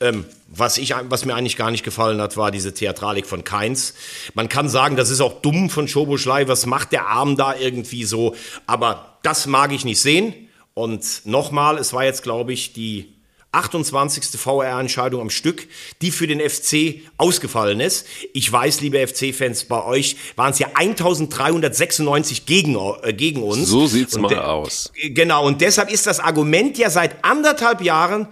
Ähm, 0.00 0.24
was, 0.46 0.78
ich, 0.78 0.94
was 1.08 1.24
mir 1.24 1.34
eigentlich 1.34 1.56
gar 1.56 1.70
nicht 1.70 1.84
gefallen 1.84 2.20
hat, 2.20 2.36
war 2.36 2.50
diese 2.50 2.72
Theatralik 2.72 3.26
von 3.26 3.44
Keins. 3.44 3.94
Man 4.34 4.48
kann 4.48 4.68
sagen, 4.68 4.96
das 4.96 5.10
ist 5.10 5.20
auch 5.20 5.42
dumm 5.42 5.68
von 5.70 5.88
Schoboschlei, 5.88 6.48
was 6.48 6.66
macht 6.66 6.92
der 6.92 7.08
Arm 7.08 7.36
da 7.36 7.54
irgendwie 7.56 8.04
so, 8.04 8.34
aber 8.66 9.18
das 9.22 9.46
mag 9.46 9.72
ich 9.72 9.84
nicht 9.84 10.00
sehen. 10.00 10.34
Und 10.74 11.22
nochmal, 11.24 11.76
es 11.78 11.92
war 11.92 12.04
jetzt, 12.04 12.22
glaube 12.22 12.52
ich, 12.52 12.72
die 12.72 13.17
28. 13.52 14.38
VR-Entscheidung 14.38 15.22
am 15.22 15.30
Stück, 15.30 15.68
die 16.02 16.10
für 16.10 16.26
den 16.26 16.40
FC 16.40 17.00
ausgefallen 17.16 17.80
ist. 17.80 18.06
Ich 18.34 18.50
weiß, 18.50 18.80
liebe 18.82 19.06
FC-Fans, 19.06 19.64
bei 19.64 19.82
euch 19.84 20.16
waren 20.36 20.52
es 20.52 20.58
ja 20.58 20.68
1396 20.74 22.44
gegen, 22.44 22.76
äh, 23.02 23.12
gegen 23.14 23.42
uns. 23.42 23.68
So 23.68 23.86
sieht's 23.86 24.16
Und 24.16 24.22
mal 24.22 24.38
aus. 24.38 24.92
Genau, 25.02 25.46
und 25.46 25.60
deshalb 25.60 25.90
ist 25.90 26.06
das 26.06 26.20
Argument 26.20 26.76
ja 26.76 26.90
seit 26.90 27.24
anderthalb 27.24 27.80
Jahren, 27.80 28.28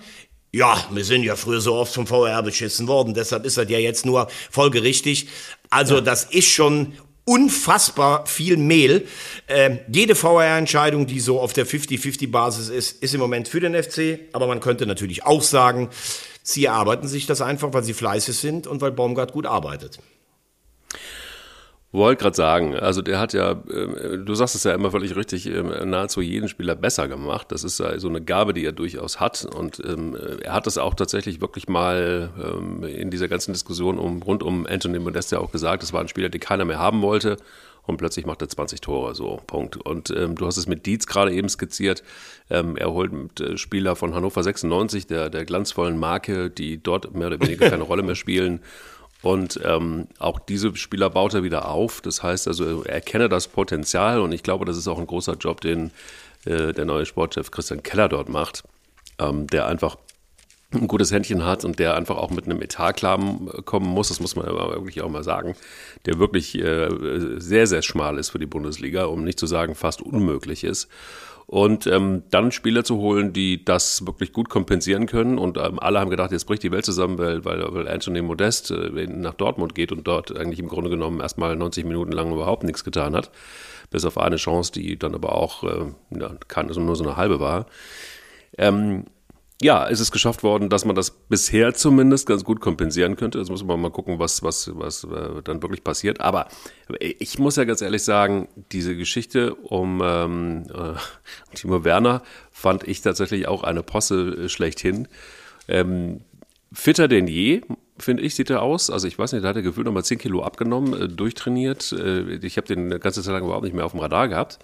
ja, 0.52 0.82
wir 0.90 1.04
sind 1.04 1.22
ja 1.22 1.36
früher 1.36 1.60
so 1.60 1.74
oft 1.74 1.94
vom 1.94 2.06
VR 2.06 2.42
beschissen 2.42 2.86
worden, 2.86 3.14
deshalb 3.14 3.44
ist 3.44 3.56
das 3.56 3.68
ja 3.68 3.78
jetzt 3.78 4.06
nur 4.06 4.28
folgerichtig. 4.50 5.28
Also 5.70 6.00
das 6.00 6.24
ist 6.24 6.48
schon 6.48 6.92
unfassbar 7.26 8.24
viel 8.26 8.56
Mehl. 8.56 9.06
Ähm, 9.48 9.80
jede 9.88 10.14
VR-Entscheidung, 10.14 11.06
die 11.06 11.20
so 11.20 11.40
auf 11.40 11.52
der 11.52 11.66
50-50-Basis 11.66 12.68
ist, 12.68 13.02
ist 13.02 13.14
im 13.14 13.20
Moment 13.20 13.48
für 13.48 13.60
den 13.60 13.74
FC. 13.74 14.20
Aber 14.32 14.46
man 14.46 14.60
könnte 14.60 14.86
natürlich 14.86 15.26
auch 15.26 15.42
sagen, 15.42 15.90
sie 16.42 16.64
erarbeiten 16.64 17.08
sich 17.08 17.26
das 17.26 17.42
einfach, 17.42 17.72
weil 17.72 17.82
sie 17.82 17.94
fleißig 17.94 18.36
sind 18.36 18.66
und 18.66 18.80
weil 18.80 18.92
Baumgart 18.92 19.32
gut 19.32 19.44
arbeitet. 19.44 19.98
Wollte 21.92 22.24
gerade 22.24 22.36
sagen, 22.36 22.74
also 22.74 23.00
der 23.00 23.18
hat 23.18 23.32
ja, 23.32 23.52
äh, 23.52 24.18
du 24.18 24.34
sagst 24.34 24.54
es 24.54 24.64
ja 24.64 24.74
immer 24.74 24.90
völlig 24.90 25.14
richtig, 25.14 25.46
äh, 25.46 25.62
nahezu 25.84 26.20
jeden 26.20 26.48
Spieler 26.48 26.74
besser 26.74 27.06
gemacht. 27.08 27.52
Das 27.52 27.64
ist 27.64 27.78
ja 27.78 27.98
so 27.98 28.08
eine 28.08 28.20
Gabe, 28.20 28.52
die 28.52 28.64
er 28.64 28.72
durchaus 28.72 29.20
hat. 29.20 29.44
Und 29.44 29.80
ähm, 29.86 30.16
er 30.42 30.52
hat 30.52 30.66
das 30.66 30.78
auch 30.78 30.94
tatsächlich 30.94 31.40
wirklich 31.40 31.68
mal 31.68 32.30
ähm, 32.42 32.82
in 32.82 33.10
dieser 33.10 33.28
ganzen 33.28 33.52
Diskussion 33.52 33.98
um, 33.98 34.20
rund 34.22 34.42
um 34.42 34.66
Anthony 34.66 34.98
Modest 34.98 35.32
ja 35.32 35.38
auch 35.38 35.52
gesagt, 35.52 35.84
es 35.84 35.92
war 35.92 36.00
ein 36.00 36.08
Spieler, 36.08 36.28
den 36.28 36.40
keiner 36.40 36.64
mehr 36.64 36.78
haben 36.78 37.02
wollte. 37.02 37.36
Und 37.86 37.98
plötzlich 37.98 38.26
macht 38.26 38.42
er 38.42 38.48
20 38.48 38.80
Tore, 38.80 39.14
so, 39.14 39.40
Punkt. 39.46 39.76
Und 39.76 40.10
ähm, 40.10 40.34
du 40.34 40.46
hast 40.46 40.56
es 40.56 40.66
mit 40.66 40.86
Dietz 40.86 41.06
gerade 41.06 41.32
eben 41.32 41.48
skizziert. 41.48 42.02
Ähm, 42.50 42.76
er 42.76 42.92
holt 42.92 43.12
mit, 43.12 43.40
äh, 43.40 43.56
Spieler 43.56 43.94
von 43.94 44.12
Hannover 44.12 44.42
96, 44.42 45.06
der, 45.06 45.30
der 45.30 45.44
glanzvollen 45.44 45.96
Marke, 45.96 46.50
die 46.50 46.82
dort 46.82 47.14
mehr 47.14 47.28
oder 47.28 47.40
weniger 47.40 47.70
keine 47.70 47.84
Rolle 47.84 48.02
mehr 48.02 48.16
spielen. 48.16 48.60
Und 49.22 49.60
ähm, 49.64 50.08
auch 50.18 50.38
diese 50.38 50.76
Spieler 50.76 51.10
baut 51.10 51.34
er 51.34 51.42
wieder 51.42 51.68
auf. 51.68 52.00
Das 52.00 52.22
heißt 52.22 52.48
also, 52.48 52.82
er 52.82 52.94
erkenne 52.94 53.28
das 53.28 53.48
Potenzial 53.48 54.20
und 54.20 54.32
ich 54.32 54.42
glaube, 54.42 54.64
das 54.64 54.76
ist 54.76 54.88
auch 54.88 54.98
ein 54.98 55.06
großer 55.06 55.34
Job, 55.34 55.60
den 55.60 55.90
äh, 56.44 56.72
der 56.72 56.84
neue 56.84 57.06
Sportchef 57.06 57.50
Christian 57.50 57.82
Keller 57.82 58.08
dort 58.08 58.28
macht, 58.28 58.64
ähm, 59.18 59.46
der 59.48 59.66
einfach 59.66 59.96
ein 60.72 60.88
gutes 60.88 61.12
Händchen 61.12 61.44
hat 61.44 61.64
und 61.64 61.78
der 61.78 61.94
einfach 61.94 62.16
auch 62.16 62.30
mit 62.30 62.44
einem 62.44 62.60
Etat 62.60 62.94
klarkommen 62.94 63.88
muss, 63.88 64.08
das 64.08 64.20
muss 64.20 64.36
man 64.36 64.46
aber 64.46 64.70
wirklich 64.70 65.00
auch 65.00 65.08
mal 65.08 65.22
sagen, 65.22 65.56
der 66.06 66.18
wirklich 66.18 66.56
äh, 66.56 66.88
sehr, 67.38 67.66
sehr 67.66 67.82
schmal 67.82 68.18
ist 68.18 68.30
für 68.30 68.38
die 68.38 68.46
Bundesliga, 68.46 69.04
um 69.06 69.24
nicht 69.24 69.38
zu 69.38 69.46
sagen 69.46 69.74
fast 69.74 70.02
unmöglich 70.02 70.64
ist. 70.64 70.88
Und 71.46 71.86
ähm, 71.86 72.24
dann 72.30 72.50
Spieler 72.50 72.82
zu 72.82 72.96
holen, 72.98 73.32
die 73.32 73.64
das 73.64 74.04
wirklich 74.04 74.32
gut 74.32 74.48
kompensieren 74.48 75.06
können. 75.06 75.38
Und 75.38 75.58
ähm, 75.58 75.78
alle 75.78 76.00
haben 76.00 76.10
gedacht, 76.10 76.32
jetzt 76.32 76.46
bricht 76.46 76.64
die 76.64 76.72
Welt 76.72 76.84
zusammen, 76.84 77.18
weil, 77.18 77.44
weil, 77.44 77.62
weil 77.72 77.88
Anthony 77.88 78.20
Modest 78.20 78.72
äh, 78.72 79.06
nach 79.06 79.34
Dortmund 79.34 79.74
geht 79.76 79.92
und 79.92 80.06
dort 80.08 80.36
eigentlich 80.36 80.58
im 80.58 80.68
Grunde 80.68 80.90
genommen 80.90 81.20
erstmal 81.20 81.54
90 81.54 81.84
Minuten 81.84 82.10
lang 82.10 82.32
überhaupt 82.32 82.64
nichts 82.64 82.82
getan 82.82 83.14
hat. 83.14 83.30
Bis 83.90 84.04
auf 84.04 84.18
eine 84.18 84.36
Chance, 84.36 84.72
die 84.72 84.98
dann 84.98 85.14
aber 85.14 85.36
auch 85.36 85.62
äh, 85.62 85.86
ja, 86.18 86.34
kann, 86.48 86.66
also 86.66 86.80
nur 86.80 86.96
so 86.96 87.04
eine 87.04 87.16
halbe 87.16 87.38
war. 87.38 87.66
Ähm, 88.58 89.04
ja, 89.62 89.88
es 89.88 90.00
ist 90.00 90.12
geschafft 90.12 90.42
worden, 90.42 90.68
dass 90.68 90.84
man 90.84 90.94
das 90.94 91.10
bisher 91.10 91.72
zumindest 91.72 92.26
ganz 92.26 92.44
gut 92.44 92.60
kompensieren 92.60 93.16
könnte. 93.16 93.38
Jetzt 93.38 93.48
muss 93.48 93.64
man 93.64 93.80
mal 93.80 93.90
gucken, 93.90 94.18
was, 94.18 94.42
was, 94.42 94.70
was 94.74 95.04
äh, 95.04 95.42
dann 95.42 95.62
wirklich 95.62 95.82
passiert. 95.82 96.20
Aber 96.20 96.48
ich 97.00 97.38
muss 97.38 97.56
ja 97.56 97.64
ganz 97.64 97.80
ehrlich 97.80 98.02
sagen, 98.02 98.48
diese 98.72 98.94
Geschichte 98.94 99.54
um, 99.54 100.02
ähm, 100.04 100.64
äh, 100.74 101.56
Timo 101.56 101.84
Werner 101.84 102.22
fand 102.52 102.86
ich 102.86 103.00
tatsächlich 103.00 103.48
auch 103.48 103.62
eine 103.62 103.82
Posse 103.82 104.44
äh, 104.44 104.48
schlechthin. 104.50 105.08
Ähm, 105.68 106.20
fitter 106.70 107.08
denn 107.08 107.26
je, 107.26 107.62
finde 107.98 108.24
ich, 108.24 108.34
sieht 108.34 108.50
er 108.50 108.60
aus. 108.60 108.90
Also 108.90 109.08
ich 109.08 109.18
weiß 109.18 109.32
nicht, 109.32 109.42
da 109.42 109.48
hat 109.48 109.56
er 109.56 109.62
gefühlt 109.62 109.86
nochmal 109.86 110.04
10 110.04 110.18
Kilo 110.18 110.42
abgenommen, 110.42 111.00
äh, 111.00 111.08
durchtrainiert. 111.08 111.92
Äh, 111.92 112.34
ich 112.36 112.58
habe 112.58 112.66
den 112.66 112.86
eine 112.86 112.98
ganze 112.98 113.22
Zeit 113.22 113.32
lang 113.32 113.44
überhaupt 113.44 113.64
nicht 113.64 113.74
mehr 113.74 113.86
auf 113.86 113.92
dem 113.92 114.00
Radar 114.00 114.28
gehabt. 114.28 114.58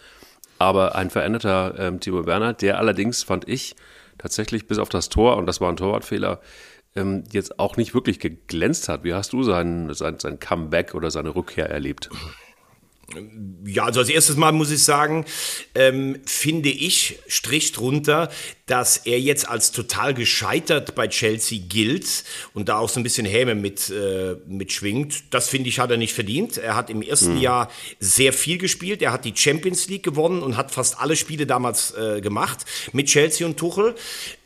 Aber 0.59 0.95
ein 0.97 1.09
veränderter 1.09 1.75
ähm, 1.79 1.99
Timo 1.99 2.27
Werner, 2.27 2.53
der 2.53 2.79
allerdings, 2.79 3.23
fand 3.23 3.49
ich, 3.49 3.75
tatsächlich 4.23 4.67
bis 4.67 4.79
auf 4.79 4.89
das 4.89 5.09
Tor, 5.09 5.37
und 5.37 5.47
das 5.47 5.61
war 5.61 5.69
ein 5.69 5.77
Torwartfehler, 5.77 6.41
ähm, 6.95 7.25
jetzt 7.33 7.59
auch 7.59 7.77
nicht 7.77 7.95
wirklich 7.95 8.21
geglänzt 8.21 8.89
hat. 8.89 9.05
Wie 9.05 9.15
hast 9.15 9.33
du 9.33 9.43
sein, 9.43 9.93
sein, 9.93 10.19
sein 10.19 10.39
Comeback 10.39 10.95
oder 10.95 11.11
seine 11.11 11.35
Rückkehr 11.35 11.69
erlebt? 11.69 12.09
Ja, 13.67 13.85
also 13.85 14.01
als 14.01 14.09
erstes 14.09 14.37
Mal 14.37 14.53
muss 14.53 14.71
ich 14.71 14.83
sagen, 14.83 15.25
ähm, 15.75 16.21
finde 16.27 16.69
ich, 16.69 17.19
Strich 17.27 17.73
drunter, 17.73 18.31
dass 18.67 18.97
er 18.97 19.21
jetzt 19.21 19.47
als 19.47 19.71
total 19.71 20.15
gescheitert 20.15 20.95
bei 20.95 21.07
Chelsea 21.07 21.61
gilt 21.69 22.25
und 22.55 22.71
da 22.71 22.79
auch 22.79 22.89
so 22.89 22.99
ein 22.99 23.03
bisschen 23.03 23.27
Häme 23.27 23.55
mit, 23.55 23.91
äh, 23.91 24.37
mitschwingt. 24.47 25.25
Das 25.35 25.51
finde 25.51 25.69
ich, 25.69 25.79
hat 25.79 25.91
er 25.91 25.99
nicht 25.99 26.15
verdient. 26.15 26.57
Er 26.57 26.75
hat 26.75 26.89
im 26.89 27.03
ersten 27.03 27.35
mhm. 27.35 27.41
Jahr 27.41 27.71
sehr 28.01 28.33
viel 28.33 28.57
gespielt. 28.57 29.03
Er 29.03 29.13
hat 29.13 29.27
die 29.27 29.35
Champions 29.37 29.89
League 29.89 30.05
gewonnen 30.05 30.43
und 30.43 30.57
hat 30.57 30.71
fast 30.71 30.99
alle 31.01 31.17
Spiele 31.17 31.47
damals 31.47 31.93
äh, 31.95 32.23
gemacht 32.23 32.65
mit 32.93 33.09
Chelsea 33.09 33.47
und 33.47 33.59
Tuchel. 33.59 33.95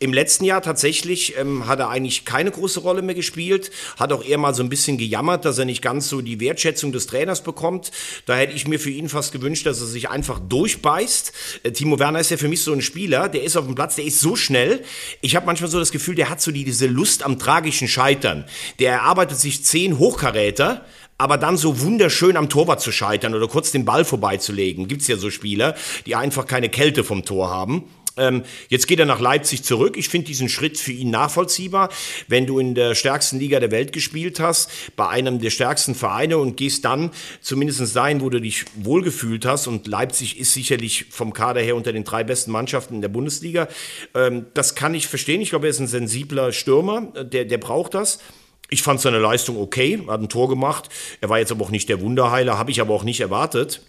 Im 0.01 0.13
letzten 0.13 0.45
Jahr 0.45 0.61
tatsächlich 0.61 1.37
ähm, 1.37 1.69
hat 1.69 1.79
er 1.79 1.91
eigentlich 1.91 2.25
keine 2.25 2.51
große 2.51 2.81
Rolle 2.81 3.03
mehr 3.03 3.15
gespielt. 3.15 3.71
Hat 3.97 4.13
auch 4.13 4.25
eher 4.25 4.39
mal 4.39 4.55
so 4.55 4.63
ein 4.65 4.69
bisschen 4.69 4.99
gejammert, 4.99 5.45
dass 5.45 5.59
er 5.59 5.67
nicht 5.67 5.83
ganz 5.83 6.09
so 6.09 6.21
die 6.21 6.41
Wertschätzung 6.41 6.91
des 6.91 7.07
Trainers 7.07 7.45
bekommt. 7.45 7.93
Da 8.25 8.35
hätte 8.35 8.56
ich 8.57 8.69
mir 8.69 8.81
für 8.81 8.91
ihn 8.91 9.09
fast 9.09 9.33
gewünscht, 9.33 9.67
dass 9.67 9.81
er 9.81 9.87
sich 9.87 10.11
einfach 10.11 10.41
durchbeißt. 10.41 11.33
Äh, 11.63 11.73
Timo 11.73 11.99
Werner 11.99 12.21
ist 12.21 12.31
ja 12.31 12.37
für 12.37 12.49
mich 12.49 12.63
so 12.63 12.73
ein 12.73 12.83
Spieler, 12.83 13.29
der 13.29 13.43
ist 13.43 13.57
auf 13.57 13.67
dem 13.67 13.75
Platz, 13.75 13.97
der 13.97 14.05
ist 14.05 14.21
so 14.21 14.37
schnell. 14.37 14.83
Ich 15.21 15.37
habe 15.37 15.47
manchmal 15.47 15.71
so 15.71 15.79
das 15.79 15.93
Gefühl, 15.93 16.15
der 16.15 16.31
hat 16.31 16.41
so 16.41 16.51
diese 16.51 16.87
Lust 16.87 17.23
am 17.23 17.39
tragischen 17.39 17.89
Scheitern. 17.89 18.45
Der 18.79 18.93
erarbeitet 18.93 19.39
sich 19.39 19.65
zehn 19.65 19.99
Hochkaräter, 19.99 20.85
aber 21.19 21.39
dann 21.39 21.57
so 21.57 21.81
wunderschön 21.81 22.37
am 22.37 22.49
Torwart 22.49 22.81
zu 22.81 22.93
scheitern 22.93 23.35
oder 23.35 23.49
kurz 23.49 23.73
den 23.73 23.85
Ball 23.85 24.05
vorbeizulegen. 24.05 24.89
Gibt's 24.89 25.09
ja 25.09 25.17
so 25.17 25.31
Spieler, 25.31 25.75
die 26.05 26.15
einfach 26.15 26.47
keine 26.47 26.69
Kälte 26.69 27.05
vom 27.05 27.25
Tor 27.25 27.51
haben. 27.51 27.85
Ähm, 28.17 28.45
jetzt 28.69 28.87
geht 28.87 28.99
er 28.99 29.07
nach 29.07 29.21
Leipzig 29.21 29.63
zurück. 29.63 29.97
Ich 29.97 30.09
finde 30.09 30.27
diesen 30.27 30.49
Schritt 30.49 30.79
für 30.79 30.93
ihn 30.93 31.11
nachvollziehbar. 31.11 31.91
Wenn 32.29 32.47
du 32.47 32.59
in 32.59 32.75
der 32.75 32.95
stärksten 32.95 33.39
Liga 33.39 33.61
der 33.61 33.71
Welt 33.71 33.93
gespielt 33.93 34.41
hast, 34.41 34.71
bei 34.97 35.09
einem 35.09 35.41
der 35.41 35.51
stärksten 35.51 35.95
Vereine 35.95 36.39
und 36.39 36.57
gehst 36.57 36.85
dann 36.85 37.11
zumindest 37.41 37.95
dahin, 37.95 38.21
wo 38.21 38.31
du 38.31 38.41
dich 38.41 38.65
wohlgefühlt 38.75 39.45
hast, 39.45 39.67
und 39.67 39.87
Leipzig 39.87 40.39
ist 40.39 40.53
sicherlich 40.53 41.07
vom 41.11 41.33
Kader 41.33 41.61
her 41.61 41.77
unter 41.77 41.93
den 41.93 42.05
drei 42.05 42.25
besten 42.25 42.51
Mannschaften 42.51 42.95
in 42.95 43.01
der 43.03 43.09
Bundesliga, 43.09 43.69
ähm, 44.15 44.47
das 44.55 44.75
kann 44.75 44.95
ich 44.95 45.07
verstehen. 45.07 45.41
Ich 45.41 45.51
glaube, 45.51 45.67
er 45.67 45.71
ist 45.71 45.81
ein 45.81 45.87
sensibler 45.87 46.53
Stürmer, 46.53 47.03
der, 47.03 47.45
der 47.45 47.59
braucht 47.59 47.95
das. 47.95 48.21
Ich 48.69 48.83
fand 48.83 49.01
seine 49.01 49.19
Leistung 49.19 49.59
okay, 49.59 50.03
hat 50.09 50.21
ein 50.21 50.29
Tor 50.29 50.49
gemacht. 50.49 50.89
Er 51.21 51.29
war 51.29 51.39
jetzt 51.39 51.53
aber 51.53 51.65
auch 51.65 51.71
nicht 51.71 51.89
der 51.89 52.01
Wunderheiler, 52.01 52.59
habe 52.59 52.71
ich 52.71 52.81
aber 52.81 52.95
auch 52.95 53.05
nicht 53.05 53.21
erwartet. 53.21 53.81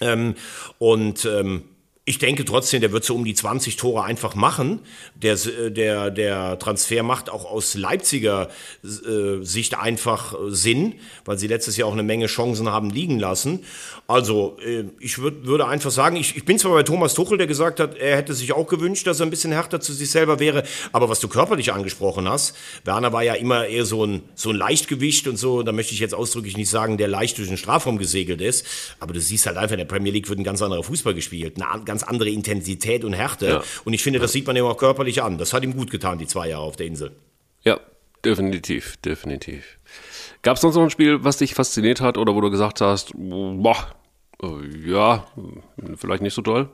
Ähm, 0.00 0.34
und 0.78 1.24
ähm, 1.26 1.62
ich 2.06 2.18
denke 2.18 2.44
trotzdem, 2.44 2.80
der 2.80 2.92
wird 2.92 3.04
so 3.04 3.14
um 3.14 3.24
die 3.24 3.34
20 3.34 3.76
Tore 3.76 4.02
einfach 4.02 4.34
machen. 4.34 4.80
Der, 5.14 5.36
der, 5.36 6.10
der 6.10 6.58
Transfer 6.58 7.02
macht 7.02 7.28
auch 7.30 7.44
aus 7.44 7.74
Leipziger 7.74 8.48
äh, 8.82 9.44
Sicht 9.44 9.78
einfach 9.78 10.34
Sinn, 10.48 10.94
weil 11.24 11.38
sie 11.38 11.46
letztes 11.46 11.76
Jahr 11.76 11.88
auch 11.88 11.92
eine 11.92 12.02
Menge 12.02 12.26
Chancen 12.26 12.70
haben 12.70 12.90
liegen 12.90 13.18
lassen. 13.18 13.64
Also 14.06 14.56
äh, 14.66 14.84
ich 14.98 15.18
würd, 15.18 15.46
würde 15.46 15.68
einfach 15.68 15.92
sagen, 15.92 16.16
ich, 16.16 16.36
ich 16.36 16.44
bin 16.44 16.58
zwar 16.58 16.72
bei 16.72 16.82
Thomas 16.82 17.14
Tuchel, 17.14 17.38
der 17.38 17.46
gesagt 17.46 17.78
hat, 17.78 17.96
er 17.96 18.16
hätte 18.16 18.34
sich 18.34 18.52
auch 18.52 18.66
gewünscht, 18.66 19.06
dass 19.06 19.20
er 19.20 19.26
ein 19.26 19.30
bisschen 19.30 19.52
härter 19.52 19.80
zu 19.80 19.92
sich 19.92 20.10
selber 20.10 20.40
wäre, 20.40 20.64
aber 20.90 21.08
was 21.08 21.20
du 21.20 21.28
körperlich 21.28 21.72
angesprochen 21.72 22.28
hast, 22.28 22.56
Werner 22.84 23.12
war 23.12 23.22
ja 23.22 23.34
immer 23.34 23.66
eher 23.66 23.84
so 23.84 24.04
ein, 24.04 24.22
so 24.34 24.50
ein 24.50 24.56
Leichtgewicht 24.56 25.28
und 25.28 25.36
so, 25.36 25.62
da 25.62 25.70
möchte 25.70 25.94
ich 25.94 26.00
jetzt 26.00 26.14
ausdrücklich 26.14 26.56
nicht 26.56 26.70
sagen, 26.70 26.96
der 26.96 27.06
leicht 27.06 27.38
durch 27.38 27.46
den 27.46 27.56
Strafraum 27.56 27.98
gesegelt 27.98 28.40
ist, 28.40 28.66
aber 28.98 29.12
du 29.12 29.20
siehst 29.20 29.46
halt 29.46 29.58
einfach, 29.58 29.74
in 29.74 29.78
der 29.78 29.84
Premier 29.84 30.12
League 30.12 30.28
wird 30.28 30.40
ein 30.40 30.44
ganz 30.44 30.60
anderer 30.60 30.82
Fußball 30.82 31.14
gespielt, 31.14 31.62
eine 31.62 31.84
ganz 31.84 31.99
andere 32.04 32.30
Intensität 32.30 33.04
und 33.04 33.12
Härte 33.12 33.46
ja. 33.46 33.62
und 33.84 33.92
ich 33.92 34.02
finde, 34.02 34.18
das 34.18 34.32
sieht 34.32 34.46
man 34.46 34.56
ihm 34.56 34.64
auch 34.64 34.76
körperlich 34.76 35.22
an. 35.22 35.38
Das 35.38 35.52
hat 35.52 35.62
ihm 35.62 35.76
gut 35.76 35.90
getan, 35.90 36.18
die 36.18 36.26
zwei 36.26 36.48
Jahre 36.48 36.64
auf 36.64 36.76
der 36.76 36.86
Insel. 36.86 37.12
Ja, 37.62 37.80
definitiv, 38.24 38.96
definitiv. 38.98 39.78
Gab 40.42 40.56
es 40.56 40.62
sonst 40.62 40.76
noch 40.76 40.82
ein 40.82 40.90
Spiel, 40.90 41.22
was 41.22 41.36
dich 41.36 41.54
fasziniert 41.54 42.00
hat 42.00 42.16
oder 42.16 42.34
wo 42.34 42.40
du 42.40 42.50
gesagt 42.50 42.80
hast, 42.80 43.12
boah, 43.14 43.94
äh, 44.42 44.90
ja, 44.90 45.26
vielleicht 45.96 46.22
nicht 46.22 46.34
so 46.34 46.42
toll. 46.42 46.68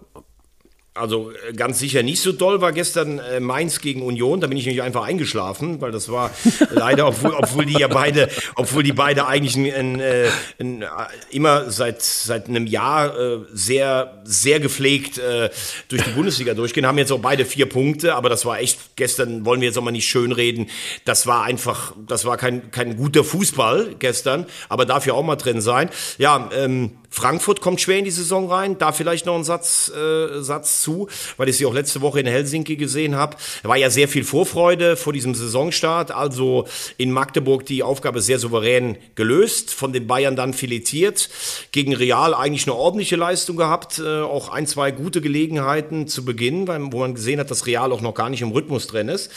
Also 0.97 1.31
äh, 1.31 1.53
ganz 1.53 1.79
sicher 1.79 2.03
nicht 2.03 2.21
so 2.21 2.33
doll 2.33 2.61
war 2.61 2.73
gestern 2.73 3.19
äh, 3.19 3.41
Mainz 3.41 3.81
gegen 3.81 4.03
Union. 4.03 4.41
Da 4.41 4.47
bin 4.47 4.57
ich 4.57 4.67
nämlich 4.67 4.83
einfach 4.83 5.05
eingeschlafen, 5.05 5.81
weil 5.81 5.93
das 5.93 6.11
war 6.11 6.31
leider, 6.71 7.09
obwohl, 7.09 7.33
obwohl 7.33 7.67
die 7.67 7.79
ja 7.79 7.89
beide, 7.89 8.29
obwohl 8.55 8.83
die 8.83 8.93
beide 8.93 9.27
eigentlich 9.27 9.57
ein, 9.57 9.67
ein, 9.73 10.01
äh, 10.01 10.29
ein, 10.59 10.85
immer 11.31 11.71
seit 11.71 12.03
seit 12.03 12.49
einem 12.49 12.67
Jahr 12.67 13.19
äh, 13.19 13.39
sehr 13.53 14.23
sehr 14.25 14.61
gepflegt 14.61 15.19
äh, 15.19 15.51
durch 15.89 16.03
die 16.03 16.11
Bundesliga 16.11 16.55
durchgehen, 16.55 16.87
haben 16.87 16.99
jetzt 16.99 17.13
auch 17.13 17.21
beide 17.21 17.45
vier 17.45 17.67
Punkte. 17.67 18.15
Aber 18.15 18.29
das 18.29 18.45
war 18.45 18.59
echt 18.61 18.97
gestern. 18.97 19.45
Wollen 19.45 19.61
wir 19.61 19.69
jetzt 19.69 19.79
auch 19.79 19.83
mal 19.83 19.91
nicht 19.91 20.09
schönreden. 20.09 20.69
Das 21.05 21.27
war 21.27 21.45
einfach, 21.45 21.95
das 22.07 22.25
war 22.25 22.37
kein 22.37 22.71
kein 22.71 22.97
guter 22.97 23.25
Fußball 23.25 23.97
gestern, 23.99 24.47
aber 24.69 24.87
dafür 24.87 25.15
auch 25.15 25.25
mal 25.25 25.37
drin 25.37 25.61
sein. 25.61 25.91
Ja. 26.19 26.51
Ähm, 26.53 26.93
Frankfurt 27.17 27.63
kommt 27.63 27.81
schwer 27.81 27.99
in 27.99 28.05
die 28.05 28.11
Saison 28.11 28.51
rein. 28.53 28.77
Da 28.77 28.93
vielleicht 28.93 29.25
noch 29.25 29.37
ein 29.37 29.43
Satz, 29.43 29.91
äh, 29.91 30.43
Satz 30.43 30.83
zu, 30.83 31.09
weil 31.39 31.49
ich 31.49 31.57
sie 31.57 31.65
auch 31.65 31.73
letzte 31.73 32.03
Woche 32.03 32.21
in 32.21 32.27
Helsinki 32.27 32.77
gesehen 32.77 33.17
habe. 33.17 33.39
Da 33.63 33.71
war 33.71 33.79
ja 33.79 33.89
sehr 33.89 34.07
viel 34.07 34.23
Vorfreude 34.23 34.97
vor 34.97 35.15
diesem 35.15 35.35
Saisonstart. 35.35 36.11
Also 36.11 36.67
in 36.99 37.11
Magdeburg 37.11 37.65
die 37.65 37.83
Aufgabe 37.83 38.21
sehr 38.21 38.39
souverän 38.39 38.99
gelöst, 39.15 39.73
von 39.73 39.95
den 39.95 40.07
Bayern 40.07 40.37
dann 40.37 40.53
filetiert. 40.53 41.31
Gegen 41.73 41.95
Real 41.95 42.35
eigentlich 42.35 42.67
eine 42.67 42.77
ordentliche 42.77 43.17
Leistung 43.17 43.57
gehabt. 43.57 43.99
Äh, 43.99 44.21
auch 44.21 44.51
ein, 44.51 44.67
zwei 44.67 44.91
gute 44.91 45.23
Gelegenheiten 45.23 46.09
zu 46.09 46.23
Beginn, 46.23 46.69
wo 46.69 46.99
man 46.99 47.15
gesehen 47.15 47.41
hat, 47.41 47.51
dass 47.51 47.65
Real 47.65 47.93
auch 47.93 48.03
noch 48.03 48.13
gar 48.13 48.29
nicht 48.29 48.43
im 48.43 48.51
Rhythmus 48.51 48.89
drin 48.89 49.09
ist. 49.09 49.31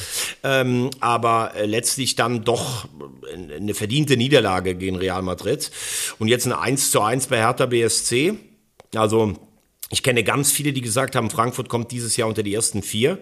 Ähm, 0.43 0.89
aber 0.99 1.53
äh, 1.55 1.65
letztlich 1.65 2.17
dann 2.17 2.43
doch 2.43 2.89
eine 3.33 3.73
verdiente 3.73 4.17
Niederlage 4.17 4.75
gegen 4.75 4.97
Real 4.97 5.21
Madrid. 5.21 5.71
Und 6.17 6.27
jetzt 6.27 6.45
ein 6.45 6.51
1 6.51 6.91
zu 6.91 7.01
1 7.01 7.27
bei 7.27 7.37
Hertha 7.37 7.68
BSC. 7.69 8.33
Also 8.95 9.35
ich 9.91 10.03
kenne 10.03 10.23
ganz 10.23 10.51
viele, 10.51 10.71
die 10.71 10.81
gesagt 10.81 11.15
haben, 11.15 11.31
Frankfurt 11.31 11.67
kommt 11.67 11.91
dieses 11.91 12.15
Jahr 12.15 12.27
unter 12.27 12.43
die 12.43 12.53
ersten 12.53 12.83
vier. 12.83 13.17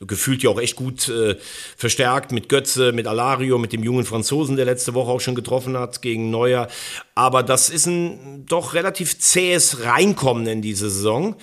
Gefühlt 0.00 0.42
ja 0.44 0.50
auch 0.50 0.60
echt 0.60 0.76
gut 0.76 1.08
äh, 1.08 1.36
verstärkt 1.76 2.30
mit 2.30 2.48
Götze, 2.48 2.92
mit 2.92 3.08
Alario, 3.08 3.58
mit 3.58 3.72
dem 3.72 3.82
jungen 3.82 4.04
Franzosen, 4.04 4.56
der 4.56 4.64
letzte 4.64 4.94
Woche 4.94 5.10
auch 5.10 5.20
schon 5.20 5.34
getroffen 5.34 5.76
hat 5.76 6.00
gegen 6.00 6.30
Neuer. 6.30 6.68
Aber 7.16 7.42
das 7.42 7.70
ist 7.70 7.86
ein 7.86 8.46
doch 8.46 8.74
relativ 8.74 9.18
zähes 9.18 9.84
Reinkommen 9.84 10.46
in 10.46 10.62
diese 10.62 10.90
Saison. 10.90 11.34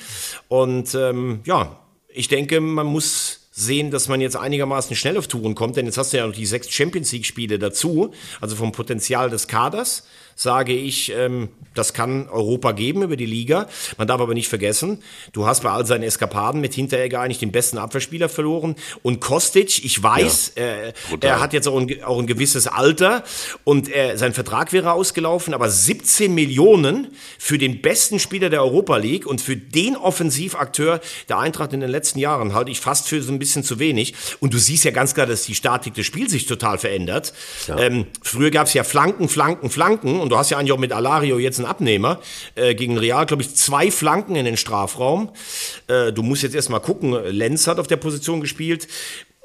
Und 0.48 0.96
ähm, 0.96 1.42
ja, 1.46 1.78
ich 2.08 2.30
denke, 2.30 2.62
man 2.62 2.88
muss 2.88 3.39
sehen, 3.60 3.92
dass 3.92 4.08
man 4.08 4.22
jetzt 4.22 4.36
einigermaßen 4.36 4.96
schnell 4.96 5.18
auf 5.18 5.28
Touren 5.28 5.56
kommt, 5.56 5.76
denn 5.76 5.86
jetzt 5.86 5.98
hast 5.98 6.14
du 6.14 6.18
ja 6.18 6.26
noch 6.26 6.34
die 6.34 6.46
sechs 6.46 6.70
Champions 6.70 7.12
League 7.12 7.26
Spiele 7.26 7.60
dazu, 7.60 8.12
also 8.42 8.56
vom 8.56 8.72
Potenzial 8.72 9.30
des 9.30 9.48
Kaders 9.48 10.04
sage 10.40 10.72
ich, 10.72 11.12
ähm, 11.12 11.50
das 11.74 11.94
kann 11.94 12.30
Europa 12.30 12.72
geben 12.72 13.04
über 13.04 13.18
die 13.18 13.26
Liga. 13.26 13.68
Man 13.98 14.08
darf 14.08 14.22
aber 14.22 14.34
nicht 14.34 14.48
vergessen, 14.48 15.04
du 15.34 15.46
hast 15.46 15.64
bei 15.64 15.70
all 15.70 15.86
seinen 15.86 16.04
Eskapaden 16.04 16.62
mit 16.62 16.74
Hinteregger 16.74 17.20
eigentlich 17.20 17.40
den 17.40 17.52
besten 17.52 17.78
Abwehrspieler 17.78 18.30
verloren. 18.30 18.76
Und 19.04 19.20
Kostic, 19.20 19.84
ich 19.84 20.02
weiß, 20.02 20.54
ja, 20.56 20.64
äh, 20.64 20.94
er 21.20 21.42
hat 21.42 21.52
jetzt 21.52 21.68
auch 21.68 21.78
ein, 21.78 22.04
auch 22.06 22.20
ein 22.20 22.26
gewisses 22.26 22.68
Alter 22.68 23.26
und 23.66 23.90
er, 23.90 24.18
sein 24.18 24.34
Vertrag 24.34 24.72
wäre 24.72 24.94
ausgelaufen, 24.94 25.54
aber 25.54 25.70
17 25.70 26.34
Millionen 26.34 27.10
für 27.38 27.58
den 27.58 27.82
besten 27.82 28.18
Spieler 28.18 28.50
der 28.50 28.64
Europa 28.64 28.96
League 28.96 29.26
und 29.26 29.42
für 29.42 29.58
den 29.58 29.98
Offensivakteur 29.98 31.02
der 31.28 31.40
Eintracht 31.40 31.74
in 31.74 31.82
den 31.82 31.90
letzten 31.90 32.18
Jahren 32.18 32.54
halte 32.54 32.72
ich 32.72 32.80
fast 32.80 33.10
für 33.10 33.22
so 33.22 33.34
ein 33.34 33.40
bisschen 33.40 33.49
bisschen 33.50 33.64
zu 33.64 33.80
wenig. 33.80 34.14
Und 34.40 34.54
du 34.54 34.58
siehst 34.58 34.84
ja 34.84 34.92
ganz 34.92 35.14
klar, 35.14 35.26
dass 35.26 35.44
die 35.44 35.56
Statik 35.56 35.94
des 35.96 36.06
Spiels 36.06 36.32
sich 36.32 36.46
total 36.46 36.78
verändert. 36.78 37.34
Ähm, 37.78 38.06
früher 38.22 38.52
gab 38.52 38.68
es 38.68 38.74
ja 38.74 38.84
Flanken, 38.84 39.28
Flanken, 39.28 39.70
Flanken. 39.70 40.20
Und 40.20 40.30
du 40.30 40.38
hast 40.38 40.50
ja 40.52 40.58
eigentlich 40.58 40.72
auch 40.72 40.80
mit 40.80 40.94
Alario 40.94 41.40
jetzt 41.40 41.60
einen 41.60 41.68
Abnehmer. 41.68 42.20
Äh, 42.56 42.76
gegen 42.76 42.98
Real, 42.98 43.26
glaube 43.26 43.44
ich, 43.44 43.56
zwei 43.56 43.92
Flanken 43.92 44.36
in 44.36 44.46
den 44.46 44.58
Strafraum. 44.58 45.32
Äh, 45.88 46.14
du 46.14 46.24
musst 46.24 46.44
jetzt 46.44 46.56
erstmal 46.56 46.82
gucken. 46.82 47.12
Lenz 47.12 47.68
hat 47.68 47.80
auf 47.80 47.88
der 47.88 47.98
Position 47.98 48.42
gespielt 48.42 48.88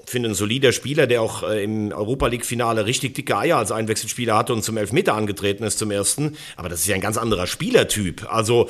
finde 0.07 0.29
ein 0.29 0.35
solider 0.35 0.73
Spieler, 0.73 1.07
der 1.07 1.23
auch 1.23 1.43
äh, 1.43 1.65
im 1.65 1.91
Europa 1.91 2.27
League 2.27 2.45
Finale 2.45 2.85
richtig 2.85 3.15
dicke 3.15 3.39
Eier 3.39 3.57
als 3.57 3.73
Einwechselspieler 3.73 4.37
hatte 4.37 4.53
und 4.53 4.63
zum 4.63 4.77
Elfmeter 4.77 5.15
angetreten 5.15 5.65
ist 5.65 5.79
zum 5.79 5.91
ersten. 5.91 6.37
Aber 6.57 6.69
das 6.69 6.81
ist 6.81 6.89
ja 6.89 6.95
ein 6.95 7.01
ganz 7.01 7.17
anderer 7.17 7.47
Spielertyp. 7.47 8.31
Also 8.31 8.69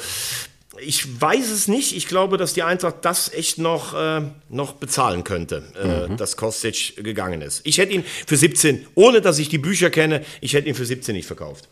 ich 0.80 1.20
weiß 1.20 1.50
es 1.50 1.68
nicht. 1.68 1.96
Ich 1.96 2.08
glaube, 2.08 2.36
dass 2.36 2.54
die 2.54 2.62
Eintracht 2.62 2.96
das 3.02 3.32
echt 3.32 3.58
noch, 3.58 3.94
äh, 3.94 4.22
noch 4.48 4.74
bezahlen 4.74 5.24
könnte, 5.24 5.64
äh, 5.80 6.08
mhm. 6.08 6.16
dass 6.16 6.36
Kostic 6.36 6.96
gegangen 7.02 7.42
ist. 7.42 7.60
Ich 7.64 7.78
hätte 7.78 7.92
ihn 7.92 8.04
für 8.26 8.36
17, 8.36 8.86
ohne 8.94 9.20
dass 9.20 9.38
ich 9.38 9.48
die 9.48 9.58
Bücher 9.58 9.90
kenne, 9.90 10.24
ich 10.40 10.54
hätte 10.54 10.68
ihn 10.68 10.74
für 10.74 10.86
17 10.86 11.14
nicht 11.14 11.26
verkauft. 11.26 11.68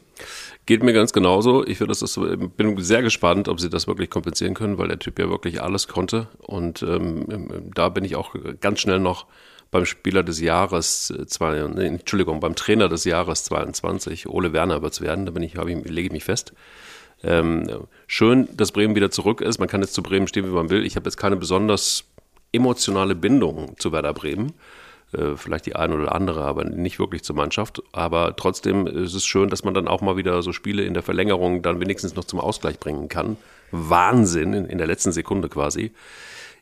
Geht 0.64 0.82
mir 0.84 0.92
ganz 0.92 1.12
genauso. 1.12 1.66
Ich 1.66 1.78
das, 1.78 2.20
bin 2.56 2.80
sehr 2.80 3.02
gespannt, 3.02 3.48
ob 3.48 3.60
sie 3.60 3.68
das 3.68 3.88
wirklich 3.88 4.10
kompensieren 4.10 4.54
können, 4.54 4.78
weil 4.78 4.88
der 4.88 4.98
Typ 5.00 5.18
ja 5.18 5.28
wirklich 5.28 5.60
alles 5.60 5.88
konnte. 5.88 6.28
Und 6.38 6.82
ähm, 6.82 7.70
da 7.74 7.88
bin 7.88 8.04
ich 8.04 8.14
auch 8.14 8.34
ganz 8.60 8.80
schnell 8.80 9.00
noch 9.00 9.26
beim 9.72 9.86
Spieler 9.86 10.22
des 10.22 10.38
Jahres, 10.40 11.10
äh, 11.10 11.26
zwei, 11.26 11.56
Entschuldigung, 11.56 12.38
beim 12.38 12.54
Trainer 12.54 12.88
des 12.88 13.04
Jahres 13.04 13.42
22, 13.44 14.28
Ole 14.28 14.52
Werner 14.52 14.82
wird 14.82 14.92
es 14.92 15.00
werden, 15.00 15.26
da 15.26 15.32
bin 15.32 15.42
ich, 15.42 15.56
ich, 15.56 15.84
lege 15.90 16.06
ich 16.06 16.12
mich 16.12 16.24
fest. 16.24 16.52
Ähm, 17.24 17.68
schön, 18.06 18.48
dass 18.56 18.72
Bremen 18.72 18.94
wieder 18.94 19.10
zurück 19.10 19.40
ist. 19.40 19.58
Man 19.58 19.68
kann 19.68 19.80
jetzt 19.80 19.94
zu 19.94 20.02
Bremen 20.02 20.26
stehen, 20.26 20.46
wie 20.46 20.54
man 20.54 20.70
will. 20.70 20.84
Ich 20.84 20.96
habe 20.96 21.06
jetzt 21.06 21.16
keine 21.16 21.36
besonders 21.36 22.04
emotionale 22.52 23.14
Bindung 23.14 23.76
zu 23.78 23.92
Werder 23.92 24.12
Bremen. 24.12 24.52
Äh, 25.12 25.36
vielleicht 25.36 25.66
die 25.66 25.76
eine 25.76 25.94
oder 25.94 26.14
andere, 26.14 26.42
aber 26.44 26.64
nicht 26.64 26.98
wirklich 26.98 27.22
zur 27.22 27.36
Mannschaft. 27.36 27.82
Aber 27.92 28.34
trotzdem 28.36 28.86
ist 28.86 29.14
es 29.14 29.24
schön, 29.24 29.50
dass 29.50 29.64
man 29.64 29.74
dann 29.74 29.88
auch 29.88 30.00
mal 30.00 30.16
wieder 30.16 30.42
so 30.42 30.52
Spiele 30.52 30.84
in 30.84 30.94
der 30.94 31.02
Verlängerung 31.02 31.62
dann 31.62 31.80
wenigstens 31.80 32.14
noch 32.14 32.24
zum 32.24 32.40
Ausgleich 32.40 32.78
bringen 32.78 33.08
kann. 33.08 33.36
Wahnsinn 33.70 34.52
in, 34.52 34.66
in 34.66 34.78
der 34.78 34.86
letzten 34.86 35.12
Sekunde 35.12 35.48
quasi. 35.48 35.92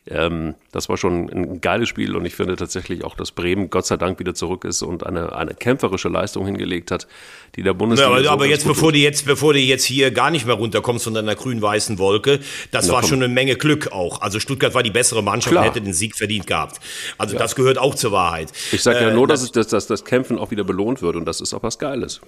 Ähm, 0.07 0.55
das 0.71 0.89
war 0.89 0.97
schon 0.97 1.29
ein 1.29 1.61
geiles 1.61 1.87
Spiel 1.87 2.15
und 2.15 2.25
ich 2.25 2.33
finde 2.33 2.55
tatsächlich 2.55 3.03
auch, 3.03 3.15
dass 3.15 3.31
Bremen 3.31 3.69
Gott 3.69 3.85
sei 3.85 3.97
Dank 3.97 4.17
wieder 4.17 4.33
zurück 4.33 4.65
ist 4.65 4.81
und 4.81 5.05
eine, 5.05 5.35
eine 5.35 5.53
kämpferische 5.53 6.09
Leistung 6.09 6.47
hingelegt 6.47 6.89
hat, 6.89 7.07
die 7.55 7.61
der 7.61 7.75
Bundesliga. 7.75 8.09
Ja, 8.09 8.15
aber, 8.15 8.23
so 8.23 8.29
aber 8.31 8.45
jetzt, 8.47 8.65
bevor 8.65 8.91
du 8.91 8.97
jetzt, 8.97 9.25
bevor 9.25 9.53
du 9.53 9.59
jetzt 9.59 9.85
hier 9.85 10.09
gar 10.09 10.31
nicht 10.31 10.47
mehr 10.47 10.55
runterkommst 10.55 11.03
von 11.03 11.13
deiner 11.13 11.35
grün-weißen 11.35 11.99
Wolke, 11.99 12.39
das 12.71 12.87
Na, 12.87 12.93
war 12.93 13.01
komm. 13.01 13.09
schon 13.09 13.23
eine 13.23 13.31
Menge 13.31 13.57
Glück 13.57 13.91
auch. 13.91 14.21
Also 14.21 14.39
Stuttgart 14.39 14.73
war 14.73 14.81
die 14.81 14.89
bessere 14.89 15.21
Mannschaft 15.21 15.51
Klar. 15.51 15.65
und 15.65 15.69
hätte 15.69 15.81
den 15.81 15.93
Sieg 15.93 16.15
verdient 16.15 16.47
gehabt. 16.47 16.79
Also 17.19 17.35
ja. 17.35 17.39
das 17.39 17.55
gehört 17.55 17.77
auch 17.77 17.93
zur 17.93 18.11
Wahrheit. 18.11 18.51
Ich 18.71 18.81
sage 18.81 19.01
ja 19.01 19.09
äh, 19.09 19.13
nur, 19.13 19.27
dass, 19.27 19.43
es, 19.43 19.51
dass, 19.51 19.67
dass 19.67 19.85
das 19.85 20.03
Kämpfen 20.03 20.39
auch 20.39 20.49
wieder 20.49 20.63
belohnt 20.63 21.03
wird 21.03 21.15
und 21.15 21.25
das 21.25 21.41
ist 21.41 21.53
auch 21.53 21.61
was 21.61 21.77
Geiles 21.77 22.21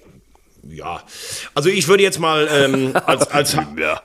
ja, 0.68 1.02
also 1.54 1.68
ich 1.68 1.88
würde 1.88 2.02
jetzt 2.02 2.18
mal 2.18 2.48
ähm, 2.50 2.92
als, 3.06 3.28
als 3.30 3.56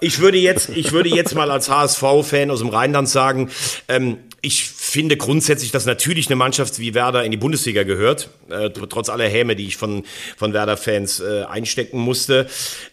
ich 0.01 0.19
würde 0.19 0.37
jetzt 0.37 0.69
ich 0.69 0.91
würde 0.91 1.09
jetzt 1.09 1.35
mal 1.35 1.51
als 1.51 1.69
HSV-Fan 1.69 2.51
aus 2.51 2.59
dem 2.59 2.69
Rheinland 2.69 3.09
sagen, 3.09 3.49
ähm, 3.87 4.17
ich 4.41 4.65
finde 4.65 5.17
grundsätzlich, 5.17 5.71
dass 5.71 5.85
natürlich 5.85 6.27
eine 6.27 6.35
Mannschaft 6.35 6.79
wie 6.79 6.93
Werder 6.93 7.23
in 7.23 7.31
die 7.31 7.37
Bundesliga 7.37 7.83
gehört, 7.83 8.29
äh, 8.49 8.69
trotz 8.69 9.09
aller 9.09 9.27
Häme, 9.27 9.55
die 9.55 9.67
ich 9.67 9.77
von, 9.77 10.03
von 10.37 10.53
Werder-Fans 10.53 11.19
äh, 11.19 11.43
einstecken 11.43 11.99
musste. 11.99 12.47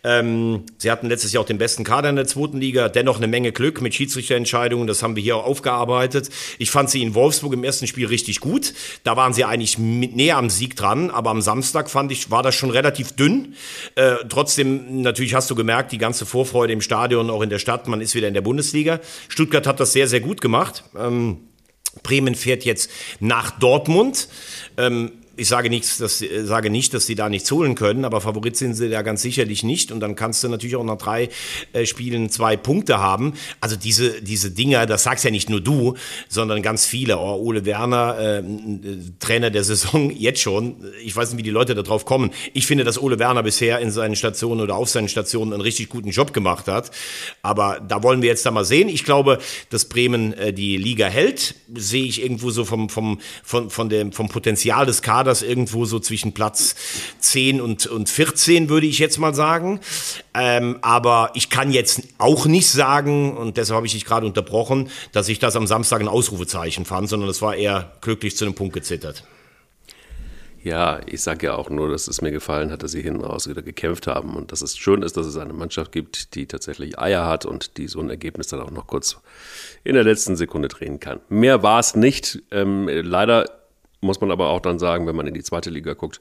Ähm, 0.04 0.64
sie 0.78 0.90
hatten 0.90 1.08
letztes 1.08 1.32
Jahr 1.32 1.42
auch 1.42 1.46
den 1.46 1.58
besten 1.58 1.84
Kader 1.84 2.10
in 2.10 2.16
der 2.16 2.26
zweiten 2.26 2.60
Liga, 2.60 2.88
dennoch 2.88 3.16
eine 3.16 3.28
Menge 3.28 3.52
Glück 3.52 3.80
mit 3.80 3.94
Schiedsrichterentscheidungen, 3.94 4.86
das 4.86 5.02
haben 5.02 5.16
wir 5.16 5.22
hier 5.22 5.36
auch 5.36 5.44
aufgearbeitet. 5.44 6.30
Ich 6.58 6.70
fand 6.70 6.90
sie 6.90 7.02
in 7.02 7.14
Wolfsburg 7.14 7.52
im 7.52 7.64
ersten 7.64 7.86
Spiel 7.86 8.06
richtig 8.06 8.40
gut, 8.40 8.74
da 9.04 9.16
waren 9.16 9.32
sie 9.32 9.44
eigentlich 9.44 9.78
näher 9.78 10.36
am 10.36 10.50
Sieg 10.50 10.76
dran, 10.76 11.10
aber 11.10 11.30
am 11.30 11.40
Samstag 11.40 11.88
fand 11.88 12.12
ich, 12.12 12.30
war 12.30 12.42
das 12.42 12.54
schon 12.54 12.70
relativ 12.70 13.12
dünn. 13.12 13.54
Äh, 13.94 14.16
trotzdem, 14.28 15.02
natürlich 15.02 15.34
hast 15.34 15.50
du 15.50 15.54
gemerkt, 15.54 15.92
die 15.92 15.98
ganze 15.98 16.26
Vorfreude 16.26 16.72
im 16.72 16.80
Stadion, 16.80 17.30
auch 17.30 17.42
in 17.42 17.50
der 17.50 17.58
Stadt, 17.58 17.88
man 17.88 18.00
ist 18.00 18.14
wieder 18.14 18.28
in 18.28 18.34
der 18.34 18.40
Bundesliga. 18.40 19.00
Stuttgart 19.28 19.66
hat 19.66 19.80
das 19.80 19.92
sehr, 19.92 20.08
sehr 20.08 20.20
gut 20.20 20.40
gemacht. 20.40 20.84
Ähm, 20.98 21.38
Bremen 22.02 22.34
fährt 22.34 22.64
jetzt 22.64 22.90
nach 23.20 23.50
Dortmund. 23.58 24.28
Ähm, 24.76 25.12
ich 25.36 25.48
sage, 25.48 25.68
nichts, 25.68 25.98
dass, 25.98 26.24
sage 26.44 26.70
nicht, 26.70 26.94
dass 26.94 27.06
sie 27.06 27.14
da 27.14 27.28
nichts 27.28 27.50
holen 27.50 27.74
können, 27.74 28.04
aber 28.04 28.20
Favorit 28.20 28.56
sind 28.56 28.74
sie 28.74 28.88
da 28.88 29.02
ganz 29.02 29.20
sicherlich 29.22 29.62
nicht. 29.62 29.92
Und 29.92 30.00
dann 30.00 30.16
kannst 30.16 30.42
du 30.42 30.48
natürlich 30.48 30.76
auch 30.76 30.84
nach 30.84 30.96
drei 30.96 31.28
äh, 31.72 31.84
Spielen 31.84 32.30
zwei 32.30 32.56
Punkte 32.56 32.98
haben. 32.98 33.34
Also 33.60 33.76
diese, 33.76 34.22
diese 34.22 34.50
Dinger, 34.50 34.86
das 34.86 35.02
sagst 35.02 35.24
ja 35.24 35.30
nicht 35.30 35.50
nur 35.50 35.60
du, 35.60 35.94
sondern 36.28 36.62
ganz 36.62 36.86
viele. 36.86 37.18
Oh, 37.18 37.36
Ole 37.36 37.66
Werner, 37.66 38.18
äh, 38.18 38.42
Trainer 39.20 39.50
der 39.50 39.62
Saison, 39.62 40.10
jetzt 40.16 40.40
schon. 40.40 40.76
Ich 41.04 41.14
weiß 41.14 41.30
nicht, 41.30 41.38
wie 41.38 41.42
die 41.42 41.50
Leute 41.50 41.74
da 41.74 41.82
drauf 41.82 42.06
kommen. 42.06 42.30
Ich 42.54 42.66
finde, 42.66 42.84
dass 42.84 43.00
Ole 43.00 43.18
Werner 43.18 43.42
bisher 43.42 43.80
in 43.80 43.90
seinen 43.90 44.16
Stationen 44.16 44.62
oder 44.62 44.76
auf 44.76 44.88
seinen 44.88 45.08
Stationen 45.08 45.52
einen 45.52 45.62
richtig 45.62 45.90
guten 45.90 46.10
Job 46.10 46.32
gemacht 46.32 46.66
hat. 46.66 46.90
Aber 47.42 47.80
da 47.86 48.02
wollen 48.02 48.22
wir 48.22 48.30
jetzt 48.30 48.46
da 48.46 48.50
mal 48.50 48.64
sehen. 48.64 48.88
Ich 48.88 49.04
glaube, 49.04 49.38
dass 49.68 49.84
Bremen 49.84 50.32
äh, 50.32 50.54
die 50.54 50.78
Liga 50.78 51.06
hält. 51.06 51.56
Sehe 51.74 52.04
ich 52.04 52.22
irgendwo 52.22 52.50
so 52.50 52.64
vom, 52.64 52.88
vom, 52.88 53.20
von, 53.42 53.68
von 53.68 53.90
dem, 53.90 54.12
vom 54.12 54.28
Potenzial 54.28 54.86
des 54.86 55.02
Kaders 55.02 55.25
das 55.26 55.42
irgendwo 55.42 55.84
so 55.84 55.98
zwischen 55.98 56.32
Platz 56.32 56.74
10 57.20 57.60
und, 57.60 57.86
und 57.86 58.08
14, 58.08 58.68
würde 58.68 58.86
ich 58.86 58.98
jetzt 58.98 59.18
mal 59.18 59.34
sagen. 59.34 59.80
Ähm, 60.34 60.78
aber 60.82 61.30
ich 61.34 61.50
kann 61.50 61.70
jetzt 61.70 62.02
auch 62.18 62.46
nicht 62.46 62.70
sagen, 62.70 63.36
und 63.36 63.56
deshalb 63.56 63.76
habe 63.76 63.86
ich 63.86 63.92
dich 63.92 64.04
gerade 64.04 64.26
unterbrochen, 64.26 64.88
dass 65.12 65.28
ich 65.28 65.38
das 65.38 65.56
am 65.56 65.66
Samstag 65.66 66.00
ein 66.00 66.08
Ausrufezeichen 66.08 66.84
fand, 66.84 67.08
sondern 67.08 67.28
es 67.28 67.42
war 67.42 67.56
eher 67.56 67.92
glücklich 68.00 68.36
zu 68.36 68.44
einem 68.44 68.54
Punkt 68.54 68.74
gezittert. 68.74 69.24
Ja, 70.66 70.98
ich 71.06 71.22
sage 71.22 71.46
ja 71.46 71.54
auch 71.54 71.70
nur, 71.70 71.88
dass 71.92 72.08
es 72.08 72.22
mir 72.22 72.32
gefallen 72.32 72.72
hat, 72.72 72.82
dass 72.82 72.90
sie 72.90 73.00
hinten 73.00 73.22
raus 73.22 73.48
wieder 73.48 73.62
gekämpft 73.62 74.08
haben 74.08 74.34
und 74.34 74.50
dass 74.50 74.62
es 74.62 74.76
schön 74.76 75.02
ist, 75.02 75.16
dass 75.16 75.24
es 75.24 75.36
eine 75.36 75.52
Mannschaft 75.52 75.92
gibt, 75.92 76.34
die 76.34 76.46
tatsächlich 76.46 76.98
Eier 76.98 77.24
hat 77.24 77.46
und 77.46 77.76
die 77.76 77.86
so 77.86 78.00
ein 78.00 78.10
Ergebnis 78.10 78.48
dann 78.48 78.60
auch 78.60 78.72
noch 78.72 78.88
kurz 78.88 79.16
in 79.84 79.94
der 79.94 80.02
letzten 80.02 80.34
Sekunde 80.34 80.66
drehen 80.66 80.98
kann. 80.98 81.20
Mehr 81.28 81.62
war 81.62 81.78
es 81.78 81.94
nicht. 81.94 82.42
Ähm, 82.50 82.88
leider 82.88 83.48
muss 84.00 84.20
man 84.20 84.30
aber 84.30 84.48
auch 84.48 84.60
dann 84.60 84.78
sagen, 84.78 85.06
wenn 85.06 85.16
man 85.16 85.26
in 85.26 85.34
die 85.34 85.42
zweite 85.42 85.70
Liga 85.70 85.94
guckt, 85.94 86.20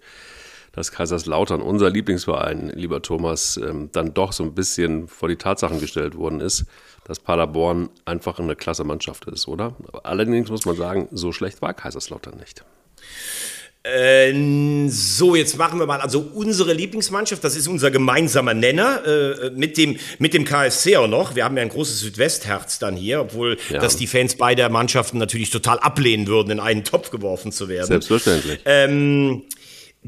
dass 0.71 0.91
Kaiserslautern, 0.91 1.61
unser 1.61 1.89
Lieblingsverein, 1.89 2.69
lieber 2.69 3.01
Thomas, 3.01 3.57
ähm, 3.57 3.89
dann 3.93 4.13
doch 4.13 4.33
so 4.33 4.43
ein 4.43 4.53
bisschen 4.53 5.07
vor 5.07 5.29
die 5.29 5.37
Tatsachen 5.37 5.79
gestellt 5.79 6.17
worden 6.17 6.41
ist, 6.41 6.65
dass 7.05 7.19
Paderborn 7.19 7.89
einfach 8.03 8.39
eine 8.39 8.55
klasse 8.55 8.83
Mannschaft 8.83 9.25
ist, 9.25 9.47
oder? 9.47 9.75
Allerdings 10.03 10.49
muss 10.49 10.65
man 10.65 10.75
sagen, 10.75 11.07
so 11.11 11.31
schlecht 11.31 11.61
war 11.61 11.73
Kaiserslautern 11.73 12.37
nicht. 12.37 12.65
Äh, 13.85 14.33
so, 14.89 15.35
jetzt 15.35 15.57
machen 15.57 15.77
wir 15.79 15.85
mal, 15.85 16.01
also 16.01 16.27
unsere 16.33 16.73
Lieblingsmannschaft, 16.73 17.43
das 17.43 17.55
ist 17.55 17.67
unser 17.67 17.91
gemeinsamer 17.91 18.55
Nenner, 18.55 19.05
äh, 19.05 19.51
mit, 19.51 19.77
dem, 19.77 19.97
mit 20.17 20.33
dem 20.33 20.43
KSC 20.43 20.97
auch 20.97 21.07
noch. 21.07 21.35
Wir 21.35 21.45
haben 21.45 21.55
ja 21.55 21.61
ein 21.61 21.69
großes 21.69 21.99
Südwestherz 21.99 22.79
dann 22.79 22.95
hier, 22.95 23.21
obwohl 23.21 23.57
ja. 23.69 23.79
das 23.79 23.95
die 23.95 24.07
Fans 24.07 24.35
beider 24.35 24.69
Mannschaften 24.69 25.19
natürlich 25.19 25.51
total 25.51 25.77
ablehnen 25.79 26.25
würden, 26.25 26.51
in 26.51 26.59
einen 26.59 26.83
Topf 26.83 27.11
geworfen 27.11 27.51
zu 27.51 27.69
werden. 27.69 27.87
Selbstverständlich. 27.87 28.59
Ähm, 28.65 29.43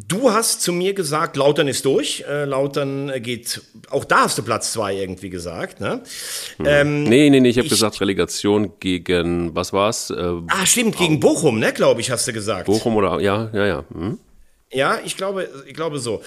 Du 0.06 0.32
hast 0.32 0.62
zu 0.62 0.72
mir 0.74 0.94
gesagt, 0.94 1.38
Lautern 1.38 1.68
ist 1.68 1.84
durch. 1.84 2.24
Äh, 2.30 2.46
Lautern 2.46 3.12
geht, 3.24 3.62
auch 3.90 4.06
da 4.06 4.26
hast 4.26 4.38
du 4.38 4.44
Platz 4.44 4.72
zwei 4.72 4.96
irgendwie 4.96 5.32
gesagt. 5.32 5.80
Ne? 5.80 6.04
Hm. 6.58 6.66
Ähm, 6.68 7.04
nee, 7.06 7.32
nee, 7.32 7.40
nee, 7.40 7.50
ich 7.50 7.58
habe 7.58 7.68
gesagt 7.68 8.00
Relegation 8.00 8.74
gegen, 8.80 9.56
was 9.56 9.74
war's? 9.74 10.12
Äh, 10.12 10.34
ah, 10.50 10.66
stimmt, 10.68 10.98
gegen 10.98 11.20
Bochum, 11.20 11.58
ne, 11.58 11.74
glaube 11.74 12.02
ich, 12.02 12.12
hast 12.12 12.28
du 12.28 12.34
gesagt. 12.34 12.68
Bochum 12.68 12.96
oder, 12.96 13.20
ja, 13.22 13.50
ja, 13.54 13.66
ja. 13.66 13.86
Hm. 13.92 14.20
Ja, 14.72 15.00
ich 15.04 15.18
glaube, 15.18 15.50
ich 15.66 15.74
glaube 15.74 15.98
so. 15.98 16.22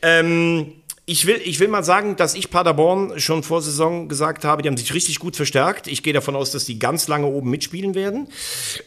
Ähm, 0.00 0.72
ich 1.06 1.24
will, 1.26 1.40
ich 1.44 1.60
will 1.60 1.68
mal 1.68 1.84
sagen, 1.84 2.16
dass 2.16 2.34
ich 2.34 2.50
Paderborn 2.50 3.20
schon 3.20 3.44
vor 3.44 3.62
Saison 3.62 4.08
gesagt 4.08 4.44
habe, 4.44 4.62
die 4.62 4.68
haben 4.68 4.76
sich 4.76 4.94
richtig 4.94 5.20
gut 5.20 5.36
verstärkt. 5.36 5.86
Ich 5.86 6.02
gehe 6.02 6.12
davon 6.12 6.34
aus, 6.34 6.50
dass 6.50 6.64
die 6.64 6.80
ganz 6.80 7.06
lange 7.06 7.26
oben 7.26 7.50
mitspielen 7.50 7.94
werden. 7.94 8.26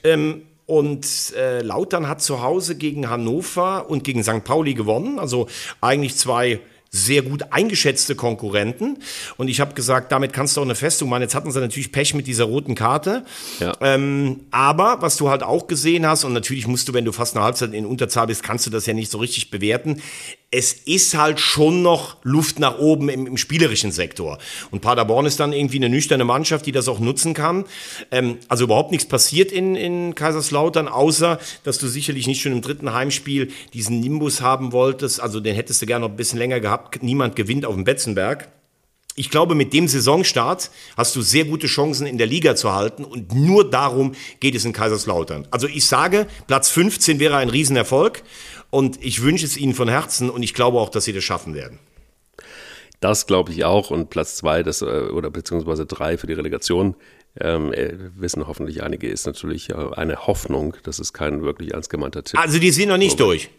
Ähm, 0.04 0.42
und 0.66 1.34
äh, 1.36 1.62
Lautern 1.62 2.08
hat 2.08 2.22
zu 2.22 2.42
Hause 2.42 2.76
gegen 2.76 3.10
Hannover 3.10 3.90
und 3.90 4.04
gegen 4.04 4.24
St. 4.24 4.44
Pauli 4.44 4.74
gewonnen. 4.74 5.20
Also 5.20 5.48
eigentlich 5.82 6.16
zwei 6.16 6.60
sehr 6.96 7.24
gut 7.24 7.52
eingeschätzte 7.52 8.16
Konkurrenten. 8.16 8.98
Und 9.38 9.50
ich 9.50 9.60
habe 9.60 9.74
gesagt, 9.74 10.12
damit 10.12 10.32
kannst 10.32 10.56
du 10.56 10.62
auch 10.62 10.66
eine 10.66 10.76
Festung 10.76 11.10
machen. 11.10 11.24
Jetzt 11.24 11.36
hatten 11.36 11.52
sie 11.52 11.60
natürlich 11.60 11.92
Pech 11.92 12.14
mit 12.14 12.26
dieser 12.26 12.46
roten 12.46 12.74
Karte. 12.74 13.26
Ja. 13.60 13.74
Ähm, 13.82 14.42
aber 14.52 15.02
was 15.02 15.18
du 15.18 15.30
halt 15.30 15.44
auch 15.44 15.68
gesehen 15.68 16.08
hast, 16.08 16.24
und 16.24 16.34
natürlich 16.34 16.68
musst 16.68 16.88
du, 16.88 16.94
wenn 16.94 17.06
du 17.06 17.12
fast 17.12 17.36
eine 17.36 17.44
Halbzeit 17.44 17.74
in 17.74 17.86
Unterzahl 17.86 18.28
bist, 18.28 18.44
kannst 18.44 18.66
du 18.66 18.70
das 18.70 18.86
ja 18.86 18.94
nicht 18.94 19.12
so 19.12 19.18
richtig 19.18 19.52
bewerten 19.52 20.02
es 20.52 20.74
ist 20.74 21.18
halt 21.18 21.40
schon 21.40 21.82
noch 21.82 22.18
Luft 22.24 22.60
nach 22.60 22.78
oben 22.80 23.10
im, 23.10 23.28
im, 23.28 23.38
spielerischen 23.38 23.92
Sektor. 23.92 24.38
Und 24.72 24.82
Paderborn 24.82 25.26
ist 25.26 25.40
dann 25.40 25.54
irgendwie 25.54 25.78
eine 25.78 25.90
nüchterne 25.90 26.24
Mannschaft, 26.24 26.66
die 26.66 26.72
das 26.72 26.88
auch 26.88 27.00
nutzen 27.00 27.34
kann. 27.34 27.66
Ähm, 28.12 28.38
also 28.48 28.66
überhaupt 28.66 28.92
nichts 28.92 29.08
passiert 29.08 29.52
in, 29.52 29.76
in 29.76 30.16
Kaiserslautern, 30.16 30.88
außer 30.88 31.40
dass 31.64 31.78
du 31.78 31.88
sicherlich 31.88 32.28
nicht 32.28 32.42
schon 32.42 32.54
im 32.54 32.62
dritten 32.62 32.94
Heimspiel 32.94 33.52
diesen 33.74 34.00
Nimbus 34.00 34.42
haben 34.42 34.72
wolltest. 34.72 35.20
Also 35.20 35.40
den 35.40 35.56
hättest 35.56 35.82
du 35.82 35.86
gerne 35.86 36.06
noch 36.06 36.14
ein 36.14 36.18
bisschen 36.18 36.40
länger 36.40 36.60
gehabt. 36.60 37.04
Niemand 37.04 37.36
gewinnt 37.36 37.66
auf 37.66 37.76
dem 37.76 37.84
Betzenberg. 37.84 38.48
ich 39.18 39.30
glaube, 39.30 39.56
mit 39.56 39.74
dem 39.74 39.88
Saisonstart 39.88 40.72
hast 40.98 41.16
du 41.16 41.22
sehr 41.22 41.46
gute 41.46 41.68
Chancen 41.68 42.06
in 42.06 42.18
der 42.18 42.28
Liga 42.28 42.56
zu 42.56 42.74
halten 42.74 43.06
und 43.06 43.34
nur 43.34 43.70
darum 43.70 44.14
geht 44.42 44.56
es 44.56 44.66
in 44.66 44.74
Kaiserslautern. 44.74 45.48
Also 45.52 45.68
ich 45.68 45.86
sage, 45.86 46.28
Platz 46.48 46.70
15 46.70 47.20
wäre 47.20 47.38
ein 47.38 47.50
Riesenerfolg 47.50 48.24
und 48.76 49.02
ich 49.02 49.22
wünsche 49.22 49.46
es 49.46 49.56
ihnen 49.56 49.74
von 49.74 49.88
Herzen 49.88 50.30
und 50.30 50.44
ich 50.44 50.54
glaube 50.54 50.80
auch, 50.80 50.90
dass 50.90 51.06
sie 51.06 51.14
das 51.14 51.24
schaffen 51.24 51.54
werden. 51.54 51.80
Das 53.00 53.26
glaube 53.26 53.54
ich 53.54 53.64
auch 53.64 53.90
und 53.90 54.10
Platz 54.10 54.36
zwei 54.36 54.64
das, 54.64 54.82
äh, 54.82 54.86
oder 54.86 55.32
beziehungsweise 55.32 55.86
drei 55.86 56.18
für 56.18 56.28
die 56.28 56.34
Relegation, 56.34 56.96
ähm, 57.40 57.72
äh, 57.72 57.94
wissen 58.18 58.46
hoffentlich 58.48 58.84
einige, 58.84 59.08
ist 59.08 59.26
natürlich 59.28 59.70
äh, 59.70 59.76
eine 59.96 60.28
Hoffnung. 60.28 60.76
Das 60.84 61.00
ist 61.00 61.14
kein 61.14 61.42
wirklich 61.42 61.74
ernst 61.74 61.90
gemeinter 61.90 62.26
Tipp. 62.26 62.38
Also 62.38 62.60
die 62.60 62.72
sind 62.72 62.90
noch 62.90 62.98
nicht 62.98 63.18
durch. 63.18 63.50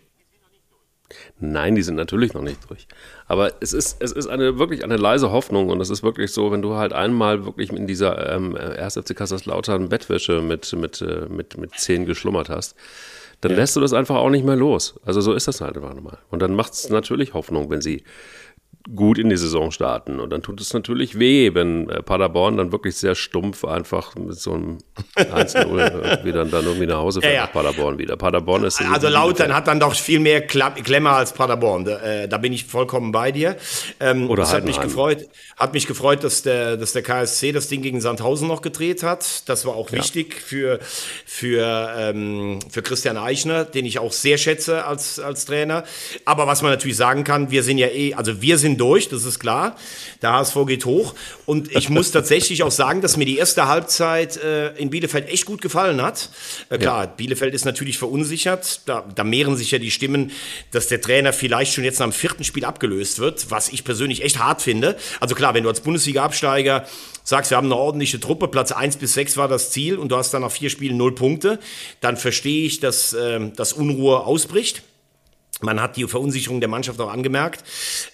Nein, 1.40 1.76
die 1.76 1.82
sind 1.82 1.94
natürlich 1.94 2.34
noch 2.34 2.42
nicht 2.42 2.68
durch. 2.68 2.86
Aber 3.26 3.52
es 3.60 3.72
ist, 3.72 3.96
es 4.00 4.12
ist 4.12 4.26
eine 4.26 4.58
wirklich 4.58 4.84
eine 4.84 4.98
leise 4.98 5.30
Hoffnung 5.30 5.70
und 5.70 5.80
es 5.80 5.88
ist 5.88 6.02
wirklich 6.02 6.30
so, 6.30 6.52
wenn 6.52 6.60
du 6.60 6.74
halt 6.74 6.92
einmal 6.92 7.46
wirklich 7.46 7.72
in 7.72 7.86
dieser 7.86 8.34
ähm, 8.34 8.54
1. 8.54 8.98
FC 8.98 9.16
Kaiserslautern 9.16 9.88
Bettwäsche 9.88 10.42
mit, 10.42 10.74
mit, 10.74 11.02
mit, 11.30 11.56
mit 11.56 11.74
zehn 11.78 12.04
geschlummert 12.04 12.50
hast, 12.50 12.76
dann 13.40 13.52
ja. 13.52 13.58
lässt 13.58 13.76
du 13.76 13.80
das 13.80 13.92
einfach 13.92 14.16
auch 14.16 14.30
nicht 14.30 14.44
mehr 14.44 14.56
los. 14.56 14.94
Also 15.04 15.20
so 15.20 15.34
ist 15.34 15.48
das 15.48 15.60
halt 15.60 15.76
einfach 15.76 15.94
nochmal. 15.94 16.18
Und 16.30 16.40
dann 16.40 16.54
macht 16.54 16.72
es 16.72 16.88
natürlich 16.88 17.34
Hoffnung, 17.34 17.70
wenn 17.70 17.80
sie 17.80 18.02
gut 18.94 19.18
in 19.18 19.28
die 19.28 19.36
Saison 19.36 19.70
starten. 19.70 20.20
Und 20.20 20.30
dann 20.30 20.42
tut 20.42 20.60
es 20.60 20.72
natürlich 20.72 21.18
weh, 21.18 21.54
wenn 21.54 21.88
äh, 21.88 22.02
Paderborn 22.02 22.56
dann 22.56 22.72
wirklich 22.72 22.96
sehr 22.96 23.14
stumpf 23.14 23.64
einfach 23.64 24.14
mit 24.14 24.38
so 24.38 24.52
einem 24.52 24.78
1-0 25.16 26.24
wieder 26.24 26.44
dann 26.44 26.64
irgendwie 26.64 26.86
nach 26.86 26.98
Hause 26.98 27.20
fährt 27.20 27.34
ja, 27.34 27.40
ja. 27.40 27.46
Paderborn 27.46 27.98
wieder. 27.98 28.16
Paderborn 28.16 28.64
ist 28.64 28.80
Also 28.80 29.08
Lautern 29.08 29.54
hat 29.54 29.66
dann 29.66 29.80
doch 29.80 29.94
viel 29.94 30.20
mehr 30.20 30.46
Klemmer 30.46 31.12
als 31.12 31.32
Paderborn. 31.32 31.84
Da, 31.84 31.98
äh, 32.00 32.28
da 32.28 32.38
bin 32.38 32.52
ich 32.52 32.66
vollkommen 32.66 33.12
bei 33.12 33.32
dir. 33.32 33.56
Ähm, 33.98 34.30
Oder 34.30 34.42
das 34.42 34.52
hat 34.52 34.64
mich 34.64 34.80
gefreut. 34.80 35.26
Hat 35.56 35.72
mich 35.72 35.86
gefreut, 35.86 36.22
dass 36.22 36.42
der, 36.42 36.76
dass 36.76 36.92
der 36.92 37.02
KSC 37.02 37.52
das 37.52 37.68
Ding 37.68 37.82
gegen 37.82 38.00
Sandhausen 38.00 38.46
noch 38.46 38.62
gedreht 38.62 39.02
hat. 39.02 39.48
Das 39.48 39.64
war 39.64 39.74
auch 39.74 39.90
ja. 39.90 39.98
wichtig 39.98 40.34
für, 40.34 40.78
für, 41.24 41.94
ähm, 41.96 42.58
für 42.70 42.82
Christian 42.82 43.16
Eichner, 43.16 43.64
den 43.64 43.86
ich 43.86 43.98
auch 43.98 44.12
sehr 44.12 44.38
schätze 44.38 44.84
als, 44.84 45.18
als 45.18 45.46
Trainer. 45.46 45.84
Aber 46.24 46.46
was 46.46 46.62
man 46.62 46.70
natürlich 46.70 46.96
sagen 46.96 47.24
kann, 47.24 47.50
wir 47.50 47.62
sind 47.62 47.78
ja 47.78 47.88
eh, 47.88 48.14
also 48.14 48.42
wir 48.42 48.58
sind 48.58 48.75
durch, 48.76 49.08
das 49.08 49.24
ist 49.24 49.38
klar. 49.38 49.76
Der 50.22 50.32
HSV 50.32 50.56
geht 50.66 50.84
hoch. 50.84 51.14
Und 51.44 51.74
ich 51.74 51.88
muss 51.88 52.10
tatsächlich 52.12 52.62
auch 52.62 52.70
sagen, 52.70 53.00
dass 53.00 53.16
mir 53.16 53.24
die 53.24 53.38
erste 53.38 53.68
Halbzeit 53.68 54.36
äh, 54.36 54.74
in 54.76 54.90
Bielefeld 54.90 55.28
echt 55.28 55.46
gut 55.46 55.62
gefallen 55.62 56.02
hat. 56.02 56.30
Äh, 56.68 56.78
klar, 56.78 57.04
ja. 57.04 57.10
Bielefeld 57.10 57.54
ist 57.54 57.64
natürlich 57.64 57.98
verunsichert. 57.98 58.82
Da, 58.86 59.04
da 59.14 59.24
mehren 59.24 59.56
sich 59.56 59.70
ja 59.70 59.78
die 59.78 59.90
Stimmen, 59.90 60.32
dass 60.70 60.88
der 60.88 61.00
Trainer 61.00 61.32
vielleicht 61.32 61.74
schon 61.74 61.84
jetzt 61.84 62.00
am 62.00 62.12
vierten 62.12 62.44
Spiel 62.44 62.64
abgelöst 62.64 63.18
wird, 63.18 63.50
was 63.50 63.68
ich 63.68 63.84
persönlich 63.84 64.22
echt 64.22 64.38
hart 64.38 64.62
finde. 64.62 64.96
Also 65.20 65.34
klar, 65.34 65.54
wenn 65.54 65.62
du 65.62 65.68
als 65.68 65.80
Bundesliga-Absteiger 65.80 66.86
sagst, 67.24 67.50
wir 67.50 67.56
haben 67.56 67.66
eine 67.66 67.76
ordentliche 67.76 68.20
Truppe, 68.20 68.48
Platz 68.48 68.72
1 68.72 68.96
bis 68.96 69.14
6 69.14 69.36
war 69.36 69.48
das 69.48 69.70
Ziel 69.70 69.98
und 69.98 70.10
du 70.10 70.16
hast 70.16 70.32
dann 70.32 70.42
nach 70.42 70.50
vier 70.50 70.70
Spielen 70.70 70.96
null 70.96 71.14
Punkte, 71.14 71.58
dann 72.00 72.16
verstehe 72.16 72.66
ich, 72.66 72.80
dass, 72.80 73.12
äh, 73.12 73.50
dass 73.54 73.72
Unruhe 73.72 74.20
ausbricht. 74.20 74.82
Man 75.62 75.80
hat 75.80 75.96
die 75.96 76.04
Verunsicherung 76.04 76.60
der 76.60 76.68
Mannschaft 76.68 77.00
auch 77.00 77.10
angemerkt, 77.10 77.64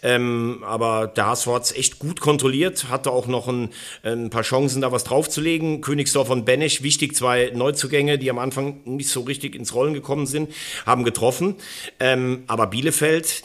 ähm, 0.05 0.63
aber 0.63 1.09
der 1.09 1.27
HSV 1.27 1.47
hat 1.49 1.77
echt 1.77 1.99
gut 1.99 2.21
kontrolliert, 2.21 2.89
hatte 2.89 3.11
auch 3.11 3.27
noch 3.27 3.49
ein, 3.49 3.71
ein, 4.05 4.31
paar 4.31 4.43
Chancen, 4.43 4.81
da 4.81 4.93
was 4.93 5.03
draufzulegen. 5.03 5.81
Königsdorf 5.81 6.31
und 6.31 6.45
Benesch, 6.45 6.83
wichtig, 6.83 7.17
zwei 7.17 7.51
Neuzugänge, 7.53 8.17
die 8.17 8.31
am 8.31 8.39
Anfang 8.39 8.83
nicht 8.85 9.09
so 9.09 9.23
richtig 9.23 9.57
ins 9.57 9.75
Rollen 9.75 9.93
gekommen 9.93 10.27
sind, 10.27 10.55
haben 10.87 11.03
getroffen. 11.03 11.57
Ähm, 11.99 12.45
aber 12.47 12.69
Bielefeld, 12.69 13.43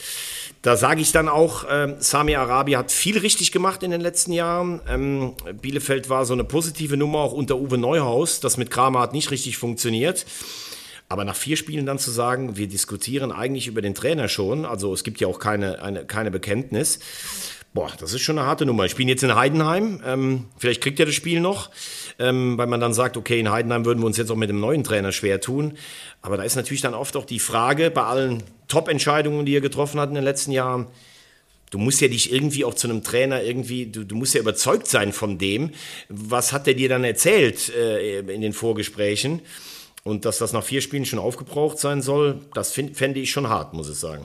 da 0.61 0.77
sage 0.77 1.01
ich 1.01 1.11
dann 1.11 1.27
auch, 1.27 1.63
äh, 1.63 1.95
Sami 1.97 2.35
Arabi 2.35 2.73
hat 2.73 2.91
viel 2.91 3.17
richtig 3.17 3.51
gemacht 3.51 3.81
in 3.81 3.89
den 3.89 4.01
letzten 4.01 4.31
Jahren. 4.31 4.79
Ähm, 4.87 5.33
Bielefeld 5.59 6.07
war 6.07 6.25
so 6.25 6.33
eine 6.33 6.43
positive 6.43 6.97
Nummer, 6.97 7.19
auch 7.19 7.33
unter 7.33 7.57
Uwe 7.57 7.79
Neuhaus. 7.79 8.41
Das 8.41 8.57
mit 8.57 8.69
Kramer 8.69 8.99
hat 8.99 9.13
nicht 9.13 9.31
richtig 9.31 9.57
funktioniert. 9.57 10.27
Aber 11.09 11.23
nach 11.23 11.35
vier 11.35 11.55
Spielen 11.55 11.85
dann 11.85 11.99
zu 11.99 12.11
sagen, 12.11 12.57
wir 12.57 12.67
diskutieren 12.67 13.31
eigentlich 13.31 13.67
über 13.67 13.81
den 13.81 13.95
Trainer 13.95 14.27
schon, 14.27 14.65
also 14.65 14.93
es 14.93 15.03
gibt 15.03 15.19
ja 15.21 15.27
auch 15.27 15.39
keine, 15.39 15.81
eine, 15.81 16.05
keine 16.05 16.31
Bekenntnis. 16.31 16.99
Boah, 17.73 17.91
das 17.99 18.13
ist 18.13 18.21
schon 18.21 18.39
eine 18.39 18.47
harte 18.47 18.65
Nummer. 18.65 18.85
Ich 18.85 18.91
spiele 18.91 19.09
jetzt 19.09 19.23
in 19.23 19.35
Heidenheim. 19.35 20.01
Ähm, 20.05 20.45
vielleicht 20.57 20.81
kriegt 20.81 20.99
er 20.99 21.05
das 21.05 21.13
Spiel 21.13 21.39
noch, 21.39 21.69
ähm, 22.17 22.57
weil 22.57 22.65
man 22.65 22.79
dann 22.79 22.93
sagt, 22.93 23.17
okay, 23.17 23.39
in 23.39 23.51
Heidenheim 23.51 23.85
würden 23.85 23.99
wir 23.99 24.07
uns 24.07 24.17
jetzt 24.17 24.31
auch 24.31 24.35
mit 24.35 24.49
dem 24.49 24.59
neuen 24.59 24.83
Trainer 24.83 25.11
schwer 25.11 25.41
tun. 25.41 25.77
Aber 26.21 26.37
da 26.37 26.43
ist 26.43 26.55
natürlich 26.55 26.81
dann 26.81 26.95
oft 26.95 27.15
auch 27.15 27.25
die 27.25 27.39
Frage, 27.39 27.91
bei 27.91 28.03
allen 28.03 28.41
Top-Entscheidungen, 28.67 29.45
die 29.45 29.55
er 29.55 29.61
getroffen 29.61 29.99
hat 29.99 30.09
in 30.09 30.15
den 30.15 30.23
letzten 30.23 30.51
Jahren, 30.51 30.87
du 31.69 31.77
musst 31.77 32.01
ja 32.01 32.07
dich 32.07 32.31
irgendwie 32.33 32.65
auch 32.65 32.73
zu 32.73 32.89
einem 32.89 33.03
Trainer 33.03 33.43
irgendwie, 33.43 33.85
du, 33.85 34.03
du 34.03 34.15
musst 34.15 34.33
ja 34.33 34.41
überzeugt 34.41 34.87
sein 34.87 35.13
von 35.13 35.37
dem. 35.37 35.71
Was 36.09 36.53
hat 36.53 36.67
er 36.67 36.73
dir 36.73 36.89
dann 36.89 37.03
erzählt 37.03 37.69
äh, 37.69 38.19
in 38.19 38.41
den 38.41 38.53
Vorgesprächen? 38.53 39.41
Und 40.07 40.23
dass 40.23 40.37
das 40.37 40.53
nach 40.53 40.63
vier 40.63 40.79
Spielen 40.79 41.03
schon 41.03 41.19
aufgebraucht 41.19 41.79
sein 41.79 42.01
soll, 42.01 42.39
das 42.53 42.71
fände 42.71 43.19
ich 43.19 43.29
schon 43.29 43.49
hart, 43.49 43.73
muss 43.73 43.89
ich 43.89 43.97
sagen. 43.97 44.23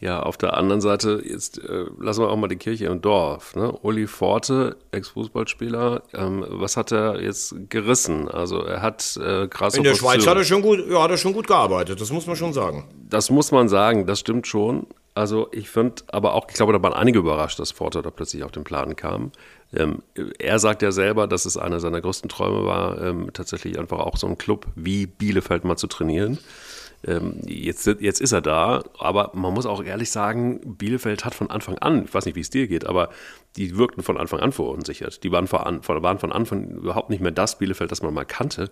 Ja, 0.00 0.20
auf 0.20 0.36
der 0.36 0.56
anderen 0.56 0.80
Seite, 0.80 1.22
jetzt 1.24 1.58
äh, 1.58 1.84
lassen 2.00 2.22
wir 2.22 2.28
auch 2.28 2.36
mal 2.36 2.48
die 2.48 2.56
Kirche 2.56 2.86
im 2.86 3.00
Dorf. 3.00 3.54
Ne? 3.54 3.70
Uli 3.70 4.08
Forte, 4.08 4.76
Ex-Fußballspieler, 4.90 6.02
ähm, 6.12 6.44
was 6.48 6.76
hat 6.76 6.90
er 6.90 7.22
jetzt 7.22 7.54
gerissen? 7.68 8.28
Also 8.28 8.62
er 8.62 8.82
hat 8.82 9.16
äh, 9.16 9.46
krass. 9.46 9.76
In 9.76 9.84
der 9.84 9.94
Schweiz 9.94 10.26
hat 10.26 10.36
er 10.36 10.44
schon 10.44 10.62
gut, 10.62 10.84
ja, 10.90 11.02
hat 11.02 11.12
er 11.12 11.18
schon 11.18 11.34
gut 11.34 11.46
gearbeitet, 11.46 12.00
das 12.00 12.10
muss 12.10 12.26
man 12.26 12.34
schon 12.34 12.52
sagen. 12.52 12.88
Das 13.08 13.30
muss 13.30 13.52
man 13.52 13.68
sagen, 13.68 14.06
das 14.06 14.18
stimmt 14.18 14.48
schon. 14.48 14.88
Also 15.14 15.48
ich 15.52 15.68
finde 15.68 16.02
aber 16.08 16.34
auch, 16.34 16.46
ich 16.48 16.54
glaube, 16.54 16.72
da 16.72 16.82
waren 16.82 16.94
einige 16.94 17.20
überrascht, 17.20 17.60
dass 17.60 17.72
Forte 17.72 18.02
da 18.02 18.10
plötzlich 18.10 18.42
auf 18.42 18.52
den 18.52 18.64
Plan 18.64 18.94
kam. 18.96 19.30
Ähm, 19.74 20.02
er 20.38 20.58
sagt 20.58 20.82
ja 20.82 20.92
selber, 20.92 21.26
dass 21.26 21.44
es 21.44 21.56
einer 21.56 21.80
seiner 21.80 22.00
größten 22.00 22.28
Träume 22.28 22.64
war, 22.64 23.00
ähm, 23.02 23.30
tatsächlich 23.32 23.78
einfach 23.78 23.98
auch 23.98 24.16
so 24.16 24.26
einen 24.26 24.38
Club 24.38 24.66
wie 24.74 25.06
Bielefeld 25.06 25.64
mal 25.64 25.76
zu 25.76 25.86
trainieren. 25.86 26.38
Ähm, 27.06 27.42
jetzt, 27.46 27.86
jetzt 27.86 28.20
ist 28.20 28.32
er 28.32 28.40
da, 28.40 28.82
aber 28.98 29.30
man 29.34 29.54
muss 29.54 29.66
auch 29.66 29.84
ehrlich 29.84 30.10
sagen, 30.10 30.76
Bielefeld 30.76 31.24
hat 31.24 31.34
von 31.34 31.48
Anfang 31.48 31.78
an, 31.78 32.04
ich 32.04 32.14
weiß 32.14 32.26
nicht, 32.26 32.34
wie 32.34 32.40
es 32.40 32.50
dir 32.50 32.66
geht, 32.66 32.86
aber 32.86 33.10
die 33.56 33.76
wirkten 33.76 34.02
von 34.02 34.16
Anfang 34.16 34.40
an 34.40 34.50
verunsichert. 34.50 35.22
Die 35.22 35.30
waren 35.30 35.46
von, 35.46 35.80
waren 35.86 36.18
von 36.18 36.32
Anfang 36.32 36.68
überhaupt 36.70 37.10
nicht 37.10 37.20
mehr 37.20 37.30
das 37.30 37.58
Bielefeld, 37.58 37.92
das 37.92 38.02
man 38.02 38.14
mal 38.14 38.24
kannte. 38.24 38.70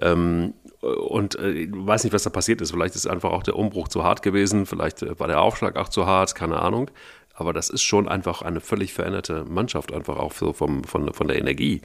Ähm, 0.00 0.54
und 0.80 1.38
äh, 1.38 1.68
weiß 1.70 2.04
nicht, 2.04 2.14
was 2.14 2.22
da 2.22 2.30
passiert 2.30 2.62
ist. 2.62 2.70
Vielleicht 2.70 2.94
ist 2.94 3.06
einfach 3.06 3.30
auch 3.30 3.42
der 3.42 3.56
Umbruch 3.56 3.88
zu 3.88 4.04
hart 4.04 4.22
gewesen, 4.22 4.64
vielleicht 4.64 5.02
äh, 5.02 5.18
war 5.18 5.26
der 5.26 5.42
Aufschlag 5.42 5.76
auch 5.76 5.90
zu 5.90 6.06
hart, 6.06 6.34
keine 6.34 6.60
Ahnung. 6.60 6.90
Aber 7.40 7.52
das 7.52 7.70
ist 7.70 7.82
schon 7.82 8.08
einfach 8.08 8.42
eine 8.42 8.60
völlig 8.60 8.92
veränderte 8.92 9.44
Mannschaft, 9.44 9.92
einfach 9.92 10.16
auch 10.16 10.32
so 10.32 10.52
vom, 10.52 10.84
von, 10.84 11.12
von 11.12 11.26
der 11.26 11.38
Energie. 11.38 11.80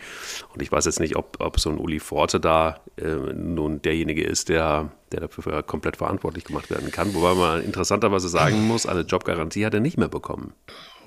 Und 0.53 0.61
ich 0.61 0.71
weiß 0.71 0.85
jetzt 0.85 0.99
nicht, 0.99 1.15
ob, 1.15 1.37
ob 1.39 1.59
so 1.59 1.69
ein 1.69 1.77
Uli 1.77 1.99
Forte 1.99 2.39
da 2.39 2.81
äh, 2.97 3.05
nun 3.33 3.81
derjenige 3.81 4.23
ist, 4.23 4.49
der, 4.49 4.91
der 5.11 5.21
dafür 5.21 5.63
komplett 5.63 5.97
verantwortlich 5.97 6.43
gemacht 6.43 6.69
werden 6.69 6.91
kann. 6.91 7.13
Wobei 7.13 7.33
man 7.33 7.63
interessanterweise 7.63 8.29
sagen 8.29 8.67
muss, 8.67 8.85
eine 8.85 9.01
Jobgarantie 9.01 9.65
hat 9.65 9.73
er 9.73 9.79
nicht 9.79 9.97
mehr 9.97 10.09
bekommen. 10.09 10.53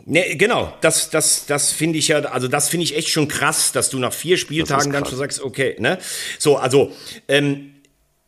Nee, 0.07 0.37
genau, 0.37 0.73
das, 0.81 1.11
das, 1.11 1.45
das 1.45 1.71
finde 1.71 1.99
ich 1.99 2.09
ja, 2.09 2.21
also 2.21 2.49
das 2.49 2.71
finde 2.71 2.85
ich 2.85 2.97
echt 2.97 3.09
schon 3.09 3.29
krass, 3.29 3.73
dass 3.73 3.91
du 3.91 3.99
nach 3.99 4.13
vier 4.15 4.39
Spieltagen 4.39 4.91
dann 4.91 5.05
schon 5.05 5.19
sagst, 5.19 5.43
okay, 5.43 5.77
ne? 5.79 5.99
So, 6.39 6.57
also, 6.57 6.93
ähm, 7.29 7.75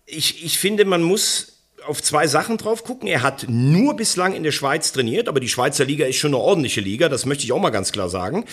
ich, 0.04 0.44
ich 0.44 0.58
finde, 0.58 0.84
man 0.84 1.02
muss 1.02 1.59
auf 1.90 2.02
zwei 2.02 2.28
Sachen 2.28 2.56
drauf 2.56 2.84
gucken. 2.84 3.08
Er 3.08 3.22
hat 3.22 3.46
nur 3.48 3.94
bislang 3.96 4.32
in 4.32 4.44
der 4.44 4.52
Schweiz 4.52 4.92
trainiert, 4.92 5.28
aber 5.28 5.40
die 5.40 5.48
Schweizer 5.48 5.84
Liga 5.84 6.06
ist 6.06 6.16
schon 6.16 6.30
eine 6.30 6.42
ordentliche 6.42 6.80
Liga, 6.80 7.08
das 7.08 7.26
möchte 7.26 7.44
ich 7.44 7.52
auch 7.52 7.58
mal 7.58 7.70
ganz 7.70 7.90
klar 7.90 8.08
sagen. 8.08 8.44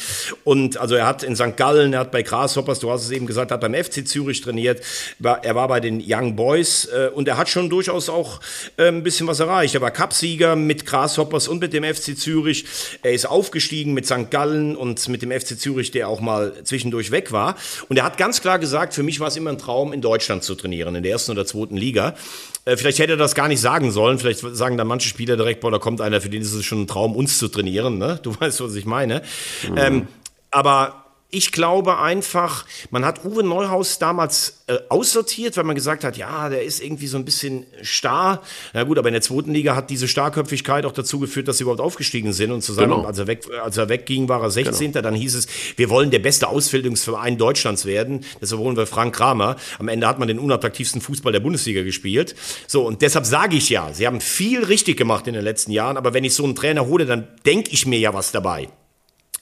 Und 0.43 0.77
also 0.77 0.95
er 0.95 1.05
hat 1.05 1.21
in 1.21 1.35
St. 1.35 1.55
Gallen, 1.55 1.93
er 1.93 1.99
hat 1.99 2.11
bei 2.11 2.23
Grasshoppers, 2.23 2.79
du 2.79 2.91
hast 2.91 3.03
es 3.03 3.11
eben 3.11 3.27
gesagt, 3.27 3.51
hat 3.51 3.61
beim 3.61 3.75
FC 3.75 4.07
Zürich 4.07 4.41
trainiert, 4.41 4.81
er 5.21 5.55
war 5.55 5.67
bei 5.67 5.79
den 5.79 6.03
Young 6.05 6.35
Boys 6.35 6.85
äh, 6.85 7.09
und 7.13 7.27
er 7.27 7.38
hat 7.38 7.47
schon 7.47 7.69
durchaus 7.69 8.09
auch 8.09 8.39
äh, 8.77 8.88
ein 8.88 9.03
bisschen 9.03 9.27
was 9.27 9.39
erreicht. 9.39 9.75
Er 9.75 9.81
war 9.81 9.91
Cupsieger 9.91 10.55
mit 10.55 10.85
Grasshoppers 10.85 11.47
und 11.47 11.59
mit 11.59 11.73
dem 11.73 11.83
FC 11.83 12.17
Zürich. 12.17 12.65
Er 13.03 13.13
ist 13.13 13.27
aufgestiegen 13.27 13.93
mit 13.93 14.07
St. 14.07 14.31
Gallen 14.31 14.75
und 14.75 15.07
mit 15.09 15.21
dem 15.21 15.31
FC 15.31 15.59
Zürich, 15.59 15.91
der 15.91 16.09
auch 16.09 16.21
mal 16.21 16.53
zwischendurch 16.63 17.11
weg 17.11 17.31
war. 17.31 17.55
Und 17.88 17.97
er 17.97 18.03
hat 18.03 18.17
ganz 18.17 18.41
klar 18.41 18.57
gesagt, 18.57 18.95
für 18.95 19.03
mich 19.03 19.19
war 19.19 19.27
es 19.27 19.35
immer 19.35 19.51
ein 19.51 19.59
Traum, 19.59 19.93
in 19.93 20.01
Deutschland 20.01 20.43
zu 20.43 20.55
trainieren, 20.55 20.95
in 20.95 21.03
der 21.03 21.11
ersten 21.11 21.31
oder 21.31 21.45
zweiten 21.45 21.77
Liga. 21.77 22.15
Äh, 22.68 22.76
vielleicht 22.76 22.99
hätte 22.99 23.13
er 23.13 23.18
das 23.18 23.34
gar 23.34 23.47
nicht 23.47 23.61
sagen 23.61 23.91
sollen. 23.91 24.20
Vielleicht 24.20 24.41
sagen 24.41 24.78
dann 24.78 24.88
manche 24.88 25.07
Spieler 25.07 25.38
direkt, 25.38 25.61
boah, 25.61 25.72
da 25.72 25.80
kommt 25.80 26.01
einer, 26.01 26.20
für 26.20 26.30
den 26.30 26.41
ist 26.41 26.53
es 26.53 26.65
schon 26.65 26.82
ein 26.82 26.88
Traum, 26.88 27.15
uns 27.15 27.38
zu 27.38 27.47
trainieren. 27.47 27.97
Ne? 27.97 28.20
Du 28.22 28.36
weißt, 28.39 28.61
was 28.61 28.76
ich 28.76 28.86
meine. 28.86 29.22
Mhm. 29.70 29.78
Ähm, 29.78 30.07
aber 30.51 31.05
ich 31.30 31.51
glaube 31.51 31.99
einfach, 31.99 32.65
man 32.89 33.03
hat 33.03 33.25
Uwe 33.25 33.43
Neuhaus 33.43 33.99
damals 33.99 34.63
äh, 34.67 34.78
aussortiert, 34.88 35.57
weil 35.57 35.65
man 35.65 35.75
gesagt 35.75 36.05
hat, 36.05 36.15
ja, 36.15 36.47
der 36.47 36.63
ist 36.63 36.82
irgendwie 36.82 37.07
so 37.07 37.17
ein 37.17 37.25
bisschen 37.25 37.65
starr. 37.82 38.41
Na 38.73 38.84
gut, 38.84 38.97
aber 38.97 39.09
in 39.09 39.13
der 39.13 39.21
zweiten 39.21 39.53
Liga 39.53 39.75
hat 39.75 39.89
diese 39.89 40.07
Starrköpfigkeit 40.07 40.86
auch 40.86 40.93
dazu 40.93 41.19
geführt, 41.19 41.49
dass 41.49 41.57
sie 41.57 41.63
überhaupt 41.63 41.82
aufgestiegen 41.82 42.32
sind 42.32 42.51
und 42.51 42.61
zusammen, 42.61 42.95
genau. 42.95 43.05
als, 43.05 43.19
er 43.19 43.28
weg, 43.28 43.45
als 43.61 43.75
er 43.75 43.89
wegging, 43.89 44.30
war 44.30 44.41
er 44.41 44.49
16. 44.49 44.93
Genau. 44.93 45.03
Dann 45.03 45.15
hieß 45.15 45.36
es, 45.36 45.47
wir 45.75 45.89
wollen 45.89 46.11
der 46.11 46.19
beste 46.19 46.47
Ausbildungsverein 46.47 47.38
Deutschlands 47.38 47.86
werden. 47.86 48.23
Deshalb 48.39 48.61
holen 48.61 48.78
wir 48.78 48.88
Frank 48.88 49.13
Kramer. 49.13 49.57
Am 49.80 49.89
Ende 49.89 50.07
hat 50.07 50.19
man 50.19 50.30
den 50.30 50.39
unattraktivsten 50.39 51.01
Fußball 51.01 51.34
der 51.34 51.41
Bundesliga 51.41 51.84
gespielt. 51.84 52.36
So, 52.67 52.86
und 52.86 53.01
deshalb 53.01 53.25
sage 53.25 53.57
ich 53.57 53.69
ja, 53.69 53.93
sie 53.93 54.07
haben 54.07 54.21
viel 54.21 54.63
richtig 54.63 54.95
gemacht 54.95 55.28
in 55.28 55.34
den 55.34 55.43
letzten 55.43 55.73
Jahren, 55.73 55.97
aber 55.97 56.13
wenn 56.13 56.23
ich 56.23 56.34
so 56.34 56.45
einen 56.45 56.55
Trainer 56.55 56.88
hole, 56.88 57.05
dann 57.05 57.28
denke 57.45 57.71
ich 57.71 57.86
mir 57.86 57.99
ja 57.99 58.13
was 58.13 58.32
dabei. 58.32 58.69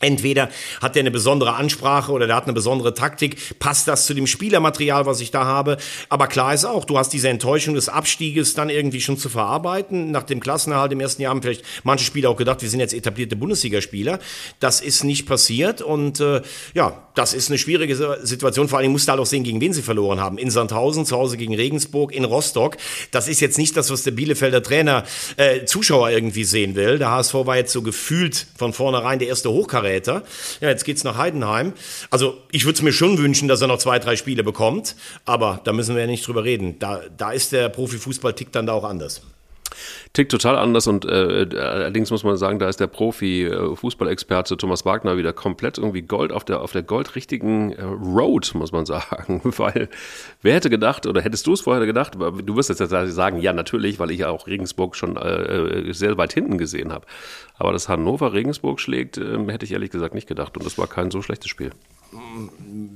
Entweder 0.01 0.49
hat 0.81 0.97
er 0.97 0.99
eine 0.99 1.11
besondere 1.11 1.53
Ansprache 1.53 2.11
oder 2.11 2.27
der 2.27 2.35
hat 2.35 2.43
eine 2.43 2.53
besondere 2.53 2.93
Taktik, 2.93 3.59
passt 3.59 3.87
das 3.87 4.05
zu 4.05 4.13
dem 4.13 4.27
Spielermaterial, 4.27 5.05
was 5.05 5.21
ich 5.21 5.31
da 5.31 5.45
habe. 5.45 5.77
Aber 6.09 6.27
klar 6.27 6.53
ist 6.53 6.65
auch, 6.65 6.83
du 6.83 6.97
hast 6.97 7.13
diese 7.13 7.29
Enttäuschung 7.29 7.75
des 7.75 7.87
Abstieges 7.87 8.53
dann 8.55 8.69
irgendwie 8.69 8.99
schon 8.99 9.17
zu 9.17 9.29
verarbeiten. 9.29 10.11
Nach 10.11 10.23
dem 10.23 10.41
Klassenerhalt 10.41 10.91
im 10.91 10.99
ersten 10.99 11.21
Jahr 11.21 11.29
haben 11.29 11.41
vielleicht 11.41 11.63
manche 11.83 12.03
Spieler 12.03 12.29
auch 12.29 12.35
gedacht, 12.35 12.61
wir 12.61 12.69
sind 12.69 12.81
jetzt 12.81 12.93
etablierte 12.93 13.37
Bundesligaspieler. 13.37 14.19
Das 14.59 14.81
ist 14.81 15.05
nicht 15.05 15.27
passiert 15.27 15.81
und 15.81 16.19
äh, 16.19 16.41
ja, 16.73 17.07
das 17.15 17.33
ist 17.33 17.49
eine 17.49 17.57
schwierige 17.57 18.19
Situation. 18.21 18.67
Vor 18.67 18.79
allem 18.79 18.91
musst 18.91 19.07
du 19.07 19.11
halt 19.11 19.21
auch 19.21 19.25
sehen, 19.25 19.45
gegen 19.45 19.61
wen 19.61 19.71
sie 19.71 19.81
verloren 19.81 20.19
haben. 20.19 20.37
In 20.37 20.51
Sandhausen, 20.51 21.05
zu 21.05 21.15
Hause 21.15 21.37
gegen 21.37 21.55
Regensburg, 21.55 22.13
in 22.13 22.25
Rostock. 22.25 22.75
Das 23.11 23.29
ist 23.29 23.39
jetzt 23.39 23.57
nicht 23.57 23.77
das, 23.77 23.89
was 23.91 24.03
der 24.03 24.11
Bielefelder 24.11 24.61
Trainer 24.61 25.05
äh, 25.37 25.63
Zuschauer 25.63 26.09
irgendwie 26.09 26.43
sehen 26.43 26.75
will. 26.75 26.97
Der 26.99 27.11
HSV 27.11 27.33
war 27.33 27.55
jetzt 27.55 27.71
so 27.71 27.81
gefühlt 27.81 28.47
von 28.57 28.73
vornherein 28.73 29.19
der 29.19 29.29
erste 29.29 29.49
Hochkaräter. 29.49 29.84
Verräter. 29.85 30.23
Ja, 30.61 30.69
jetzt 30.69 30.83
geht's 30.83 31.03
nach 31.03 31.17
Heidenheim. 31.17 31.73
Also 32.09 32.37
ich 32.51 32.65
würde 32.65 32.75
es 32.75 32.81
mir 32.81 32.93
schon 32.93 33.17
wünschen, 33.17 33.47
dass 33.47 33.61
er 33.61 33.67
noch 33.67 33.77
zwei, 33.77 33.99
drei 33.99 34.15
Spiele 34.15 34.43
bekommt, 34.43 34.95
aber 35.25 35.61
da 35.63 35.73
müssen 35.73 35.95
wir 35.95 36.01
ja 36.01 36.07
nicht 36.07 36.25
drüber 36.27 36.43
reden. 36.43 36.79
Da, 36.79 37.01
da 37.15 37.31
ist 37.31 37.51
der 37.51 37.69
Profifußball 37.69 38.33
tickt 38.33 38.55
dann 38.55 38.65
da 38.65 38.73
auch 38.73 38.83
anders. 38.83 39.21
Tickt 40.13 40.31
total 40.31 40.57
anders 40.57 40.87
und 40.87 41.05
äh, 41.05 41.47
allerdings 41.57 42.11
muss 42.11 42.23
man 42.23 42.37
sagen, 42.37 42.59
da 42.59 42.69
ist 42.69 42.79
der 42.79 42.87
Profi-Fußballexperte 42.87 44.57
Thomas 44.57 44.85
Wagner 44.85 45.17
wieder 45.17 45.33
komplett 45.33 45.77
irgendwie 45.77 46.01
Gold 46.01 46.31
auf 46.31 46.45
der, 46.45 46.61
auf 46.61 46.71
der 46.71 46.83
goldrichtigen 46.83 47.73
äh, 47.73 47.83
Road, 47.83 48.53
muss 48.55 48.71
man 48.71 48.85
sagen. 48.85 49.41
Weil 49.43 49.89
wer 50.41 50.55
hätte 50.55 50.69
gedacht, 50.69 51.05
oder 51.05 51.21
hättest 51.21 51.47
du 51.47 51.53
es 51.53 51.61
vorher 51.61 51.85
gedacht, 51.85 52.15
du 52.15 52.55
wirst 52.55 52.69
jetzt 52.69 52.79
sagen, 52.89 53.39
ja 53.39 53.53
natürlich, 53.53 53.99
weil 53.99 54.11
ich 54.11 54.19
ja 54.19 54.29
auch 54.29 54.47
Regensburg 54.47 54.95
schon 54.95 55.17
äh, 55.17 55.93
sehr 55.93 56.17
weit 56.17 56.33
hinten 56.33 56.57
gesehen 56.57 56.91
habe. 56.91 57.05
Aber 57.57 57.71
dass 57.71 57.89
Hannover 57.89 58.33
Regensburg 58.33 58.79
schlägt, 58.79 59.17
äh, 59.17 59.37
hätte 59.47 59.65
ich 59.65 59.71
ehrlich 59.71 59.91
gesagt 59.91 60.13
nicht 60.15 60.27
gedacht 60.27 60.57
und 60.57 60.65
das 60.65 60.77
war 60.77 60.87
kein 60.87 61.11
so 61.11 61.21
schlechtes 61.21 61.49
Spiel 61.49 61.71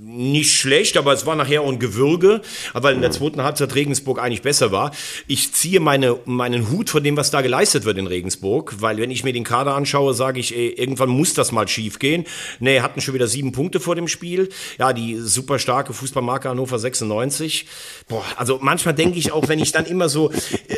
nicht 0.03 0.53
schlecht, 0.53 0.97
aber 0.97 1.13
es 1.13 1.25
war 1.25 1.35
nachher 1.35 1.61
auch 1.61 1.69
ein 1.69 1.79
Gewürge, 1.79 2.41
weil 2.73 2.95
in 2.95 3.01
der 3.01 3.11
zweiten 3.11 3.41
Halbzeit 3.43 3.75
Regensburg 3.75 4.19
eigentlich 4.19 4.41
besser 4.41 4.71
war. 4.71 4.91
Ich 5.27 5.53
ziehe 5.53 5.79
meine, 5.79 6.17
meinen 6.25 6.69
Hut 6.71 6.89
von 6.89 7.03
dem, 7.03 7.17
was 7.17 7.31
da 7.31 7.41
geleistet 7.41 7.85
wird 7.85 7.97
in 7.97 8.07
Regensburg, 8.07 8.75
weil 8.79 8.97
wenn 8.97 9.11
ich 9.11 9.23
mir 9.23 9.33
den 9.33 9.43
Kader 9.43 9.75
anschaue, 9.75 10.13
sage 10.13 10.39
ich, 10.39 10.55
ey, 10.55 10.69
irgendwann 10.69 11.09
muss 11.09 11.33
das 11.33 11.51
mal 11.51 11.67
schief 11.67 11.99
gehen. 11.99 12.25
Nee, 12.59 12.81
hatten 12.81 13.01
schon 13.01 13.13
wieder 13.13 13.27
sieben 13.27 13.51
Punkte 13.51 13.79
vor 13.79 13.95
dem 13.95 14.07
Spiel. 14.07 14.49
Ja, 14.77 14.93
die 14.93 15.17
super 15.17 15.59
starke 15.59 15.93
Fußballmarke 15.93 16.49
Hannover 16.49 16.79
96. 16.79 17.65
Boah, 18.07 18.25
also 18.35 18.59
manchmal 18.61 18.93
denke 18.93 19.19
ich 19.19 19.31
auch, 19.31 19.47
wenn 19.47 19.59
ich 19.59 19.71
dann 19.71 19.85
immer 19.85 20.09
so... 20.09 20.31
Äh, 20.31 20.75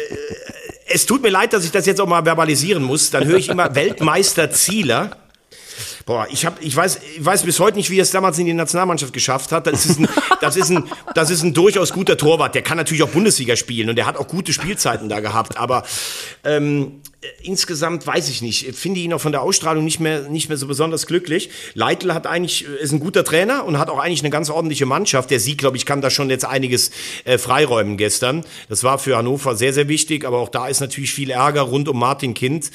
es 0.94 1.06
tut 1.06 1.22
mir 1.22 1.30
leid, 1.30 1.54
dass 1.54 1.64
ich 1.64 1.72
das 1.72 1.86
jetzt 1.86 2.02
auch 2.02 2.08
mal 2.08 2.26
verbalisieren 2.26 2.84
muss. 2.84 3.12
Dann 3.12 3.26
höre 3.26 3.38
ich 3.38 3.48
immer 3.48 3.76
Weltmeister 3.76 4.52
Zieler. 4.52 5.18
Boah, 6.12 6.28
ich 6.30 6.46
hab, 6.46 6.62
ich 6.62 6.76
weiß, 6.76 7.00
ich 7.16 7.24
weiß 7.24 7.44
bis 7.44 7.62
heute 7.62 7.78
nicht, 7.78 7.90
wie 7.90 7.98
er 7.98 8.02
es 8.02 8.12
damals 8.12 8.38
in 8.38 8.46
die 8.46 8.52
Nationalmannschaft 8.52 9.14
geschafft 9.14 9.54
hat. 9.54 9.66
Das 9.66 9.86
ist 9.86 9.98
ein, 9.98 10.10
das 10.42 10.58
ist 10.58 10.70
ein, 10.70 10.84
das 11.16 11.30
ist 11.30 11.42
ein 11.42 11.54
durchaus 11.54 11.94
guter 11.94 12.18
Torwart. 12.18 12.54
Der 12.54 12.64
kann 12.64 12.76
natürlich 12.76 13.02
auch 13.02 13.10
Bundesliga 13.12 13.56
spielen 13.56 13.88
und 13.88 13.96
der 13.96 14.08
hat 14.08 14.18
auch 14.18 14.28
gute 14.28 14.52
Spielzeiten 14.52 15.08
da 15.08 15.22
gehabt. 15.22 15.56
Aber 15.56 15.86
ähm, 16.44 17.00
insgesamt 17.42 18.06
weiß 18.06 18.28
ich 18.28 18.42
nicht. 18.42 18.76
Finde 18.76 19.00
ihn 19.00 19.14
auch 19.14 19.22
von 19.22 19.32
der 19.32 19.42
Ausstrahlung 19.42 19.86
nicht 19.86 20.02
mehr, 20.02 20.24
nicht 20.24 20.50
mehr 20.50 20.58
so 20.58 20.68
besonders 20.68 21.08
glücklich. 21.08 21.50
Leitl 21.76 22.14
hat 22.14 22.28
eigentlich, 22.28 22.66
ist 22.66 22.92
ein 22.92 23.00
guter 23.00 23.24
Trainer 23.24 23.64
und 23.64 23.80
hat 23.80 23.90
auch 23.90 24.00
eigentlich 24.00 24.22
eine 24.22 24.32
ganz 24.32 24.50
ordentliche 24.50 24.86
Mannschaft. 24.86 25.32
Der 25.32 25.40
Sieg, 25.40 25.60
glaube 25.60 25.78
ich, 25.78 25.86
kann 25.86 26.02
da 26.02 26.10
schon 26.10 26.30
jetzt 26.30 26.44
einiges 26.44 26.92
äh, 27.24 27.38
freiräumen 27.38 27.96
gestern. 27.96 28.44
Das 28.68 28.84
war 28.84 29.00
für 29.00 29.16
Hannover 29.16 29.56
sehr, 29.56 29.72
sehr 29.72 29.88
wichtig. 29.88 30.26
Aber 30.26 30.40
auch 30.40 30.50
da 30.50 30.68
ist 30.68 30.82
natürlich 30.82 31.14
viel 31.14 31.30
Ärger 31.30 31.62
rund 31.62 31.88
um 31.88 31.98
Martin 31.98 32.34
Kind. 32.34 32.70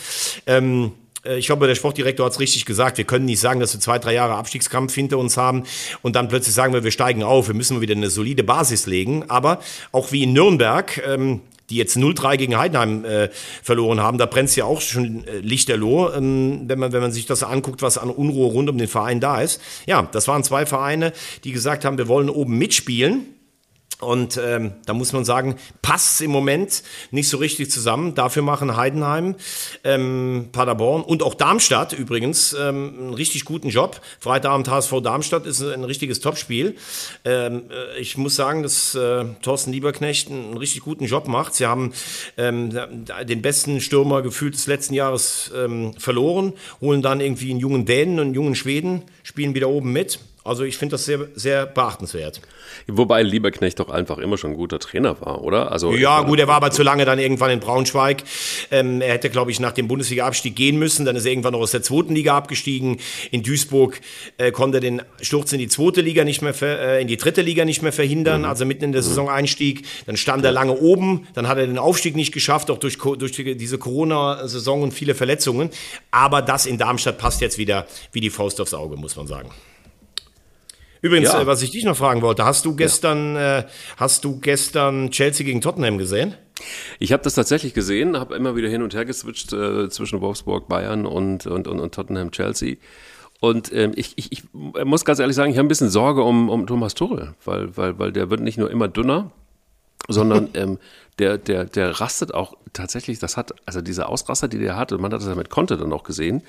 Ähm, 0.46 0.84
äh, 0.86 1.05
ich 1.34 1.46
glaube, 1.46 1.66
der 1.66 1.74
Sportdirektor 1.74 2.26
hat 2.26 2.32
es 2.32 2.40
richtig 2.40 2.64
gesagt. 2.64 2.98
Wir 2.98 3.04
können 3.04 3.24
nicht 3.24 3.40
sagen, 3.40 3.60
dass 3.60 3.74
wir 3.74 3.80
zwei, 3.80 3.98
drei 3.98 4.14
Jahre 4.14 4.34
Abstiegskampf 4.34 4.94
hinter 4.94 5.18
uns 5.18 5.36
haben 5.36 5.64
und 6.02 6.16
dann 6.16 6.28
plötzlich 6.28 6.54
sagen 6.54 6.72
wir, 6.72 6.84
wir 6.84 6.90
steigen 6.90 7.22
auf. 7.22 7.48
Wir 7.48 7.54
müssen 7.54 7.80
wieder 7.80 7.94
eine 7.94 8.10
solide 8.10 8.44
Basis 8.44 8.86
legen. 8.86 9.24
Aber 9.28 9.60
auch 9.92 10.12
wie 10.12 10.22
in 10.22 10.32
Nürnberg, 10.32 11.02
ähm, 11.06 11.40
die 11.70 11.76
jetzt 11.76 11.96
0-3 11.96 12.36
gegen 12.36 12.56
Heidenheim 12.56 13.04
äh, 13.04 13.28
verloren 13.62 14.00
haben, 14.00 14.18
da 14.18 14.26
brennt 14.26 14.48
es 14.48 14.56
ja 14.56 14.64
auch 14.64 14.80
schon 14.80 15.26
äh, 15.26 15.38
lichterloh, 15.38 16.12
ähm, 16.12 16.62
wenn, 16.66 16.78
man, 16.78 16.92
wenn 16.92 17.00
man 17.00 17.12
sich 17.12 17.26
das 17.26 17.42
anguckt, 17.42 17.82
was 17.82 17.98
an 17.98 18.10
Unruhe 18.10 18.50
rund 18.52 18.68
um 18.68 18.78
den 18.78 18.88
Verein 18.88 19.20
da 19.20 19.40
ist. 19.40 19.60
Ja, 19.86 20.08
das 20.12 20.28
waren 20.28 20.44
zwei 20.44 20.66
Vereine, 20.66 21.12
die 21.44 21.52
gesagt 21.52 21.84
haben, 21.84 21.98
wir 21.98 22.08
wollen 22.08 22.30
oben 22.30 22.56
mitspielen. 22.58 23.35
Und 23.98 24.38
ähm, 24.42 24.72
da 24.84 24.92
muss 24.92 25.14
man 25.14 25.24
sagen, 25.24 25.56
passt 25.80 26.20
im 26.20 26.30
Moment 26.30 26.82
nicht 27.12 27.30
so 27.30 27.38
richtig 27.38 27.70
zusammen. 27.70 28.14
Dafür 28.14 28.42
machen 28.42 28.76
Heidenheim, 28.76 29.36
ähm, 29.84 30.50
Paderborn 30.52 31.02
und 31.02 31.22
auch 31.22 31.34
Darmstadt 31.34 31.94
übrigens 31.94 32.52
ähm, 32.52 32.94
einen 32.98 33.14
richtig 33.14 33.46
guten 33.46 33.70
Job. 33.70 34.02
Freitagabend 34.20 34.68
HSV 34.68 35.00
Darmstadt 35.02 35.46
ist 35.46 35.62
ein 35.62 35.84
richtiges 35.84 36.20
Topspiel. 36.20 36.76
Ähm, 37.24 37.70
äh, 37.70 37.98
ich 37.98 38.18
muss 38.18 38.36
sagen, 38.36 38.62
dass 38.62 38.94
äh, 38.94 39.24
Thorsten 39.40 39.72
Lieberknecht 39.72 40.30
einen 40.30 40.58
richtig 40.58 40.82
guten 40.82 41.06
Job 41.06 41.26
macht. 41.26 41.54
Sie 41.54 41.64
haben 41.64 41.94
ähm, 42.36 42.78
den 43.24 43.40
besten 43.40 43.80
Stürmer 43.80 44.20
gefühlt 44.20 44.54
des 44.54 44.66
letzten 44.66 44.92
Jahres 44.92 45.50
ähm, 45.56 45.94
verloren, 45.98 46.52
holen 46.82 47.00
dann 47.00 47.20
irgendwie 47.20 47.50
einen 47.50 47.60
jungen 47.60 47.86
Dänen 47.86 48.18
und 48.18 48.26
einen 48.26 48.34
jungen 48.34 48.54
Schweden, 48.54 49.02
spielen 49.22 49.54
wieder 49.54 49.70
oben 49.70 49.92
mit. 49.92 50.18
Also 50.46 50.64
ich 50.64 50.76
finde 50.76 50.94
das 50.94 51.04
sehr, 51.04 51.28
sehr 51.34 51.66
beachtenswert. 51.66 52.40
Wobei 52.86 53.22
Lieberknecht 53.22 53.80
doch 53.80 53.90
einfach 53.90 54.18
immer 54.18 54.38
schon 54.38 54.52
ein 54.52 54.56
guter 54.56 54.78
Trainer 54.78 55.20
war, 55.20 55.42
oder? 55.42 55.72
Also 55.72 55.92
ja, 55.92 56.22
gut, 56.22 56.38
er 56.38 56.48
war 56.48 56.56
aber 56.56 56.70
zu 56.70 56.82
lange 56.82 57.04
dann 57.04 57.18
irgendwann 57.18 57.50
in 57.50 57.60
Braunschweig. 57.60 58.22
Ähm, 58.70 59.00
er 59.00 59.14
hätte, 59.14 59.30
glaube 59.30 59.50
ich, 59.50 59.60
nach 59.60 59.72
dem 59.72 59.88
Bundesliga-Abstieg 59.88 60.56
gehen 60.56 60.78
müssen. 60.78 61.04
Dann 61.04 61.16
ist 61.16 61.24
er 61.24 61.32
irgendwann 61.32 61.52
noch 61.52 61.60
aus 61.60 61.72
der 61.72 61.82
zweiten 61.82 62.14
Liga 62.14 62.36
abgestiegen. 62.36 62.98
In 63.30 63.42
Duisburg 63.42 64.00
äh, 64.38 64.52
konnte 64.52 64.78
er 64.78 64.80
den 64.80 65.02
Sturz 65.20 65.52
in 65.52 65.58
die 65.58 65.68
zweite 65.68 66.00
Liga 66.00 66.24
nicht 66.24 66.42
mehr, 66.42 66.54
äh, 66.62 67.02
in 67.02 67.08
die 67.08 67.16
dritte 67.16 67.42
Liga 67.42 67.64
nicht 67.64 67.82
mehr 67.82 67.92
verhindern, 67.92 68.42
mhm. 68.42 68.48
also 68.48 68.64
mitten 68.64 68.84
in 68.84 68.92
der 68.92 69.02
mhm. 69.02 69.06
Saison 69.06 69.28
einstieg. 69.28 69.84
Dann 70.06 70.16
stand 70.16 70.44
er 70.44 70.52
lange 70.52 70.76
oben. 70.76 71.26
Dann 71.34 71.48
hat 71.48 71.58
er 71.58 71.66
den 71.66 71.78
Aufstieg 71.78 72.16
nicht 72.16 72.32
geschafft, 72.32 72.70
auch 72.70 72.78
durch, 72.78 72.98
durch 72.98 73.32
die, 73.32 73.56
diese 73.56 73.78
Corona-Saison 73.78 74.82
und 74.82 74.92
viele 74.92 75.14
Verletzungen. 75.14 75.70
Aber 76.10 76.42
das 76.42 76.66
in 76.66 76.78
Darmstadt 76.78 77.18
passt 77.18 77.40
jetzt 77.40 77.58
wieder 77.58 77.86
wie 78.12 78.20
die 78.20 78.30
Faust 78.30 78.60
aufs 78.60 78.74
Auge, 78.74 78.96
muss 78.96 79.16
man 79.16 79.26
sagen. 79.26 79.50
Übrigens, 81.02 81.32
ja. 81.32 81.42
äh, 81.42 81.46
was 81.46 81.62
ich 81.62 81.70
dich 81.70 81.84
noch 81.84 81.96
fragen 81.96 82.22
wollte, 82.22 82.44
hast 82.44 82.64
du 82.64 82.74
gestern, 82.74 83.34
ja. 83.34 83.58
äh, 83.60 83.64
hast 83.96 84.24
du 84.24 84.40
gestern 84.40 85.10
Chelsea 85.10 85.44
gegen 85.44 85.60
Tottenham 85.60 85.98
gesehen? 85.98 86.34
Ich 86.98 87.12
habe 87.12 87.22
das 87.22 87.34
tatsächlich 87.34 87.74
gesehen, 87.74 88.18
habe 88.18 88.34
immer 88.34 88.56
wieder 88.56 88.68
hin 88.68 88.82
und 88.82 88.94
her 88.94 89.04
geswitcht 89.04 89.52
äh, 89.52 89.88
zwischen 89.90 90.20
Wolfsburg, 90.20 90.68
Bayern 90.68 91.06
und, 91.06 91.46
und, 91.46 91.68
und, 91.68 91.80
und 91.80 91.94
Tottenham, 91.94 92.30
Chelsea. 92.30 92.76
Und 93.40 93.72
ähm, 93.72 93.92
ich, 93.94 94.14
ich, 94.16 94.32
ich 94.32 94.44
muss 94.52 95.04
ganz 95.04 95.18
ehrlich 95.18 95.36
sagen, 95.36 95.50
ich 95.50 95.58
habe 95.58 95.66
ein 95.66 95.68
bisschen 95.68 95.90
Sorge 95.90 96.22
um, 96.22 96.48
um 96.48 96.66
Thomas 96.66 96.94
Tuchel, 96.94 97.34
weil, 97.44 97.76
weil, 97.76 97.98
weil 97.98 98.12
der 98.12 98.30
wird 98.30 98.40
nicht 98.40 98.56
nur 98.56 98.70
immer 98.70 98.88
dünner, 98.88 99.30
sondern 100.08 100.48
ähm, 100.54 100.78
der, 101.18 101.36
der, 101.38 101.64
der 101.64 102.00
rastet 102.00 102.32
auch 102.32 102.54
tatsächlich, 102.72 103.18
das 103.18 103.36
hat, 103.36 103.54
also 103.66 103.82
diese 103.82 104.08
Ausraster, 104.08 104.48
die 104.48 104.58
der 104.58 104.76
hatte, 104.76 104.98
man 104.98 105.12
hat 105.12 105.20
das 105.20 105.28
ja 105.28 105.34
mit 105.34 105.50
Conte 105.50 105.76
dann 105.76 105.92
auch 105.92 106.04
gesehen, 106.04 106.42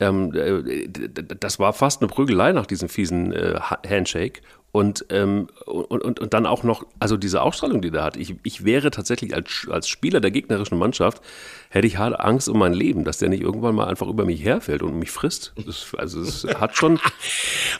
ähm, 0.00 0.32
äh, 0.34 0.88
das 1.40 1.58
war 1.58 1.72
fast 1.72 2.00
eine 2.00 2.08
Prügelei 2.08 2.52
nach 2.52 2.66
diesem 2.66 2.88
fiesen 2.88 3.32
äh, 3.32 3.58
Handshake. 3.88 4.40
Und, 4.70 5.06
ähm, 5.08 5.48
und, 5.64 6.02
und, 6.02 6.20
und 6.20 6.34
dann 6.34 6.44
auch 6.44 6.62
noch, 6.62 6.84
also 7.00 7.16
diese 7.16 7.40
Ausstrahlung, 7.40 7.80
die 7.80 7.90
der 7.90 8.04
hat. 8.04 8.18
Ich, 8.18 8.36
ich 8.42 8.66
wäre 8.66 8.90
tatsächlich 8.90 9.34
als, 9.34 9.66
als 9.70 9.88
Spieler 9.88 10.20
der 10.20 10.30
gegnerischen 10.30 10.76
Mannschaft, 10.78 11.22
hätte 11.70 11.86
ich 11.86 11.98
hart 11.98 12.18
Angst 12.18 12.48
um 12.48 12.58
mein 12.58 12.72
Leben, 12.72 13.04
dass 13.04 13.18
der 13.18 13.28
nicht 13.28 13.42
irgendwann 13.42 13.74
mal 13.74 13.86
einfach 13.86 14.06
über 14.08 14.24
mich 14.24 14.42
herfällt 14.44 14.82
und 14.82 14.98
mich 14.98 15.10
frisst. 15.10 15.52
Das, 15.66 15.86
also 15.96 16.20
es 16.20 16.44
hat 16.44 16.76
schon. 16.76 17.00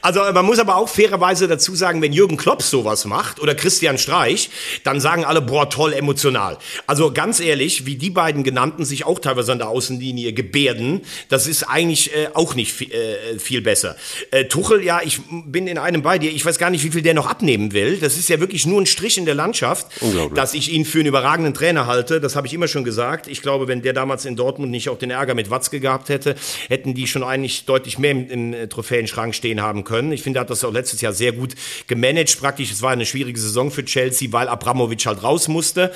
Also 0.01 0.21
man 0.33 0.45
muss 0.45 0.59
aber 0.59 0.77
auch 0.77 0.87
fairerweise 0.87 1.49
dazu 1.49 1.75
sagen, 1.75 2.01
wenn 2.01 2.13
Jürgen 2.13 2.37
Klopp 2.37 2.61
sowas 2.61 3.03
macht 3.03 3.41
oder 3.41 3.53
Christian 3.53 3.97
Streich, 3.97 4.49
dann 4.85 5.01
sagen 5.01 5.25
alle, 5.25 5.41
boah, 5.41 5.69
toll, 5.69 5.91
emotional. 5.91 6.57
Also 6.87 7.11
ganz 7.11 7.41
ehrlich, 7.41 7.85
wie 7.85 7.95
die 7.95 8.09
beiden 8.09 8.45
genannten 8.45 8.85
sich 8.85 9.05
auch 9.05 9.19
teilweise 9.19 9.51
an 9.51 9.57
der 9.57 9.67
Außenlinie 9.67 10.31
gebärden, 10.31 11.01
das 11.27 11.47
ist 11.47 11.63
eigentlich 11.63 12.15
äh, 12.15 12.29
auch 12.33 12.55
nicht 12.55 12.71
viel, 12.71 12.91
äh, 12.93 13.39
viel 13.39 13.61
besser. 13.61 13.97
Äh, 14.31 14.45
Tuchel, 14.45 14.83
ja, 14.83 15.01
ich 15.03 15.19
bin 15.29 15.67
in 15.67 15.77
einem 15.77 16.01
bei 16.01 16.17
dir. 16.17 16.31
Ich 16.31 16.45
weiß 16.45 16.59
gar 16.59 16.69
nicht, 16.69 16.85
wie 16.85 16.91
viel 16.91 17.01
der 17.01 17.13
noch 17.13 17.27
abnehmen 17.27 17.73
will. 17.73 17.97
Das 17.97 18.17
ist 18.17 18.29
ja 18.29 18.39
wirklich 18.39 18.65
nur 18.65 18.79
ein 18.79 18.85
Strich 18.85 19.17
in 19.17 19.25
der 19.25 19.35
Landschaft, 19.35 19.87
dass 20.33 20.53
ich 20.53 20.71
ihn 20.71 20.85
für 20.85 20.99
einen 20.99 21.07
überragenden 21.07 21.53
Trainer 21.53 21.87
halte. 21.87 22.21
Das 22.21 22.37
habe 22.37 22.47
ich 22.47 22.53
immer 22.53 22.69
schon 22.69 22.85
gesagt. 22.85 23.27
Ich 23.27 23.41
glaube, 23.41 23.67
wenn 23.67 23.78
wenn 23.79 23.83
der 23.83 23.93
damals 23.93 24.25
in 24.25 24.35
Dortmund 24.35 24.71
nicht 24.71 24.89
auch 24.89 24.97
den 24.97 25.09
Ärger 25.09 25.35
mit 25.35 25.49
Watzke 25.49 25.79
gehabt 25.79 26.09
hätte, 26.09 26.35
hätten 26.67 26.93
die 26.95 27.07
schon 27.07 27.23
eigentlich 27.23 27.63
deutlich 27.63 27.97
mehr 27.97 28.11
im, 28.11 28.29
im 28.29 28.53
äh, 28.53 28.67
Trophäenschrank 28.67 29.33
stehen 29.33 29.61
haben 29.61 29.85
können. 29.85 30.11
Ich 30.11 30.21
finde, 30.21 30.39
er 30.39 30.41
hat 30.41 30.49
das 30.49 30.65
auch 30.65 30.73
letztes 30.73 30.99
Jahr 30.99 31.13
sehr 31.13 31.31
gut 31.31 31.55
gemanagt 31.87 32.37
praktisch. 32.41 32.71
Es 32.71 32.81
war 32.81 32.91
eine 32.91 33.05
schwierige 33.05 33.39
Saison 33.39 33.71
für 33.71 33.85
Chelsea, 33.85 34.33
weil 34.33 34.49
Abramovic 34.49 35.05
halt 35.05 35.23
raus 35.23 35.47
musste. 35.47 35.93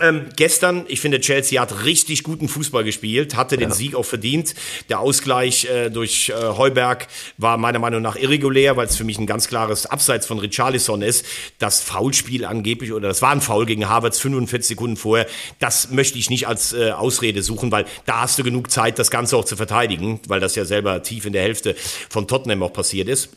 Ähm, 0.00 0.26
gestern, 0.36 0.84
ich 0.88 1.00
finde, 1.00 1.20
Chelsea 1.20 1.60
hat 1.60 1.84
richtig 1.84 2.22
guten 2.22 2.48
Fußball 2.48 2.84
gespielt, 2.84 3.36
hatte 3.36 3.56
den 3.56 3.70
ja. 3.70 3.74
Sieg 3.74 3.94
auch 3.94 4.04
verdient. 4.04 4.54
Der 4.88 5.00
Ausgleich 5.00 5.66
äh, 5.66 5.90
durch 5.90 6.30
äh, 6.30 6.34
Heuberg 6.34 7.06
war 7.38 7.56
meiner 7.58 7.78
Meinung 7.78 8.02
nach 8.02 8.16
irregulär, 8.16 8.76
weil 8.76 8.86
es 8.86 8.96
für 8.96 9.04
mich 9.04 9.18
ein 9.18 9.26
ganz 9.26 9.48
klares 9.48 9.86
Abseits 9.86 10.06
abseits 10.06 10.26
von 10.26 10.38
Richarlison 10.38 11.02
ist, 11.02 11.24
das 11.58 11.82
Foulspiel 11.82 12.44
angeblich 12.44 12.92
oder 12.92 13.08
das 13.08 13.22
war 13.22 13.30
ein 13.30 13.40
Foul 13.40 13.66
gegen 13.66 13.88
Havertz 13.88 14.18
45 14.20 14.68
Sekunden 14.68 14.96
vorher, 14.96 15.26
das 15.58 15.90
möchte 15.90 16.18
ich 16.18 16.30
nicht 16.30 16.46
als 16.46 16.72
äh, 16.72 16.92
Ausrede 16.92 17.42
suchen, 17.42 17.72
weil 17.72 17.86
da 18.04 18.20
hast 18.20 18.38
du 18.38 18.44
genug 18.44 18.70
Zeit, 18.70 18.98
das 18.98 19.10
Ganze 19.10 19.36
auch 19.36 19.44
zu 19.44 19.56
verteidigen, 19.56 20.20
weil 20.28 20.40
das 20.40 20.54
ja 20.54 20.64
selber 20.64 21.02
tief 21.02 21.26
in 21.26 21.32
der 21.32 21.42
Hälfte 21.42 21.74
von 22.08 22.28
Tottenham 22.28 22.62
auch 22.62 22.72
passiert 22.72 23.08
ist. 23.08 23.30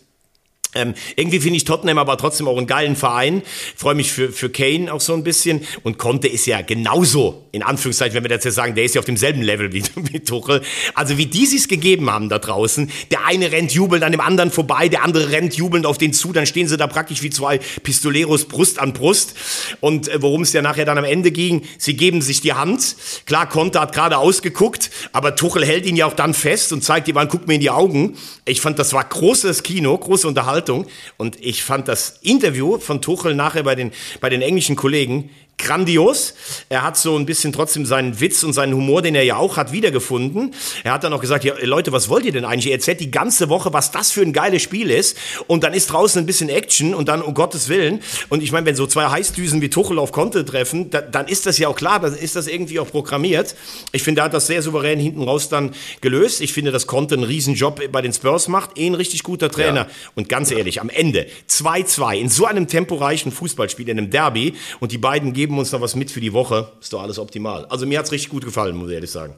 Ähm, 0.76 0.94
irgendwie 1.16 1.40
finde 1.40 1.58
ich 1.58 1.64
Tottenham 1.64 1.98
aber 1.98 2.16
trotzdem 2.16 2.48
auch 2.48 2.56
einen 2.56 2.68
geilen 2.68 2.96
Verein. 2.96 3.42
Freue 3.76 3.96
mich 3.96 4.12
für, 4.12 4.32
für 4.32 4.52
Kane 4.52 4.94
auch 4.94 5.02
so 5.02 5.16
ein 5.16 5.24
bisschen. 5.24 5.66
Und 5.82 5.98
Conte 5.98 6.28
ist 6.28 6.46
ja 6.46 6.62
genauso, 6.62 7.48
in 7.52 7.64
Anführungszeichen, 7.64 8.14
wenn 8.14 8.24
wir 8.24 8.30
das 8.30 8.44
jetzt 8.44 8.54
sagen, 8.54 8.76
der 8.76 8.84
ist 8.84 8.94
ja 8.94 9.00
auf 9.00 9.06
demselben 9.06 9.42
Level 9.42 9.74
wie, 9.74 9.82
wie 9.96 10.20
Tuchel. 10.20 10.62
Also 10.94 11.18
wie 11.18 11.26
die 11.26 11.48
sich's 11.48 11.68
gegeben 11.68 12.12
haben 12.12 12.30
da 12.30 12.38
draußen. 12.38 12.92
Der 13.10 13.26
eine 13.26 13.52
rennt 13.52 13.72
jubelnd 13.72 14.04
an 14.04 14.12
dem 14.12 14.22
anderen 14.22 14.52
vorbei, 14.52 14.90
der 14.90 15.04
andere 15.04 15.32
rennt 15.32 15.56
jubelnd 15.56 15.88
auf 15.88 15.98
den 15.98 16.14
zu. 16.14 16.34
Dann 16.34 16.46
stehen 16.46 16.68
sie 16.68 16.78
da 16.78 16.86
praktisch 16.86 17.24
wie 17.24 17.32
zwei 17.32 17.60
Pistoleros 17.82 18.46
Brust 18.46 18.78
an 18.78 18.94
Brust. 18.94 19.34
Und 19.80 20.08
äh, 20.08 20.22
worum 20.22 20.44
es 20.44 20.54
ja 20.54 20.62
nachher 20.62 20.86
dann 20.86 21.00
am 21.00 21.04
Ende 21.04 21.32
ging, 21.32 21.64
sie 21.80 21.96
geben 21.96 22.22
sich 22.22 22.42
die 22.42 22.54
Hand. 22.54 22.96
Klar, 23.26 23.50
Conte 23.50 23.82
hat 23.82 23.92
gerade 23.92 24.20
ausgeguckt, 24.20 24.92
aber 25.14 25.36
Tuchel 25.36 25.66
hält 25.66 25.88
ihn 25.88 25.96
ja 25.96 26.06
auch 26.06 26.14
dann 26.14 26.36
fest 26.36 26.74
und 26.74 26.84
zeigt 26.84 27.08
ihm 27.08 27.18
an, 27.18 27.28
guck 27.28 27.48
mir 27.48 27.56
in 27.56 27.62
die 27.62 27.72
Augen. 27.72 28.18
Ich 28.46 28.62
fand, 28.62 28.78
das 28.78 28.94
war 28.94 29.04
großes 29.04 29.64
Kino, 29.64 29.98
große 29.98 30.28
Unterhaltung. 30.28 30.59
Unterhaltung. 30.60 30.86
Und 31.18 31.38
ich 31.42 31.64
fand 31.64 31.88
das 31.88 32.20
Interview 32.22 32.80
von 32.80 33.02
Tuchel 33.02 33.36
nachher 33.36 33.64
bei 33.64 33.76
den, 33.76 33.92
bei 34.22 34.30
den 34.30 34.42
englischen 34.42 34.76
Kollegen 34.76 35.30
grandios. 35.60 36.34
Er 36.70 36.82
hat 36.82 36.98
so 36.98 37.16
ein 37.16 37.26
bisschen 37.26 37.54
trotzdem 37.54 37.86
seinen 37.86 38.20
Witz 38.20 38.44
und 38.44 38.54
seinen 38.54 38.74
Humor, 38.74 39.02
den 39.02 39.14
er 39.14 39.24
ja 39.24 39.36
auch 39.36 39.58
hat, 39.58 39.72
wiedergefunden. 39.72 40.56
Er 40.84 40.94
hat 40.94 41.04
dann 41.04 41.14
auch 41.14 41.22
gesagt, 41.22 41.44
ja, 41.44 41.54
Leute, 41.62 41.92
was 41.92 42.10
wollt 42.10 42.26
ihr 42.26 42.32
denn 42.32 42.46
eigentlich? 42.46 42.68
Ihr 42.68 42.74
erzählt 42.74 43.00
die 43.00 43.12
ganze 43.12 43.50
Woche, 43.50 43.72
was 43.74 43.92
das 43.92 44.12
für 44.12 44.22
ein 44.22 44.34
geiles 44.34 44.62
Spiel 44.62 44.90
ist. 44.90 45.18
Und 45.48 45.64
dann 45.64 45.74
ist 45.74 45.92
draußen 45.92 46.22
ein 46.22 46.26
bisschen 46.26 46.50
Action 46.50 46.96
und 46.96 47.10
dann, 47.10 47.22
um 47.22 47.34
Gottes 47.34 47.70
Willen. 47.70 48.02
Und 48.30 48.42
ich 48.42 48.52
meine, 48.52 48.66
wenn 48.66 48.76
so 48.76 48.88
zwei 48.88 49.10
Heißdüsen 49.10 49.62
wie 49.62 49.70
Tuchel 49.70 50.00
auf 50.00 50.12
Konto 50.12 50.42
treffen, 50.44 50.90
da, 50.90 51.02
dann 51.02 51.28
ist 51.28 51.46
das 51.46 51.58
ja 51.58 51.68
auch 51.68 51.76
klar, 51.76 52.00
dann 52.00 52.16
ist 52.16 52.36
das 52.36 52.48
irgendwie 52.48 52.80
auch 52.80 52.90
programmiert. 52.90 53.56
Ich 53.92 54.04
finde, 54.04 54.22
er 54.22 54.26
hat 54.26 54.34
das 54.34 54.48
sehr 54.48 54.62
souverän 54.62 55.00
hinten 55.00 55.24
raus 55.24 55.50
dann 55.50 55.72
gelöst. 56.02 56.42
Ich 56.42 56.54
finde, 56.54 56.72
dass 56.72 56.88
Conte 56.88 57.16
einen 57.16 57.24
Riesenjob 57.24 57.92
bei 57.92 58.02
den 58.02 58.14
Spurs 58.14 58.48
macht. 58.48 58.78
Eh 58.78 58.88
ein 58.88 58.96
richtig 58.96 59.24
guter 59.24 59.50
Trainer. 59.52 59.82
Ja. 59.82 59.90
Und 60.16 60.30
ganz 60.30 60.52
ehrlich, 60.52 60.82
am 60.82 60.90
Ende 60.90 61.28
2-2 61.50 62.16
in 62.16 62.30
so 62.30 62.46
einem 62.46 62.68
temporeichen 62.68 63.32
Fußballspiel, 63.32 63.90
in 63.90 63.98
einem 63.98 64.10
Derby 64.10 64.54
und 64.80 64.92
die 64.92 64.98
beiden 64.98 65.34
geben 65.34 65.49
geben 65.50 65.58
uns 65.58 65.72
noch 65.72 65.82
was 65.82 65.96
mit 65.96 66.12
für 66.12 66.22
die 66.22 66.32
Woche. 66.32 66.72
Ist 66.80 66.94
doch 66.94 67.02
alles 67.02 67.18
optimal. 67.18 67.66
Also 67.66 67.88
mir 67.88 67.98
hat 67.98 68.06
es 68.06 68.12
richtig 68.12 68.30
gut 68.30 68.46
gefallen, 68.46 68.76
muss 68.76 68.90
ich 68.90 68.94
ehrlich 68.94 69.10
sagen. 69.10 69.34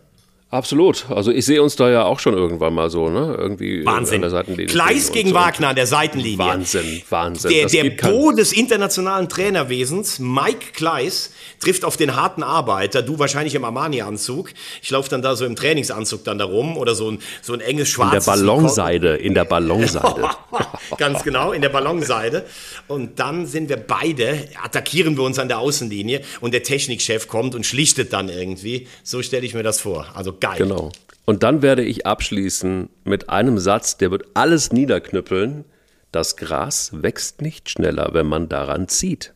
Absolut. 0.51 1.05
Also 1.09 1.31
ich 1.31 1.45
sehe 1.45 1.63
uns 1.63 1.77
da 1.77 1.89
ja 1.89 2.03
auch 2.03 2.19
schon 2.19 2.33
irgendwann 2.33 2.73
mal 2.73 2.89
so, 2.89 3.09
ne? 3.09 3.35
Irgendwie 3.37 3.85
Wahnsinn. 3.85 4.15
an 4.15 4.21
der 4.21 4.29
Seitenlinie. 4.31 4.65
Kleis 4.65 5.13
gegen 5.13 5.29
und, 5.29 5.35
Wagner 5.35 5.69
an 5.69 5.77
der 5.77 5.87
Seitenlinie. 5.87 6.37
Wahnsinn, 6.37 7.01
Wahnsinn. 7.09 7.51
Der, 7.51 7.67
der 7.67 7.89
Bo 7.91 8.33
des 8.33 8.51
internationalen 8.51 9.29
Trainerwesens, 9.29 10.19
Mike 10.19 10.73
Kleis, 10.73 11.31
trifft 11.61 11.85
auf 11.85 11.95
den 11.95 12.17
harten 12.17 12.43
Arbeiter. 12.43 13.01
Du 13.01 13.17
wahrscheinlich 13.17 13.55
im 13.55 13.63
Armani-Anzug. 13.63 14.51
Ich 14.81 14.89
laufe 14.89 15.09
dann 15.09 15.21
da 15.21 15.37
so 15.37 15.45
im 15.45 15.55
Trainingsanzug 15.55 16.25
dann 16.25 16.37
da 16.37 16.43
rum 16.43 16.75
oder 16.75 16.95
so 16.95 17.09
ein, 17.09 17.19
so 17.41 17.53
ein 17.53 17.61
enges 17.61 17.87
schwarzes. 17.87 18.27
In 18.27 18.33
der 18.33 18.45
Ballonseide, 18.45 19.15
in 19.15 19.33
der 19.33 19.45
Ballonseide. 19.45 20.29
Ganz 20.97 21.23
genau, 21.23 21.53
in 21.53 21.61
der 21.61 21.69
Ballonseide. 21.69 22.45
Und 22.89 23.19
dann 23.19 23.45
sind 23.45 23.69
wir 23.69 23.77
beide, 23.77 24.49
attackieren 24.61 25.15
wir 25.15 25.23
uns 25.23 25.39
an 25.39 25.47
der 25.47 25.59
Außenlinie 25.59 26.21
und 26.41 26.53
der 26.53 26.63
Technikchef 26.63 27.29
kommt 27.29 27.55
und 27.55 27.65
schlichtet 27.65 28.11
dann 28.11 28.27
irgendwie. 28.27 28.87
So 29.01 29.21
stelle 29.21 29.45
ich 29.45 29.53
mir 29.53 29.63
das 29.63 29.79
vor. 29.79 30.07
Also 30.13 30.33
geil. 30.41 30.57
Genau. 30.57 30.91
Und 31.25 31.43
dann 31.43 31.61
werde 31.61 31.83
ich 31.83 32.05
abschließen 32.05 32.89
mit 33.05 33.29
einem 33.29 33.57
Satz, 33.57 33.97
der 33.97 34.11
wird 34.11 34.25
alles 34.33 34.73
niederknüppeln. 34.73 35.63
Das 36.11 36.35
Gras 36.35 36.89
wächst 36.93 37.41
nicht 37.41 37.69
schneller, 37.69 38.09
wenn 38.11 38.25
man 38.25 38.49
daran 38.49 38.89
zieht. 38.89 39.33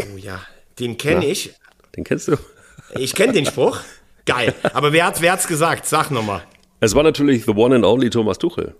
Oh 0.00 0.16
ja, 0.16 0.40
den 0.78 0.96
kenne 0.96 1.26
ich. 1.26 1.54
Den 1.96 2.04
kennst 2.04 2.28
du? 2.28 2.36
Ich 2.94 3.14
kenne 3.14 3.34
den 3.34 3.44
Spruch. 3.44 3.80
Geil. 4.24 4.54
Aber 4.72 4.94
wer 4.94 5.04
hat 5.04 5.20
es 5.20 5.46
gesagt? 5.46 5.84
Sag 5.84 6.10
nochmal. 6.10 6.42
Es 6.80 6.94
war 6.94 7.02
natürlich 7.02 7.44
the 7.44 7.50
one 7.50 7.74
and 7.74 7.84
only 7.84 8.08
Thomas 8.08 8.38
Tuchel. 8.38 8.74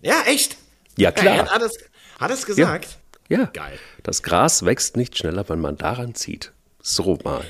Ja, 0.00 0.22
echt? 0.26 0.56
Ja, 0.96 1.12
klar. 1.12 1.36
Er 1.36 1.50
hat, 1.50 1.60
es, 1.60 1.78
hat 2.18 2.30
es 2.30 2.46
gesagt? 2.46 2.96
Ja. 3.28 3.40
ja. 3.40 3.44
Geil. 3.52 3.78
Das 4.02 4.22
Gras 4.22 4.64
wächst 4.64 4.96
nicht 4.96 5.18
schneller, 5.18 5.46
wenn 5.50 5.60
man 5.60 5.76
daran 5.76 6.14
zieht. 6.14 6.52
So 6.80 7.18
mal. 7.22 7.44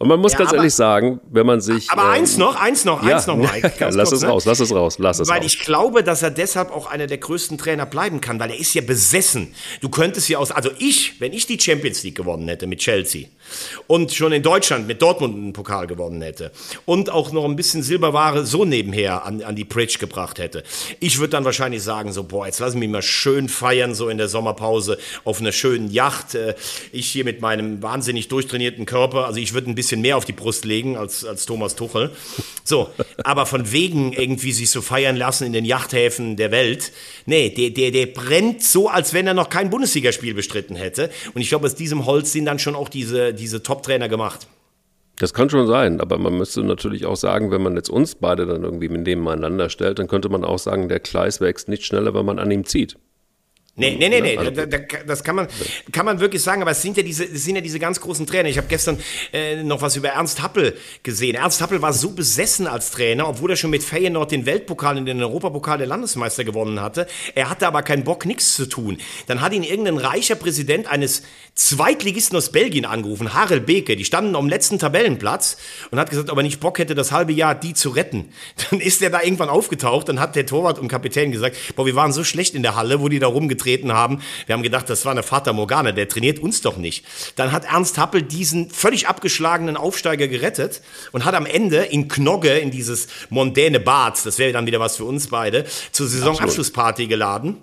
Und 0.00 0.08
man 0.08 0.18
muss 0.18 0.32
ja, 0.32 0.38
ganz 0.38 0.48
aber, 0.48 0.60
ehrlich 0.60 0.74
sagen, 0.74 1.20
wenn 1.30 1.44
man 1.44 1.60
sich. 1.60 1.90
Aber 1.90 2.04
ähm, 2.04 2.08
eins 2.12 2.38
noch, 2.38 2.56
eins 2.56 2.86
noch, 2.86 3.02
ja, 3.02 3.16
eins 3.16 3.26
noch, 3.26 3.36
Mike. 3.36 3.70
lass 3.80 3.94
kurz, 3.94 4.12
es 4.12 4.22
ne? 4.22 4.28
raus, 4.28 4.46
lass 4.46 4.58
es 4.60 4.74
raus, 4.74 4.98
lass 4.98 5.20
es 5.20 5.28
Weil 5.28 5.42
raus. 5.42 5.46
ich 5.46 5.60
glaube, 5.60 6.02
dass 6.02 6.22
er 6.22 6.30
deshalb 6.30 6.70
auch 6.70 6.86
einer 6.86 7.06
der 7.06 7.18
größten 7.18 7.58
Trainer 7.58 7.84
bleiben 7.84 8.22
kann, 8.22 8.40
weil 8.40 8.48
er 8.48 8.58
ist 8.58 8.72
ja 8.72 8.80
besessen. 8.80 9.54
Du 9.82 9.90
könntest 9.90 10.26
ja 10.30 10.38
aus, 10.38 10.52
also 10.52 10.70
ich, 10.78 11.20
wenn 11.20 11.34
ich 11.34 11.46
die 11.46 11.60
Champions 11.60 12.02
League 12.02 12.14
gewonnen 12.14 12.48
hätte 12.48 12.66
mit 12.66 12.78
Chelsea 12.78 13.26
und 13.86 14.12
schon 14.12 14.32
in 14.32 14.42
Deutschland 14.42 14.86
mit 14.86 15.02
Dortmund 15.02 15.36
einen 15.36 15.52
Pokal 15.52 15.86
gewonnen 15.86 16.22
hätte 16.22 16.52
und 16.84 17.10
auch 17.10 17.32
noch 17.32 17.44
ein 17.44 17.56
bisschen 17.56 17.82
Silberware 17.82 18.46
so 18.46 18.64
nebenher 18.64 19.24
an, 19.24 19.42
an 19.42 19.56
die 19.56 19.64
Bridge 19.64 19.96
gebracht 19.98 20.38
hätte, 20.38 20.62
ich 21.00 21.18
würde 21.18 21.30
dann 21.30 21.44
wahrscheinlich 21.44 21.82
sagen, 21.82 22.12
so, 22.12 22.24
boah, 22.24 22.46
jetzt 22.46 22.60
lassen 22.60 22.80
wir 22.80 22.88
mal 22.88 23.02
schön 23.02 23.48
feiern, 23.48 23.94
so 23.94 24.08
in 24.08 24.18
der 24.18 24.28
Sommerpause 24.28 24.98
auf 25.24 25.40
einer 25.40 25.52
schönen 25.52 25.90
Yacht. 25.90 26.34
Äh, 26.34 26.54
ich 26.92 27.10
hier 27.10 27.24
mit 27.24 27.40
meinem 27.40 27.82
wahnsinnig 27.82 28.28
durchtrainierten 28.28 28.86
Körper, 28.86 29.26
also 29.26 29.38
ich 29.40 29.54
würde 29.54 29.70
ein 29.70 29.74
bisschen 29.74 30.00
mehr 30.00 30.16
auf 30.16 30.24
die 30.24 30.32
Brust 30.32 30.64
legen 30.64 30.96
als, 30.96 31.24
als 31.24 31.46
Thomas 31.46 31.76
Tuchel. 31.76 32.10
So, 32.64 32.90
aber 33.24 33.46
von 33.46 33.72
wegen 33.72 34.12
irgendwie 34.12 34.52
sich 34.52 34.70
so 34.70 34.82
feiern 34.82 35.16
lassen 35.16 35.44
in 35.46 35.52
den 35.52 35.64
Yachthäfen 35.64 36.36
der 36.36 36.50
Welt. 36.50 36.92
Nee, 37.26 37.50
der, 37.50 37.70
der, 37.70 37.90
der 37.90 38.06
brennt 38.06 38.62
so, 38.62 38.88
als 38.88 39.12
wenn 39.12 39.26
er 39.26 39.34
noch 39.34 39.48
kein 39.48 39.70
Bundesligaspiel 39.70 40.34
bestritten 40.34 40.76
hätte. 40.76 41.10
Und 41.34 41.40
ich 41.40 41.48
glaube, 41.48 41.66
aus 41.66 41.74
diesem 41.74 42.06
Holz 42.06 42.32
sind 42.32 42.44
dann 42.44 42.58
schon 42.58 42.74
auch 42.74 42.88
diese, 42.88 43.32
diese 43.40 43.62
Top-Trainer 43.62 44.08
gemacht. 44.08 44.46
Das 45.18 45.34
kann 45.34 45.50
schon 45.50 45.66
sein, 45.66 46.00
aber 46.00 46.16
man 46.16 46.38
müsste 46.38 46.62
natürlich 46.62 47.04
auch 47.04 47.16
sagen, 47.16 47.50
wenn 47.50 47.62
man 47.62 47.76
jetzt 47.76 47.90
uns 47.90 48.14
beide 48.14 48.46
dann 48.46 48.64
irgendwie 48.64 48.88
nebeneinander 48.88 49.68
stellt, 49.68 49.98
dann 49.98 50.08
könnte 50.08 50.30
man 50.30 50.44
auch 50.44 50.58
sagen, 50.58 50.88
der 50.88 51.00
Kleis 51.00 51.40
wächst 51.40 51.68
nicht 51.68 51.84
schneller, 51.84 52.14
wenn 52.14 52.24
man 52.24 52.38
an 52.38 52.50
ihm 52.50 52.64
zieht. 52.64 52.96
Nee, 53.76 53.96
nee, 53.96 54.08
nee, 54.08 54.20
nee. 54.20 54.36
Also, 54.36 54.50
da, 54.50 54.66
da, 54.66 54.78
das 55.06 55.22
kann 55.22 55.36
man, 55.36 55.48
kann 55.92 56.04
man 56.04 56.18
wirklich 56.18 56.42
sagen, 56.42 56.60
aber 56.60 56.72
es 56.72 56.82
sind 56.82 56.96
ja 56.96 57.02
diese, 57.02 57.24
es 57.24 57.44
sind 57.44 57.54
ja 57.54 57.60
diese 57.60 57.78
ganz 57.78 58.00
großen 58.00 58.26
Trainer. 58.26 58.48
Ich 58.48 58.58
habe 58.58 58.66
gestern 58.66 58.98
äh, 59.32 59.62
noch 59.62 59.80
was 59.80 59.96
über 59.96 60.08
Ernst 60.08 60.42
Happel 60.42 60.76
gesehen. 61.04 61.36
Ernst 61.36 61.60
Happel 61.62 61.80
war 61.80 61.92
so 61.92 62.10
besessen 62.10 62.66
als 62.66 62.90
Trainer, 62.90 63.28
obwohl 63.28 63.50
er 63.50 63.56
schon 63.56 63.70
mit 63.70 63.84
Feyenoord 63.84 64.32
den 64.32 64.44
Weltpokal 64.44 64.98
und 64.98 65.06
den 65.06 65.22
Europapokal 65.22 65.78
der 65.78 65.86
Landesmeister 65.86 66.42
gewonnen 66.42 66.80
hatte. 66.80 67.06
Er 67.36 67.48
hatte 67.48 67.68
aber 67.68 67.82
keinen 67.82 68.02
Bock, 68.02 68.26
nichts 68.26 68.54
zu 68.54 68.66
tun. 68.66 68.98
Dann 69.28 69.40
hat 69.40 69.52
ihn 69.52 69.62
irgendein 69.62 69.98
reicher 69.98 70.34
Präsident 70.34 70.88
eines 70.88 71.22
Zweitligisten 71.54 72.36
aus 72.36 72.50
Belgien 72.50 72.84
angerufen, 72.84 73.34
Harel 73.34 73.60
Beke. 73.60 73.94
Die 73.94 74.04
standen 74.04 74.34
am 74.34 74.48
letzten 74.48 74.80
Tabellenplatz 74.80 75.56
und 75.90 75.98
hat 75.98 76.10
gesagt, 76.10 76.28
ob 76.28 76.36
er 76.36 76.42
nicht 76.42 76.58
Bock 76.58 76.78
hätte, 76.78 76.96
das 76.96 77.12
halbe 77.12 77.32
Jahr 77.32 77.54
die 77.54 77.74
zu 77.74 77.90
retten. 77.90 78.30
Dann 78.70 78.80
ist 78.80 79.00
er 79.00 79.10
da 79.10 79.22
irgendwann 79.22 79.48
aufgetaucht, 79.48 80.08
dann 80.08 80.18
hat 80.18 80.34
der 80.34 80.44
Torwart 80.44 80.78
und 80.78 80.88
Kapitän 80.88 81.30
gesagt, 81.30 81.56
boah, 81.76 81.86
wir 81.86 81.94
waren 81.94 82.12
so 82.12 82.24
schlecht 82.24 82.54
in 82.54 82.62
der 82.62 82.74
Halle, 82.74 83.00
wo 83.00 83.08
die 83.08 83.20
da 83.20 83.26
rumgetreten 83.26 83.59
getreten 83.60 83.92
haben. 83.92 84.20
Wir 84.46 84.54
haben 84.54 84.62
gedacht, 84.62 84.88
das 84.88 85.04
war 85.04 85.12
eine 85.12 85.22
Fata 85.22 85.52
Morgana, 85.52 85.92
der 85.92 86.08
trainiert 86.08 86.38
uns 86.38 86.62
doch 86.62 86.76
nicht. 86.76 87.04
Dann 87.36 87.52
hat 87.52 87.64
Ernst 87.64 87.98
Happel 87.98 88.22
diesen 88.22 88.70
völlig 88.70 89.06
abgeschlagenen 89.06 89.76
Aufsteiger 89.76 90.28
gerettet 90.28 90.80
und 91.12 91.24
hat 91.24 91.34
am 91.34 91.46
Ende 91.46 91.78
in 91.78 92.08
Knogge, 92.08 92.58
in 92.58 92.70
dieses 92.70 93.08
mondäne 93.28 93.80
Bad, 93.80 94.24
das 94.24 94.38
wäre 94.38 94.52
dann 94.52 94.66
wieder 94.66 94.80
was 94.80 94.96
für 94.96 95.04
uns 95.04 95.28
beide, 95.28 95.64
zur 95.92 96.08
Saisonabschlussparty 96.08 97.06
geladen. 97.06 97.58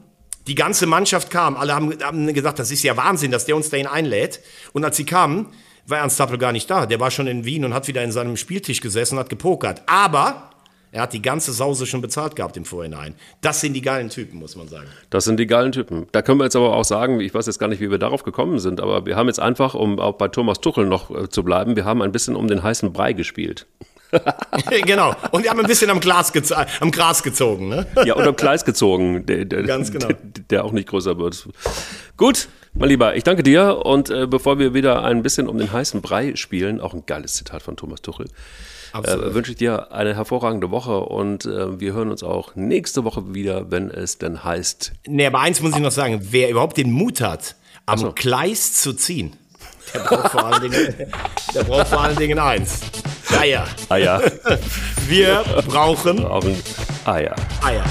Die 0.45 0.55
ganze 0.55 0.85
Mannschaft 0.85 1.29
kam, 1.29 1.57
alle 1.57 1.73
haben, 1.75 1.97
haben 2.01 2.33
gesagt, 2.33 2.59
das 2.59 2.71
ist 2.71 2.83
ja 2.83 2.95
Wahnsinn, 2.95 3.31
dass 3.31 3.45
der 3.45 3.55
uns 3.55 3.69
dahin 3.69 3.87
einlädt. 3.87 4.39
Und 4.71 4.85
als 4.85 4.95
sie 4.95 5.03
kamen, 5.03 5.47
war 5.87 5.97
Ernst 5.97 6.19
Happel 6.19 6.37
gar 6.37 6.51
nicht 6.51 6.69
da. 6.69 6.85
Der 6.85 6.99
war 6.99 7.11
schon 7.11 7.27
in 7.27 7.43
Wien 7.43 7.65
und 7.65 7.73
hat 7.73 7.87
wieder 7.87 8.03
in 8.03 8.11
seinem 8.11 8.37
Spieltisch 8.37 8.79
gesessen 8.79 9.15
und 9.15 9.19
hat 9.19 9.29
gepokert. 9.29 9.81
Aber 9.87 10.51
er 10.97 11.03
hat 11.03 11.13
die 11.13 11.21
ganze 11.21 11.53
Sause 11.53 11.85
schon 11.85 12.01
bezahlt 12.01 12.35
gehabt 12.35 12.57
im 12.57 12.65
Vorhinein. 12.65 13.13
Das 13.41 13.61
sind 13.61 13.73
die 13.73 13.83
geilen 13.83 14.09
Typen, 14.09 14.39
muss 14.39 14.55
man 14.55 14.67
sagen. 14.67 14.87
Das 15.11 15.25
sind 15.25 15.39
die 15.39 15.45
geilen 15.45 15.71
Typen. 15.71 16.07
Da 16.11 16.23
können 16.23 16.39
wir 16.39 16.45
jetzt 16.45 16.55
aber 16.55 16.75
auch 16.75 16.85
sagen, 16.85 17.19
ich 17.19 17.35
weiß 17.35 17.45
jetzt 17.45 17.59
gar 17.59 17.67
nicht, 17.67 17.79
wie 17.81 17.91
wir 17.91 17.99
darauf 17.99 18.23
gekommen 18.23 18.57
sind, 18.57 18.81
aber 18.81 19.05
wir 19.05 19.15
haben 19.15 19.27
jetzt 19.27 19.39
einfach, 19.39 19.75
um 19.75 19.99
auch 19.99 20.13
bei 20.13 20.27
Thomas 20.27 20.59
Tuchel 20.59 20.87
noch 20.87 21.11
äh, 21.11 21.29
zu 21.29 21.43
bleiben, 21.43 21.75
wir 21.75 21.85
haben 21.85 22.01
ein 22.01 22.11
bisschen 22.11 22.35
um 22.35 22.47
den 22.47 22.63
heißen 22.63 22.93
Brei 22.93 23.13
gespielt. 23.13 23.67
genau. 24.87 25.13
Und 25.29 25.43
wir 25.43 25.51
haben 25.51 25.59
ein 25.59 25.67
bisschen 25.67 25.91
am, 25.91 25.99
Glas 25.99 26.33
am 26.79 26.89
Gras 26.89 27.21
gezogen. 27.21 27.69
Ne? 27.69 27.85
ja, 28.03 28.15
oder 28.15 28.29
am 28.29 28.35
Gleis 28.35 28.65
gezogen, 28.65 29.23
der, 29.27 29.45
der, 29.45 29.63
Ganz 29.63 29.91
genau. 29.91 30.07
Der, 30.07 30.17
der, 30.49 30.65
auch 30.65 30.71
nicht 30.71 30.87
größer 30.87 31.19
wird. 31.19 31.47
Gut, 32.15 32.47
mein 32.73 32.89
Lieber, 32.89 33.15
ich 33.15 33.23
danke 33.23 33.43
dir. 33.43 33.85
Und 33.85 34.09
äh, 34.09 34.25
bevor 34.25 34.57
wir 34.57 34.73
wieder 34.73 35.03
ein 35.03 35.21
bisschen 35.21 35.47
um 35.47 35.59
den 35.59 35.71
heißen 35.71 36.01
Brei 36.01 36.35
spielen, 36.35 36.81
auch 36.81 36.95
ein 36.95 37.05
geiles 37.05 37.35
Zitat 37.35 37.61
von 37.61 37.77
Thomas 37.77 38.01
Tuchel 38.01 38.29
äh, 39.05 39.33
wünsche 39.33 39.51
ich 39.51 39.57
dir 39.57 39.91
eine 39.91 40.15
hervorragende 40.15 40.71
Woche 40.71 40.99
und 40.99 41.45
äh, 41.45 41.79
wir 41.79 41.93
hören 41.93 42.09
uns 42.09 42.23
auch 42.23 42.55
nächste 42.55 43.03
Woche 43.03 43.33
wieder, 43.33 43.71
wenn 43.71 43.89
es 43.89 44.17
denn 44.17 44.43
heißt. 44.43 44.93
Nee, 45.07 45.25
aber 45.25 45.39
eins 45.39 45.61
muss 45.61 45.75
ich 45.75 45.81
noch 45.81 45.91
sagen, 45.91 46.19
wer 46.31 46.49
überhaupt 46.49 46.77
den 46.77 46.91
Mut 46.91 47.21
hat, 47.21 47.55
am 47.85 47.99
so. 47.99 48.11
Gleis 48.13 48.73
zu 48.73 48.93
ziehen, 48.93 49.35
der 49.93 49.99
braucht 49.99 50.31
vor 50.31 50.45
allen 50.45 50.61
Dingen, 50.61 50.93
der 51.55 51.63
braucht 51.63 51.87
vor 51.87 52.01
allen 52.01 52.17
Dingen 52.17 52.39
eins. 52.39 52.81
Eier. 53.39 53.67
Eier. 53.89 54.21
Wir 55.07 55.43
brauchen, 55.67 56.17
brauchen 56.17 56.55
Eier. 57.05 57.35
Eier. 57.61 57.83